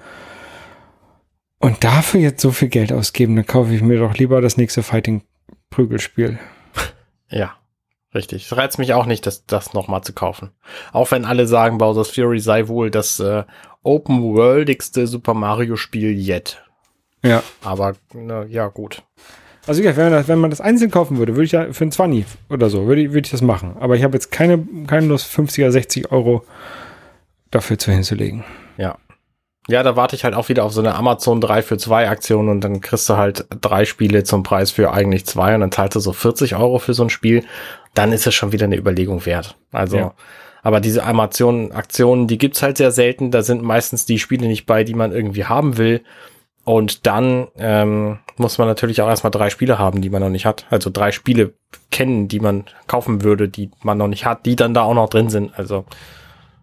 Und 1.59 1.83
dafür 1.83 2.19
jetzt 2.19 2.41
so 2.41 2.49
viel 2.51 2.69
Geld 2.69 2.91
ausgeben, 2.91 3.35
dann 3.35 3.45
kaufe 3.45 3.73
ich 3.75 3.83
mir 3.83 3.99
doch 3.99 4.15
lieber 4.15 4.41
das 4.41 4.57
nächste 4.57 4.83
Fighting-Prügelspiel. 4.83 6.39
Ja, 7.33 7.53
richtig. 8.13 8.43
Es 8.43 8.57
reizt 8.57 8.77
mich 8.77 8.93
auch 8.93 9.05
nicht, 9.05 9.25
das, 9.25 9.45
das 9.45 9.73
nochmal 9.73 10.03
zu 10.03 10.11
kaufen. 10.11 10.51
Auch 10.91 11.11
wenn 11.11 11.23
alle 11.23 11.47
sagen, 11.47 11.77
Bowser's 11.77 12.09
Fury 12.09 12.41
sei 12.41 12.67
wohl 12.67 12.91
das 12.91 13.21
äh, 13.21 13.45
open-worldigste 13.83 15.07
Super 15.07 15.33
Mario-Spiel 15.33 16.11
yet. 16.19 16.61
Ja. 17.23 17.41
Aber, 17.63 17.95
na, 18.13 18.43
ja, 18.43 18.67
gut. 18.67 19.03
Also 19.67 19.81
ja, 19.83 19.95
wenn 19.95 20.05
man, 20.05 20.13
das, 20.13 20.27
wenn 20.27 20.39
man 20.39 20.49
das 20.49 20.61
einzeln 20.61 20.89
kaufen 20.91 21.17
würde, 21.17 21.35
würde 21.35 21.45
ich 21.45 21.51
ja 21.51 21.71
für 21.71 21.85
ein 21.85 21.91
20 21.91 22.25
oder 22.49 22.69
so, 22.69 22.87
würde 22.87 23.01
ich, 23.01 23.09
würde 23.13 23.25
ich 23.25 23.31
das 23.31 23.41
machen. 23.41 23.75
Aber 23.79 23.95
ich 23.95 24.03
habe 24.03 24.13
jetzt 24.15 24.31
keine, 24.31 24.59
keine 24.87 25.07
Lust, 25.07 25.27
50 25.27 25.63
oder 25.63 25.71
60 25.71 26.11
Euro 26.11 26.43
dafür 27.51 27.77
zu 27.77 27.91
hinzulegen. 27.91 28.43
Ja. 28.77 28.97
Ja, 29.67 29.83
da 29.83 29.95
warte 29.95 30.15
ich 30.15 30.23
halt 30.23 30.33
auch 30.33 30.49
wieder 30.49 30.63
auf 30.65 30.73
so 30.73 30.81
eine 30.81 30.95
Amazon 30.95 31.39
3 31.39 31.61
für 31.61 31.77
2 31.77 32.09
Aktion 32.09 32.49
und 32.49 32.61
dann 32.61 32.81
kriegst 32.81 33.07
du 33.07 33.17
halt 33.17 33.45
drei 33.61 33.85
Spiele 33.85 34.23
zum 34.23 34.41
Preis 34.41 34.71
für 34.71 34.91
eigentlich 34.91 35.25
zwei 35.27 35.53
und 35.53 35.61
dann 35.61 35.71
zahlst 35.71 35.95
du 35.95 35.99
so 35.99 36.13
40 36.13 36.55
Euro 36.55 36.79
für 36.79 36.95
so 36.95 37.03
ein 37.03 37.11
Spiel. 37.11 37.43
Dann 37.93 38.11
ist 38.11 38.25
es 38.25 38.33
schon 38.33 38.51
wieder 38.53 38.65
eine 38.65 38.77
Überlegung 38.77 39.23
wert. 39.27 39.55
Also, 39.71 39.97
Ja. 39.97 40.13
aber 40.63 40.79
diese 40.79 41.03
Amazon-Aktionen, 41.03 42.27
die 42.27 42.39
gibt's 42.39 42.63
halt 42.63 42.77
sehr 42.77 42.91
selten. 42.91 43.29
Da 43.29 43.43
sind 43.43 43.61
meistens 43.61 44.05
die 44.07 44.17
Spiele 44.17 44.47
nicht 44.47 44.65
bei, 44.65 44.83
die 44.83 44.95
man 44.95 45.11
irgendwie 45.11 45.45
haben 45.45 45.77
will. 45.77 46.01
Und 46.63 47.07
dann 47.07 47.47
ähm, 47.57 48.19
muss 48.37 48.57
man 48.57 48.67
natürlich 48.67 49.01
auch 49.01 49.07
erstmal 49.07 49.31
drei 49.31 49.49
Spiele 49.49 49.79
haben, 49.79 50.01
die 50.01 50.09
man 50.09 50.21
noch 50.21 50.29
nicht 50.29 50.45
hat. 50.45 50.65
Also 50.69 50.89
drei 50.91 51.11
Spiele 51.11 51.53
kennen, 51.89 52.27
die 52.27 52.39
man 52.39 52.65
kaufen 52.87 53.23
würde, 53.23 53.49
die 53.49 53.71
man 53.81 53.97
noch 53.97 54.07
nicht 54.07 54.25
hat, 54.25 54.45
die 54.45 54.55
dann 54.55 54.73
da 54.73 54.83
auch 54.83 54.93
noch 54.93 55.09
drin 55.09 55.29
sind. 55.29 55.57
Also 55.57 55.85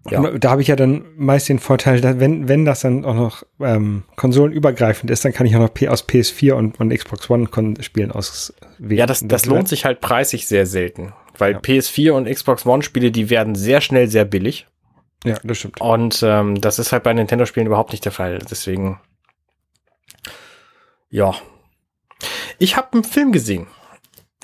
Ja. 0.09 0.23
Da 0.39 0.51
habe 0.51 0.63
ich 0.63 0.69
ja 0.69 0.77
dann 0.77 1.05
meist 1.17 1.49
den 1.49 1.59
Vorteil, 1.59 2.01
dass 2.01 2.21
wenn, 2.21 2.49
wenn 2.49 2.65
das 2.65 2.81
dann 2.81 3.05
auch 3.05 3.15
noch 3.15 3.43
ähm, 3.61 4.05
konsolenübergreifend 4.17 5.11
ist, 5.11 5.25
dann 5.25 5.33
kann 5.33 5.47
ich 5.47 5.55
auch 5.57 5.61
noch 5.61 5.75
P 5.75 5.89
aus 5.89 6.09
PS4 6.09 6.53
und, 6.53 6.81
und 6.81 6.95
Xbox 6.95 7.29
One 7.29 7.49
Spielen 7.81 8.13
auswählen. 8.13 8.99
Ja, 8.99 9.07
das, 9.07 9.27
das 9.27 9.47
lohnt 9.47 9.69
sich 9.69 9.85
halt 9.85 10.01
preisig 10.01 10.47
sehr 10.47 10.65
selten. 10.67 11.13
Weil 11.37 11.53
Ja. 11.55 11.59
PS4 11.59 12.13
und 12.13 12.29
Xbox 12.29 12.67
One-Spiele, 12.67 13.11
die 13.11 13.31
werden 13.31 13.55
sehr 13.55 13.81
schnell 13.81 14.09
sehr 14.09 14.25
billig. 14.25 14.67
Ja, 15.25 15.37
das 15.43 15.59
stimmt. 15.59 15.81
Und 15.81 16.21
ähm, 16.23 16.61
das 16.61 16.79
ist 16.79 16.93
halt 16.93 17.03
bei 17.03 17.13
Nintendo-Spielen 17.13 17.67
überhaupt 17.67 17.93
nicht 17.93 18.05
der 18.05 18.13
Fall. 18.13 18.39
Deswegen, 18.51 18.99
ja. 21.11 21.35
Ich 22.59 22.77
habe 22.77 22.93
einen 22.93 23.05
Film 23.05 23.33
gesehen. 23.33 23.67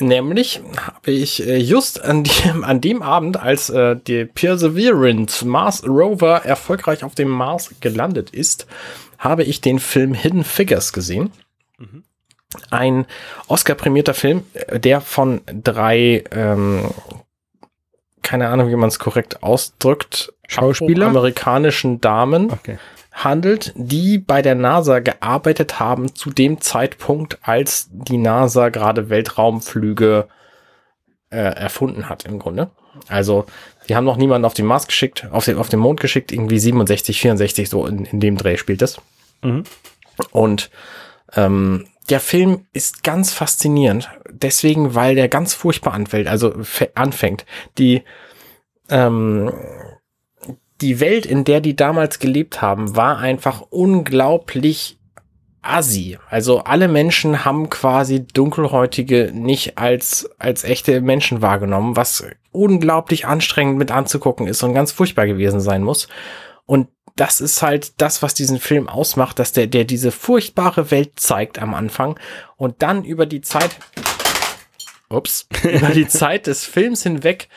Nämlich 0.01 0.61
habe 0.77 1.13
ich 1.13 1.47
äh, 1.47 1.57
just 1.59 2.03
an 2.03 2.25
dem, 2.25 2.65
an 2.65 2.81
dem 2.81 3.01
Abend, 3.03 3.41
als 3.41 3.71
äh, 3.71 3.97
der 3.97 4.25
Perseverance 4.25 5.45
Mars 5.45 5.87
Rover 5.87 6.45
erfolgreich 6.45 7.05
auf 7.05 7.15
dem 7.15 7.29
Mars 7.29 7.71
gelandet 7.81 8.31
ist, 8.31 8.67
habe 9.19 9.45
ich 9.45 9.61
den 9.61 9.79
Film 9.79 10.13
Hidden 10.13 10.43
Figures 10.43 10.93
gesehen. 10.93 11.31
Ein 12.71 13.07
Oscar-prämierter 13.49 14.15
Film, 14.15 14.45
äh, 14.55 14.81
der 14.81 15.01
von 15.01 15.43
drei, 15.47 16.25
ähm, 16.33 16.91
keine 18.23 18.49
Ahnung, 18.49 18.71
wie 18.71 18.77
man 18.77 18.89
es 18.89 18.99
korrekt 18.99 19.43
ausdrückt, 19.45 20.33
Schauspieler? 20.49 21.07
amerikanischen 21.07 22.01
Damen 22.01 22.51
Okay. 22.51 22.79
Handelt, 23.15 23.73
die 23.77 24.19
bei 24.19 24.43
der 24.43 24.57
NASA 24.57 24.99
gearbeitet 24.99 25.79
haben 25.79 26.15
zu 26.15 26.31
dem 26.31 26.61
Zeitpunkt, 26.61 27.39
als 27.43 27.89
die 27.91 28.19
NASA 28.19 28.69
gerade 28.69 29.09
Weltraumflüge 29.09 30.29
äh, 31.31 31.37
erfunden 31.37 32.09
hat 32.09 32.25
im 32.25 32.41
Grunde. 32.41 32.71
Also 33.09 33.47
die 33.89 33.97
haben 33.97 34.05
noch 34.05 34.17
niemanden 34.17 34.45
auf 34.45 34.55
den 34.55 34.67
Mars 34.67 34.87
geschickt, 34.87 35.29
auf 35.31 35.45
den, 35.45 35.59
auf 35.59 35.69
den 35.69 35.81
Mond 35.81 36.01
geschickt, 36.01 36.33
irgendwie 36.33 36.59
67, 36.59 37.21
64, 37.21 37.69
so 37.69 37.87
in, 37.87 38.05
in 38.05 38.21
dem 38.21 38.37
Dreh 38.37 38.57
spielt 38.57 38.83
es. 38.83 39.01
Mhm. 39.43 39.63
Und 40.33 40.71
ähm, 41.35 41.87
der 42.11 42.21
Film 42.21 42.67
ist 42.73 43.03
ganz 43.03 43.33
faszinierend, 43.33 44.11
deswegen, 44.31 44.95
weil 44.95 45.15
der 45.15 45.29
ganz 45.29 45.55
furchtbar 45.55 45.95
anfällt, 45.95 46.29
also 46.29 46.53
anfängt. 46.95 47.47
Die, 47.79 48.03
ähm, 48.91 49.53
die 50.81 51.01
Welt, 51.01 51.27
in 51.27 51.45
der 51.45 51.61
die 51.61 51.77
damals 51.77 52.19
gelebt 52.19 52.61
haben, 52.61 52.97
war 52.97 53.19
einfach 53.19 53.63
unglaublich 53.71 54.99
assi. 55.63 56.19
Also 56.29 56.61
alle 56.61 56.89
Menschen 56.89 57.45
haben 57.45 57.71
quasi 57.71 58.27
Dunkelhäutige 58.27 59.31
nicht 59.33 59.79
als, 59.79 60.29
als 60.39 60.65
echte 60.65 61.01
Menschen 61.01 61.43
wahrgenommen, 61.43 61.97
was 61.97 62.25
unglaublich 62.53 63.27
anstrengend 63.27 63.79
mit 63.79 63.91
anzugucken 63.91 64.47
ist 64.47 64.63
und 64.63 64.75
ganz 64.75 64.93
furchtbar 64.93 65.27
gewesen 65.27 65.61
sein 65.61 65.83
muss. 65.83 66.09
Und 66.67 66.89
das 67.17 67.41
ist 67.41 67.63
halt 67.63 68.01
das, 68.01 68.23
was 68.23 68.35
diesen 68.35 68.59
Film 68.59 68.89
ausmacht, 68.89 69.39
dass 69.39 69.53
der, 69.53 69.67
der 69.67 69.85
diese 69.85 70.11
furchtbare 70.11 70.91
Welt 70.91 71.13
zeigt 71.17 71.61
am 71.61 71.75
Anfang 71.75 72.19
und 72.57 72.83
dann 72.83 73.05
über 73.05 73.27
die 73.27 73.41
Zeit, 73.41 73.71
ups, 75.09 75.49
über 75.63 75.91
die 75.91 76.09
Zeit 76.09 76.47
des 76.47 76.65
Films 76.65 77.03
hinweg, 77.05 77.49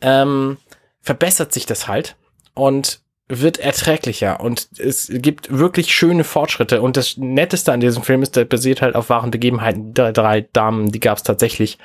ähm, 0.00 0.58
verbessert 1.00 1.52
sich 1.52 1.66
das 1.66 1.86
halt 1.86 2.16
und 2.56 3.00
wird 3.28 3.58
erträglicher. 3.58 4.40
Und 4.40 4.68
es 4.78 5.08
gibt 5.10 5.56
wirklich 5.56 5.94
schöne 5.94 6.24
Fortschritte. 6.24 6.80
Und 6.80 6.96
das 6.96 7.16
Netteste 7.16 7.72
an 7.72 7.80
diesem 7.80 8.02
Film 8.02 8.22
ist, 8.22 8.36
der 8.36 8.44
basiert 8.44 8.82
halt 8.82 8.94
auf 8.94 9.10
wahren 9.10 9.30
Begebenheiten. 9.30 9.94
Die 9.94 10.12
drei 10.12 10.42
Damen, 10.52 10.90
die 10.90 11.00
gab 11.00 11.18
es 11.18 11.22
tatsächlich. 11.22 11.78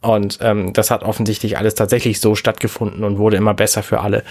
Und 0.00 0.38
ähm, 0.42 0.72
das 0.72 0.90
hat 0.90 1.02
offensichtlich 1.02 1.58
alles 1.58 1.74
tatsächlich 1.74 2.20
so 2.20 2.34
stattgefunden 2.34 3.04
und 3.04 3.18
wurde 3.18 3.36
immer 3.36 3.54
besser 3.54 3.82
für 3.82 4.00
alle. 4.00 4.22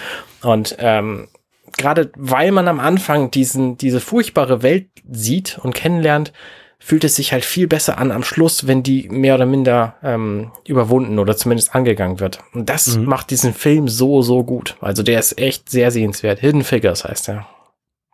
Und 0.42 0.76
ähm, 0.78 1.28
gerade 1.76 2.10
weil 2.16 2.52
man 2.52 2.68
am 2.68 2.80
Anfang 2.80 3.30
diesen 3.30 3.76
diese 3.76 4.00
furchtbare 4.00 4.62
Welt 4.62 4.88
sieht 5.10 5.58
und 5.62 5.74
kennenlernt, 5.74 6.32
fühlt 6.78 7.04
es 7.04 7.16
sich 7.16 7.32
halt 7.32 7.44
viel 7.44 7.66
besser 7.66 7.98
an 7.98 8.10
am 8.10 8.22
Schluss, 8.22 8.66
wenn 8.66 8.82
die 8.82 9.08
mehr 9.08 9.34
oder 9.34 9.46
minder 9.46 9.96
ähm, 10.02 10.52
überwunden 10.66 11.18
oder 11.18 11.36
zumindest 11.36 11.74
angegangen 11.74 12.20
wird. 12.20 12.40
Und 12.52 12.68
das 12.68 12.96
mhm. 12.96 13.06
macht 13.06 13.30
diesen 13.30 13.54
Film 13.54 13.88
so, 13.88 14.22
so 14.22 14.44
gut. 14.44 14.76
Also 14.80 15.02
der 15.02 15.18
ist 15.18 15.38
echt 15.38 15.70
sehr 15.70 15.90
sehenswert. 15.90 16.40
Hidden 16.40 16.64
Figures 16.64 17.04
heißt 17.04 17.28
er. 17.28 17.46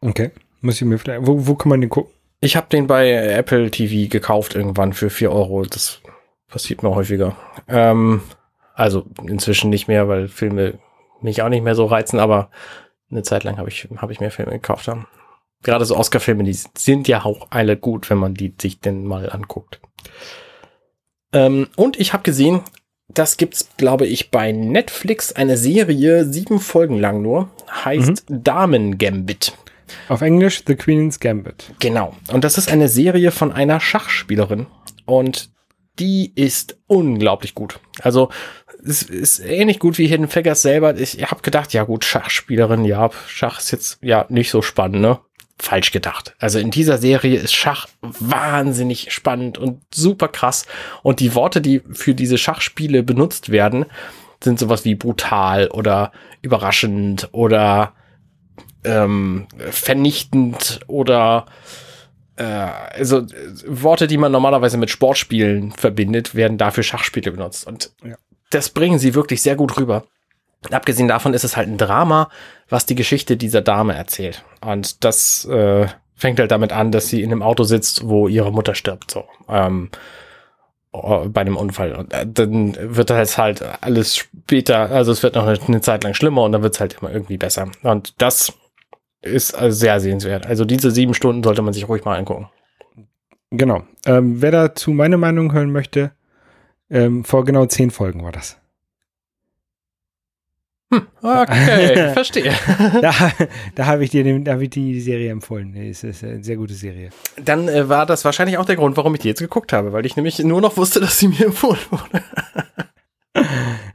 Okay. 0.01 0.31
Muss 0.61 0.81
ich 0.81 0.87
mir 0.87 0.99
vielleicht. 0.99 1.27
Wo, 1.27 1.47
wo 1.47 1.55
kann 1.55 1.71
man 1.71 1.81
den 1.81 1.91
gucken? 1.91 2.13
Ich 2.41 2.57
habe 2.57 2.67
den 2.71 2.87
bei 2.87 3.13
Apple 3.13 3.71
TV 3.71 4.09
gekauft 4.11 4.55
irgendwann 4.55 4.93
für 4.93 5.11
vier 5.11 5.33
Euro. 5.33 5.63
Das 5.65 6.01
passiert 6.49 6.83
mir 6.83 6.95
häufiger. 6.95 7.37
Ähm, 7.69 8.23
also 8.75 9.05
inzwischen 9.27 9.71
nicht 9.71 9.89
mehr, 9.89 10.09
weil 10.09 10.29
Filme 10.29 10.79
mich 11.21 11.43
auch 11.43 11.49
nicht 11.49 11.63
mehr 11.63 11.75
so 11.75 11.87
reizen, 11.87 12.19
aber 12.19 12.51
eine 13.11 13.23
Zeit 13.23 13.45
lang 13.45 13.59
habe 13.59 13.69
ich, 13.69 13.89
hab 13.97 14.11
ich 14.11 14.21
mehr 14.21 14.31
Filme 14.31 14.53
gekauft. 14.53 14.89
Haben 14.89 15.07
gerade 15.63 15.85
so 15.85 15.97
Oscar-Filme, 15.97 16.45
die 16.45 16.57
sind 16.77 17.09
ja 17.09 17.25
auch 17.25 17.49
alle 17.51 17.77
gut, 17.77 18.11
wenn 18.11 18.19
man 18.19 18.35
die 18.35 18.55
sich 18.61 18.81
denn 18.81 19.05
mal 19.05 19.31
anguckt. 19.31 19.81
Ähm, 21.33 21.69
und 21.77 21.99
ich 21.99 22.13
habe 22.13 22.23
gesehen, 22.23 22.61
das 23.09 23.37
gibt's, 23.37 23.69
glaube 23.77 24.07
ich, 24.07 24.31
bei 24.31 24.53
Netflix 24.53 25.33
eine 25.33 25.57
Serie, 25.57 26.25
sieben 26.25 26.61
Folgen 26.61 26.99
lang 26.99 27.23
nur, 27.23 27.51
heißt 27.85 28.31
mhm. 28.31 28.45
Damen 28.45 28.99
Gambit. 28.99 29.53
Auf 30.09 30.23
Englisch 30.23 30.63
The 30.67 30.75
Queen's 30.75 31.21
Gambit. 31.21 31.75
Genau. 31.79 32.15
Und 32.33 32.45
das 32.45 32.57
ist 32.57 32.71
eine 32.71 32.89
Serie 32.89 33.31
von 33.31 33.53
einer 33.53 33.81
Schachspielerin. 33.81 34.67
Und 35.05 35.51
die 35.99 36.33
ist 36.35 36.79
unglaublich 36.87 37.55
gut. 37.55 37.79
Also 38.01 38.31
es 38.85 39.03
ist 39.03 39.41
ähnlich 39.41 39.79
gut 39.79 39.99
wie 39.99 40.07
Hidden 40.07 40.29
Figures 40.29 40.63
selber. 40.63 40.97
Ich 40.99 41.23
habe 41.31 41.43
gedacht, 41.43 41.73
ja 41.73 41.85
gut, 41.85 42.05
Schachspielerin, 42.05 42.85
ja, 42.85 43.11
Schach 43.27 43.61
ist 43.61 43.71
jetzt 43.71 43.99
ja 44.03 44.27
nicht 44.29 44.51
so 44.51 44.63
spannend, 44.63 45.03
ne? 45.03 45.21
Falsch 45.63 45.93
gedacht. 45.93 46.35
Also 46.39 46.59
in 46.59 46.71
dieser 46.71 46.99
Serie 46.99 47.39
ist 47.39 47.55
Schach 47.55 47.87
wahnsinnig 48.01 49.13
spannend 49.13 49.59
und 49.59 49.81
super 49.95 50.29
krass. 50.29 50.67
Und 51.03 51.21
die 51.21 51.35
Worte, 51.35 51.61
die 51.61 51.83
für 51.93 52.15
diese 52.15 52.37
Schachspiele 52.37 53.03
benutzt 53.03 53.51
werden, 53.51 53.87
sind 54.43 54.59
sowas 54.59 54.85
wie 54.85 54.97
brutal 54.97 55.69
oder 55.69 56.13
überraschend 56.43 57.29
oder 57.31 57.93
ähm, 58.85 59.47
vernichtend 59.71 60.81
oder 60.89 61.47
äh, 62.37 62.43
also 62.43 63.25
Worte, 63.67 64.09
die 64.09 64.19
man 64.19 64.33
normalerweise 64.33 64.79
mit 64.79 64.91
Sportspielen 64.91 65.71
verbindet, 65.71 66.35
werden 66.35 66.59
dafür 66.59 66.83
Schachspiele 66.83 67.31
benutzt. 67.31 67.67
Und 67.69 67.93
ja. 68.05 68.17
das 68.51 68.71
bringen 68.71 68.99
sie 68.99 69.15
wirklich 69.15 69.43
sehr 69.43 69.55
gut 69.55 69.79
rüber. 69.79 70.05
Abgesehen 70.71 71.09
davon 71.09 71.35
ist 71.35 71.45
es 71.45 71.57
halt 71.57 71.69
ein 71.69 71.79
Drama, 71.79 72.31
was 72.69 72.87
die 72.87 72.95
Geschichte 72.95 73.37
dieser 73.37 73.63
Dame 73.63 73.95
erzählt. 73.95 74.45
Und 74.65 75.05
das 75.05 75.45
äh, 75.47 75.87
fängt 76.15 76.39
halt 76.39 76.51
damit 76.51 76.73
an, 76.73 76.93
dass 76.93 77.09
sie 77.09 77.23
in 77.23 77.33
einem 77.33 77.43
Auto 77.43 77.65
sitzt, 77.65 78.09
wo 78.09 78.29
ihre 78.29 78.53
Mutter 78.53 78.75
stirbt. 78.75 79.11
So. 79.11 79.25
Ähm, 79.49 79.91
oh, 80.93 81.27
bei 81.29 81.41
einem 81.41 81.57
Unfall. 81.57 81.93
Und 81.95 82.13
äh, 82.13 82.27
dann 82.27 82.77
wird 82.81 83.11
das 83.11 83.39
halt 83.39 83.63
alles 83.83 84.17
später, 84.17 84.91
also 84.91 85.11
es 85.13 85.23
wird 85.23 85.35
noch 85.35 85.47
eine, 85.47 85.59
eine 85.67 85.81
Zeit 85.81 86.05
lang 86.05 86.15
schlimmer 86.15 86.43
und 86.43 86.53
dann 86.53 86.63
wird 86.63 86.75
es 86.75 86.81
halt 86.81 86.97
immer 87.01 87.11
irgendwie 87.11 87.39
besser. 87.39 87.69
Und 87.83 88.21
das 88.23 88.53
ist 89.21 89.55
also 89.55 89.77
sehr 89.77 90.01
sehenswert. 90.01 90.47
Also 90.47 90.65
diese 90.65 90.91
sieben 90.91 91.15
Stunden 91.15 91.43
sollte 91.43 91.63
man 91.63 91.73
sich 91.73 91.89
ruhig 91.89 92.05
mal 92.05 92.17
angucken. 92.17 92.49
Genau. 93.51 93.83
Ähm, 94.07 94.41
wer 94.41 94.51
dazu 94.51 94.93
meine 94.93 95.19
Meinung 95.19 95.53
hören 95.53 95.73
möchte, 95.73 96.13
ähm, 96.91 97.25
vor 97.25 97.45
genau 97.45 97.67
zehn 97.67 97.91
Folgen 97.91 98.23
war 98.25 98.33
das. 98.33 98.62
Hm, 100.93 101.07
okay, 101.23 102.11
verstehe. 102.13 102.53
da, 103.01 103.15
da 103.75 103.87
habe 103.87 104.05
ich 104.05 104.11
dir 104.11 104.41
da 104.41 104.53
hab 104.53 104.61
ich 104.61 104.69
die 104.71 105.01
Serie 105.01 105.31
empfohlen. 105.31 105.75
Es 105.75 106.05
ist 106.05 106.23
eine 106.23 106.45
sehr 106.45 106.57
gute 106.57 106.75
Serie. 106.75 107.09
Dann 107.43 107.67
äh, 107.67 107.89
war 107.89 108.05
das 108.05 108.27
wahrscheinlich 108.27 108.59
auch 108.59 108.67
der 108.67 108.77
Grund, 108.77 108.97
warum 108.99 109.15
ich 109.15 109.23
die 109.23 109.29
jetzt 109.29 109.41
geguckt 109.41 109.73
habe, 109.73 109.95
weil 109.95 110.05
ich 110.05 110.17
nämlich 110.17 110.39
nur 110.41 110.61
noch 110.61 110.77
wusste, 110.77 111.01
dass 111.01 111.19
sie 111.19 111.29
mir 111.29 111.47
empfohlen 111.47 111.81
wurde. 111.91 112.23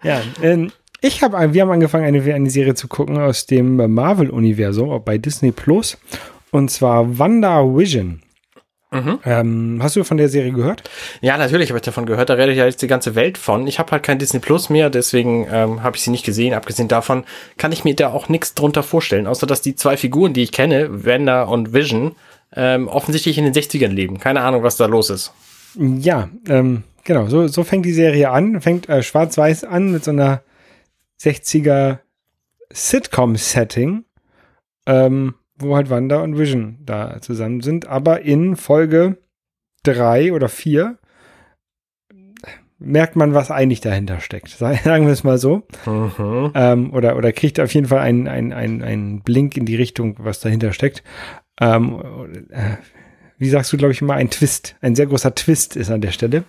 ja, 0.02 0.22
ähm, 0.42 0.72
ich 1.02 1.22
habe, 1.22 1.54
wir 1.54 1.62
haben 1.62 1.72
angefangen, 1.72 2.06
eine, 2.06 2.34
eine 2.34 2.50
Serie 2.50 2.74
zu 2.74 2.88
gucken 2.88 3.20
aus 3.20 3.46
dem 3.46 3.76
Marvel-Universum 3.94 5.04
bei 5.06 5.20
Disney 5.20 5.52
Plus. 5.52 5.98
Und 6.50 6.72
zwar 6.72 7.20
Wanda 7.20 7.62
Vision. 7.64 8.22
Mhm. 8.90 9.20
Ähm, 9.26 9.80
hast 9.82 9.98
du 9.98 10.04
von 10.06 10.16
der 10.16 10.30
Serie 10.30 10.54
gehört? 10.54 10.90
Ja, 11.20 11.38
natürlich 11.38 11.70
habe 11.70 11.78
ich 11.78 11.84
davon 11.84 12.06
gehört. 12.06 12.30
Da 12.30 12.36
redet 12.36 12.56
ja 12.56 12.66
jetzt 12.66 12.82
die 12.82 12.88
ganze 12.88 13.16
Welt 13.16 13.38
von. 13.38 13.68
Ich 13.68 13.80
habe 13.80 13.92
halt 13.92 14.04
kein 14.04 14.18
Disney 14.18 14.40
Plus 14.40 14.70
mehr, 14.70 14.90
deswegen 14.90 15.46
ähm, 15.52 15.84
habe 15.84 15.98
ich 15.98 16.04
sie 16.04 16.12
nicht 16.12 16.26
gesehen. 16.26 16.54
Abgesehen 16.54 16.88
davon 16.88 17.26
kann 17.58 17.74
ich 17.74 17.84
mir 17.84 17.96
da 17.96 18.12
auch 18.12 18.30
nichts 18.30 18.54
drunter 18.54 18.84
vorstellen, 18.84 19.28
außer 19.28 19.46
dass 19.46 19.62
die 19.62 19.76
zwei 19.76 19.98
Figuren, 19.98 20.34
die 20.34 20.44
ich 20.44 20.54
kenne, 20.54 21.06
Wanda 21.06 21.44
und 21.44 21.74
Vision, 21.74 22.16
ähm, 22.56 22.88
offensichtlich 22.88 23.38
in 23.38 23.44
den 23.44 23.54
60ern 23.54 23.90
leben. 23.90 24.20
Keine 24.20 24.42
Ahnung, 24.42 24.64
was 24.64 24.78
da 24.78 24.86
los 24.86 25.10
ist. 25.10 25.34
Ja, 25.76 26.30
ähm, 26.48 26.84
genau. 27.04 27.28
So, 27.28 27.48
so 27.48 27.66
fängt 27.66 27.86
die 27.86 27.94
Serie 27.94 28.30
an. 28.32 28.62
Fängt 28.62 28.88
äh, 28.88 29.04
schwarz-weiß 29.04 29.66
an 29.66 29.92
mit 29.92 30.06
so 30.06 30.12
einer 30.12 30.44
60er 31.22 32.00
Sitcom-Setting. 32.72 34.06
Ähm, 34.86 35.36
wo 35.60 35.76
halt 35.76 35.90
Wanda 35.90 36.22
und 36.22 36.38
Vision 36.38 36.80
da 36.86 37.22
zusammen 37.22 37.62
sind. 37.62 37.88
Aber 37.88 38.22
in 38.22 38.56
Folge 38.56 39.18
drei 39.84 40.34
oder 40.34 40.50
vier 40.50 40.98
merkt 42.80 43.16
man, 43.16 43.34
was 43.34 43.52
eigentlich 43.52 43.82
dahinter 43.82 44.20
steckt. 44.20 44.50
Sagen 44.58 45.06
wir 45.06 45.14
es 45.14 45.24
mal 45.24 45.38
so. 45.38 45.64
Mhm. 45.86 46.52
Ähm, 46.54 46.94
oder, 46.94 47.16
oder 47.18 47.32
kriegt 47.32 47.60
auf 47.60 47.74
jeden 47.74 47.88
Fall 47.88 48.00
einen, 48.00 48.28
einen, 48.28 48.54
einen, 48.54 48.84
einen 48.84 49.22
Blink 49.22 49.58
in 49.58 49.66
die 49.66 49.76
Richtung, 49.76 50.16
was 50.20 50.40
dahinter 50.40 50.74
steckt. 50.74 51.04
Ähm, 51.60 52.02
äh, 52.50 52.78
wie 53.38 53.50
sagst 53.50 53.72
du, 53.74 53.78
glaube 53.78 53.94
ich, 53.94 54.02
immer 54.02 54.16
ein 54.16 54.30
Twist. 54.30 54.76
Ein 54.82 54.96
sehr 54.96 55.08
großer 55.08 55.34
Twist 55.36 55.76
ist 55.76 55.92
an 55.92 56.02
der 56.02 56.12
Stelle. 56.12 56.44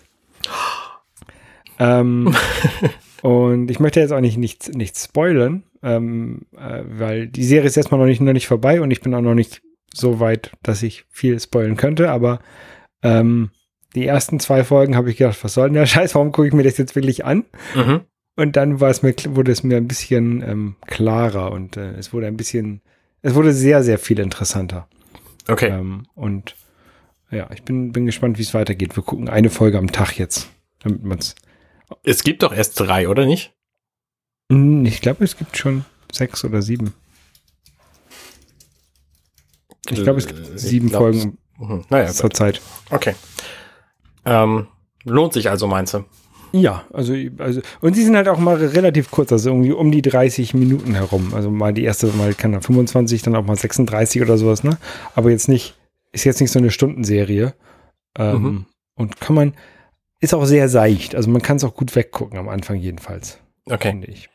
ähm, 1.79 2.35
und 3.23 3.71
ich 3.71 3.81
möchte 3.81 4.01
jetzt 4.01 4.12
auch 4.12 4.21
nicht 4.21 4.37
nichts, 4.37 4.69
nichts 4.69 5.05
spoilern, 5.05 5.64
ähm, 5.83 6.47
äh, 6.57 6.83
weil 6.87 7.29
die 7.29 7.45
Serie 7.45 7.66
ist 7.66 7.77
erstmal 7.77 8.01
noch 8.01 8.07
nicht, 8.07 8.21
noch 8.21 8.33
nicht 8.33 8.47
vorbei 8.47 8.81
und 8.81 8.91
ich 8.91 9.01
bin 9.01 9.14
auch 9.14 9.21
noch 9.21 9.35
nicht 9.35 9.62
so 9.93 10.21
weit, 10.21 10.53
dass 10.62 10.83
ich 10.83 11.05
viel 11.11 11.39
spoilern 11.41 11.77
könnte, 11.77 12.11
aber 12.11 12.41
ähm, 13.03 13.51
die 13.95 14.07
ersten 14.07 14.39
zwei 14.39 14.64
Folgen 14.64 14.97
habe 14.97 15.11
ich 15.11 15.16
gedacht, 15.16 15.43
was 15.43 15.55
soll 15.55 15.69
denn 15.69 15.75
der 15.75 15.87
Scheiß, 15.87 16.14
warum 16.14 16.33
gucke 16.33 16.49
ich 16.49 16.55
mir 16.55 16.62
das 16.62 16.79
jetzt 16.79 16.95
wirklich 16.95 17.25
an? 17.25 17.45
Mhm. 17.75 18.01
Und 18.37 18.55
dann 18.55 18.81
war 18.81 18.91
es 18.91 19.03
mir, 19.03 19.14
wurde 19.31 19.51
es 19.51 19.64
mir 19.64 19.77
ein 19.77 19.89
bisschen 19.89 20.43
ähm, 20.43 20.77
klarer 20.87 21.51
und 21.51 21.77
äh, 21.77 21.95
es 21.95 22.12
wurde 22.12 22.29
ein 22.29 22.37
bisschen, 22.37 22.83
es 23.21 23.35
wurde 23.35 23.53
sehr, 23.53 23.83
sehr 23.83 23.99
viel 23.99 24.21
interessanter. 24.21 24.87
Okay. 25.49 25.71
Ähm, 25.71 26.07
und 26.14 26.55
ja, 27.31 27.51
ich 27.53 27.64
bin, 27.64 27.91
bin 27.93 28.07
gespannt, 28.07 28.39
wie 28.39 28.43
es 28.43 28.55
weitergeht. 28.55 28.97
Wir 28.97 29.03
gucken 29.03 29.29
eine 29.29 29.51
Folge 29.51 29.79
am 29.79 29.91
Tag 29.91 30.19
jetzt, 30.19 30.49
damit 30.81 31.03
man 31.03 31.19
es. 31.19 31.35
Es 32.03 32.22
gibt 32.22 32.43
doch 32.43 32.53
erst 32.53 32.78
drei, 32.80 33.09
oder 33.09 33.26
nicht? 33.26 33.55
Hm, 34.51 34.84
ich 34.84 35.01
glaube, 35.01 35.24
es 35.24 35.36
gibt 35.36 35.57
schon 35.57 35.84
sechs 36.12 36.45
oder 36.45 36.62
sieben. 36.62 36.95
Ich 39.91 40.03
glaube, 40.03 40.18
es 40.18 40.26
gibt 40.26 40.41
äh, 40.41 40.59
sieben 40.59 40.91
Folgen 40.91 41.39
mhm. 41.59 41.84
naja, 41.89 42.09
zur 42.09 42.30
Zeit. 42.30 42.61
Okay. 42.91 43.14
Ähm, 44.24 44.66
lohnt 45.05 45.32
sich 45.32 45.49
also, 45.49 45.66
meinst 45.66 45.95
du? 45.95 46.05
Ja, 46.53 46.84
also, 46.93 47.14
also, 47.39 47.61
und 47.80 47.95
sie 47.95 48.05
sind 48.05 48.16
halt 48.16 48.28
auch 48.28 48.39
mal 48.39 48.57
relativ 48.57 49.11
kurz, 49.11 49.32
also 49.32 49.51
irgendwie 49.51 49.72
um 49.72 49.91
die 49.91 50.01
30 50.01 50.55
Minuten 50.55 50.95
herum. 50.95 51.34
Also 51.34 51.51
mal 51.51 51.74
die 51.74 51.84
erste 51.84 52.07
Mal 52.09 52.32
kann 52.34 52.55
er 52.55 52.62
25, 52.62 53.22
dann 53.22 53.36
auch 53.36 53.45
mal 53.45 53.57
36 53.57 54.22
oder 54.22 54.39
sowas, 54.39 54.64
ne? 54.64 54.78
Aber 55.14 55.30
jetzt 55.30 55.49
nicht, 55.49 55.74
ist 56.12 56.24
jetzt 56.24 56.41
nicht 56.41 56.51
so 56.51 56.59
eine 56.59 56.70
Stundenserie. 56.70 57.55
Ähm, 58.16 58.43
mhm. 58.43 58.66
Und 58.95 59.20
kann 59.20 59.36
man, 59.36 59.55
ist 60.21 60.35
auch 60.35 60.45
sehr 60.45 60.69
seicht. 60.69 61.14
Also 61.14 61.31
man 61.31 61.43
kann 61.43 61.57
es 61.57 61.64
auch 61.64 61.75
gut 61.75 61.95
weggucken 61.95 62.39
am 62.39 62.49
Anfang 62.49 62.77
jedenfalls. 62.77 63.39
Okay. 63.66 63.91
Finde 63.91 64.09
ich. 64.09 64.29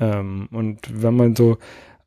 Ähm, 0.00 0.48
und 0.52 1.02
wenn 1.02 1.14
man 1.14 1.34
so 1.34 1.58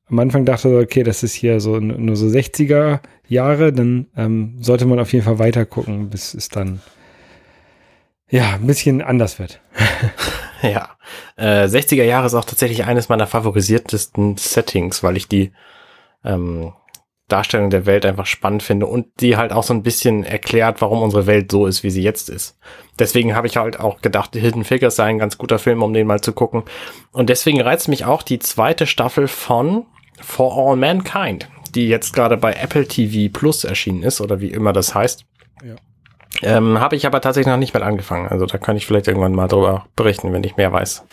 am 0.08 0.20
Anfang 0.20 0.46
dachte, 0.46 0.78
okay, 0.78 1.04
das 1.04 1.24
ist 1.24 1.34
hier 1.34 1.60
so 1.60 1.80
nur 1.80 2.16
so 2.16 2.28
60er 2.28 3.00
Jahre, 3.28 3.72
dann 3.72 4.08
ähm, 4.16 4.58
sollte 4.60 4.86
man 4.86 5.00
auf 5.00 5.14
jeden 5.14 5.26
Fall 5.26 5.40
weiter 5.40 5.66
gucken, 5.66 6.10
bis 6.10 6.34
es 6.34 6.50
dann 6.50 6.82
ja 8.30 8.56
ein 8.56 8.68
bisschen 8.68 9.02
anders 9.02 9.40
wird. 9.40 9.62
ja. 10.62 10.90
Äh, 11.38 11.66
60er 11.66 12.04
Jahre 12.04 12.28
ist 12.28 12.34
auch 12.34 12.46
tatsächlich 12.46 12.86
eines 12.86 13.10
meiner 13.10 13.28
favorisiertesten 13.28 14.38
Settings, 14.38 15.02
weil 15.02 15.18
ich 15.18 15.28
die 15.28 15.52
ähm, 16.24 16.74
Darstellung 17.32 17.70
der 17.70 17.86
Welt 17.86 18.06
einfach 18.06 18.26
spannend 18.26 18.64
finde 18.64 18.86
und 18.86 19.08
die 19.20 19.38
halt 19.38 19.54
auch 19.54 19.64
so 19.64 19.74
ein 19.74 19.84
bisschen 19.84 20.24
erklärt, 20.24 20.82
warum 20.82 21.02
unsere 21.02 21.28
Welt 21.28 21.52
so 21.52 21.66
ist, 21.66 21.84
wie 21.84 21.90
sie 21.90 22.04
jetzt 22.04 22.30
ist. 22.30 22.58
Deswegen 23.00 23.36
habe 23.36 23.48
ich 23.48 23.58
halt 23.58 23.80
auch 23.80 24.02
gedacht, 24.02 24.36
Hidden 24.36 24.64
Figures 24.64 24.96
sei 24.96 25.06
ein 25.06 25.20
ganz 25.20 25.38
guter 25.38 25.60
Film, 25.60 25.82
um 25.82 25.94
den 25.94 26.08
mal 26.08 26.22
zu 26.22 26.34
gucken. 26.34 26.64
Und 27.12 27.30
deswegen 27.30 27.62
reizt 27.62 27.88
mich 27.88 28.06
auch 28.06 28.22
die 28.22 28.40
zweite 28.40 28.86
Staffel 28.86 29.28
von 29.28 29.86
For 30.20 30.56
All 30.58 30.76
Mankind, 30.76 31.50
die 31.74 31.88
jetzt 31.88 32.14
gerade 32.14 32.38
bei 32.38 32.54
Apple 32.54 32.88
TV 32.88 33.32
Plus 33.32 33.64
erschienen 33.64 34.04
ist 34.04 34.22
oder 34.22 34.42
wie 34.42 34.52
immer 34.52 34.74
das 34.74 34.94
heißt. 34.94 35.26
Ja. 35.64 35.76
Ähm, 36.44 36.80
habe 36.80 36.96
ich 36.96 37.06
aber 37.06 37.22
tatsächlich 37.22 37.52
noch 37.52 37.58
nicht 37.58 37.74
mal 37.74 37.84
angefangen. 37.84 38.28
Also 38.28 38.46
da 38.46 38.58
kann 38.58 38.78
ich 38.78 38.86
vielleicht 38.86 39.08
irgendwann 39.08 39.34
mal 39.34 39.48
drüber 39.48 39.86
berichten, 39.96 40.32
wenn 40.34 40.44
ich 40.44 40.58
mehr 40.58 40.72
weiß. 40.72 41.04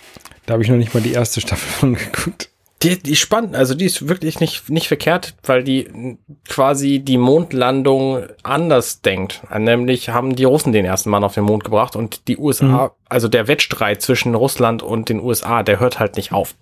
Da 0.46 0.54
habe 0.54 0.62
ich 0.62 0.68
noch 0.68 0.76
nicht 0.76 0.94
mal 0.94 1.02
die 1.02 1.12
erste 1.12 1.40
Staffel 1.40 1.68
von 1.68 1.94
geguckt. 1.94 2.50
Die, 2.82 2.96
die 3.02 3.16
spannend, 3.16 3.56
also 3.56 3.74
die 3.74 3.86
ist 3.86 4.08
wirklich 4.08 4.38
nicht, 4.38 4.70
nicht 4.70 4.86
verkehrt, 4.86 5.34
weil 5.42 5.64
die 5.64 6.16
quasi 6.46 7.00
die 7.00 7.18
Mondlandung 7.18 8.22
anders 8.44 9.00
denkt. 9.00 9.42
Nämlich 9.52 10.10
haben 10.10 10.36
die 10.36 10.44
Russen 10.44 10.72
den 10.72 10.84
ersten 10.84 11.10
Mann 11.10 11.24
auf 11.24 11.34
den 11.34 11.42
Mond 11.42 11.64
gebracht 11.64 11.96
und 11.96 12.28
die 12.28 12.38
USA, 12.38 12.86
mhm. 12.86 12.90
also 13.08 13.26
der 13.26 13.48
Wettstreit 13.48 14.00
zwischen 14.00 14.36
Russland 14.36 14.84
und 14.84 15.08
den 15.08 15.20
USA, 15.20 15.64
der 15.64 15.80
hört 15.80 15.98
halt 15.98 16.16
nicht 16.16 16.32
auf. 16.32 16.54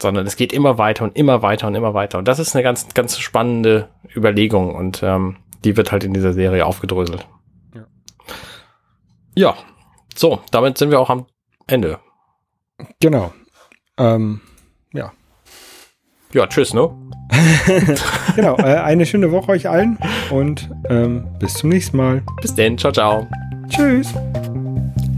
Sondern 0.00 0.26
es 0.26 0.36
geht 0.36 0.52
immer 0.52 0.78
weiter 0.78 1.02
und 1.02 1.16
immer 1.16 1.42
weiter 1.42 1.66
und 1.66 1.74
immer 1.74 1.94
weiter. 1.94 2.18
Und 2.18 2.28
das 2.28 2.38
ist 2.38 2.54
eine 2.54 2.62
ganz, 2.62 2.94
ganz 2.94 3.18
spannende 3.18 3.88
Überlegung 4.14 4.72
und 4.72 5.02
ähm, 5.02 5.36
die 5.64 5.76
wird 5.76 5.90
halt 5.90 6.04
in 6.04 6.14
dieser 6.14 6.32
Serie 6.32 6.64
aufgedröselt. 6.64 7.26
Ja. 7.74 7.86
ja, 9.34 9.56
so, 10.14 10.40
damit 10.52 10.78
sind 10.78 10.92
wir 10.92 11.00
auch 11.00 11.10
am 11.10 11.26
Ende. 11.66 11.98
Genau. 13.00 13.32
Ähm. 13.98 14.42
Ja, 16.32 16.46
tschüss, 16.46 16.74
ne? 16.74 16.90
genau, 18.36 18.56
äh, 18.58 18.76
eine 18.76 19.06
schöne 19.06 19.30
Woche 19.32 19.52
euch 19.52 19.68
allen 19.68 19.98
und 20.30 20.70
ähm, 20.88 21.26
bis 21.38 21.54
zum 21.54 21.70
nächsten 21.70 21.96
Mal. 21.96 22.22
Bis 22.40 22.54
denn, 22.54 22.78
ciao, 22.78 22.92
ciao. 22.92 23.26
Tschüss. 23.68 24.12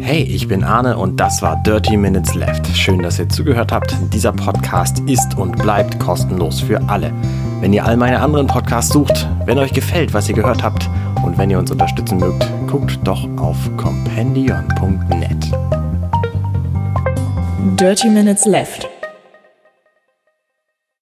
Hey, 0.01 0.23
ich 0.23 0.49
bin 0.49 0.65
Arne 0.65 0.97
und 0.97 1.19
das 1.19 1.43
war 1.43 1.63
Dirty 1.65 1.97
Minutes 1.97 2.35
Left. 2.35 2.67
Schön, 2.69 3.03
dass 3.03 3.19
ihr 3.19 3.29
zugehört 3.29 3.73
habt. 3.73 3.95
Dieser 4.13 4.33
Podcast 4.33 5.01
ist 5.01 5.37
und 5.37 5.59
bleibt 5.59 5.99
kostenlos 5.99 6.61
für 6.61 6.81
alle. 6.89 7.13
Wenn 7.61 7.73
ihr 7.73 7.85
all 7.85 7.97
meine 7.97 8.21
anderen 8.21 8.47
Podcasts 8.47 8.93
sucht, 8.93 9.29
wenn 9.45 9.59
euch 9.59 9.73
gefällt, 9.73 10.15
was 10.15 10.29
ihr 10.29 10.35
gehört 10.35 10.63
habt 10.63 10.89
und 11.25 11.37
wenn 11.37 11.51
ihr 11.51 11.59
uns 11.59 11.71
unterstützen 11.71 12.19
mögt, 12.19 12.47
guckt 12.69 12.99
doch 13.05 13.29
auf 13.37 13.57
compendion.net. 13.77 15.53
Dirty 17.77 18.09
Minutes 18.09 18.47
Left 18.47 18.89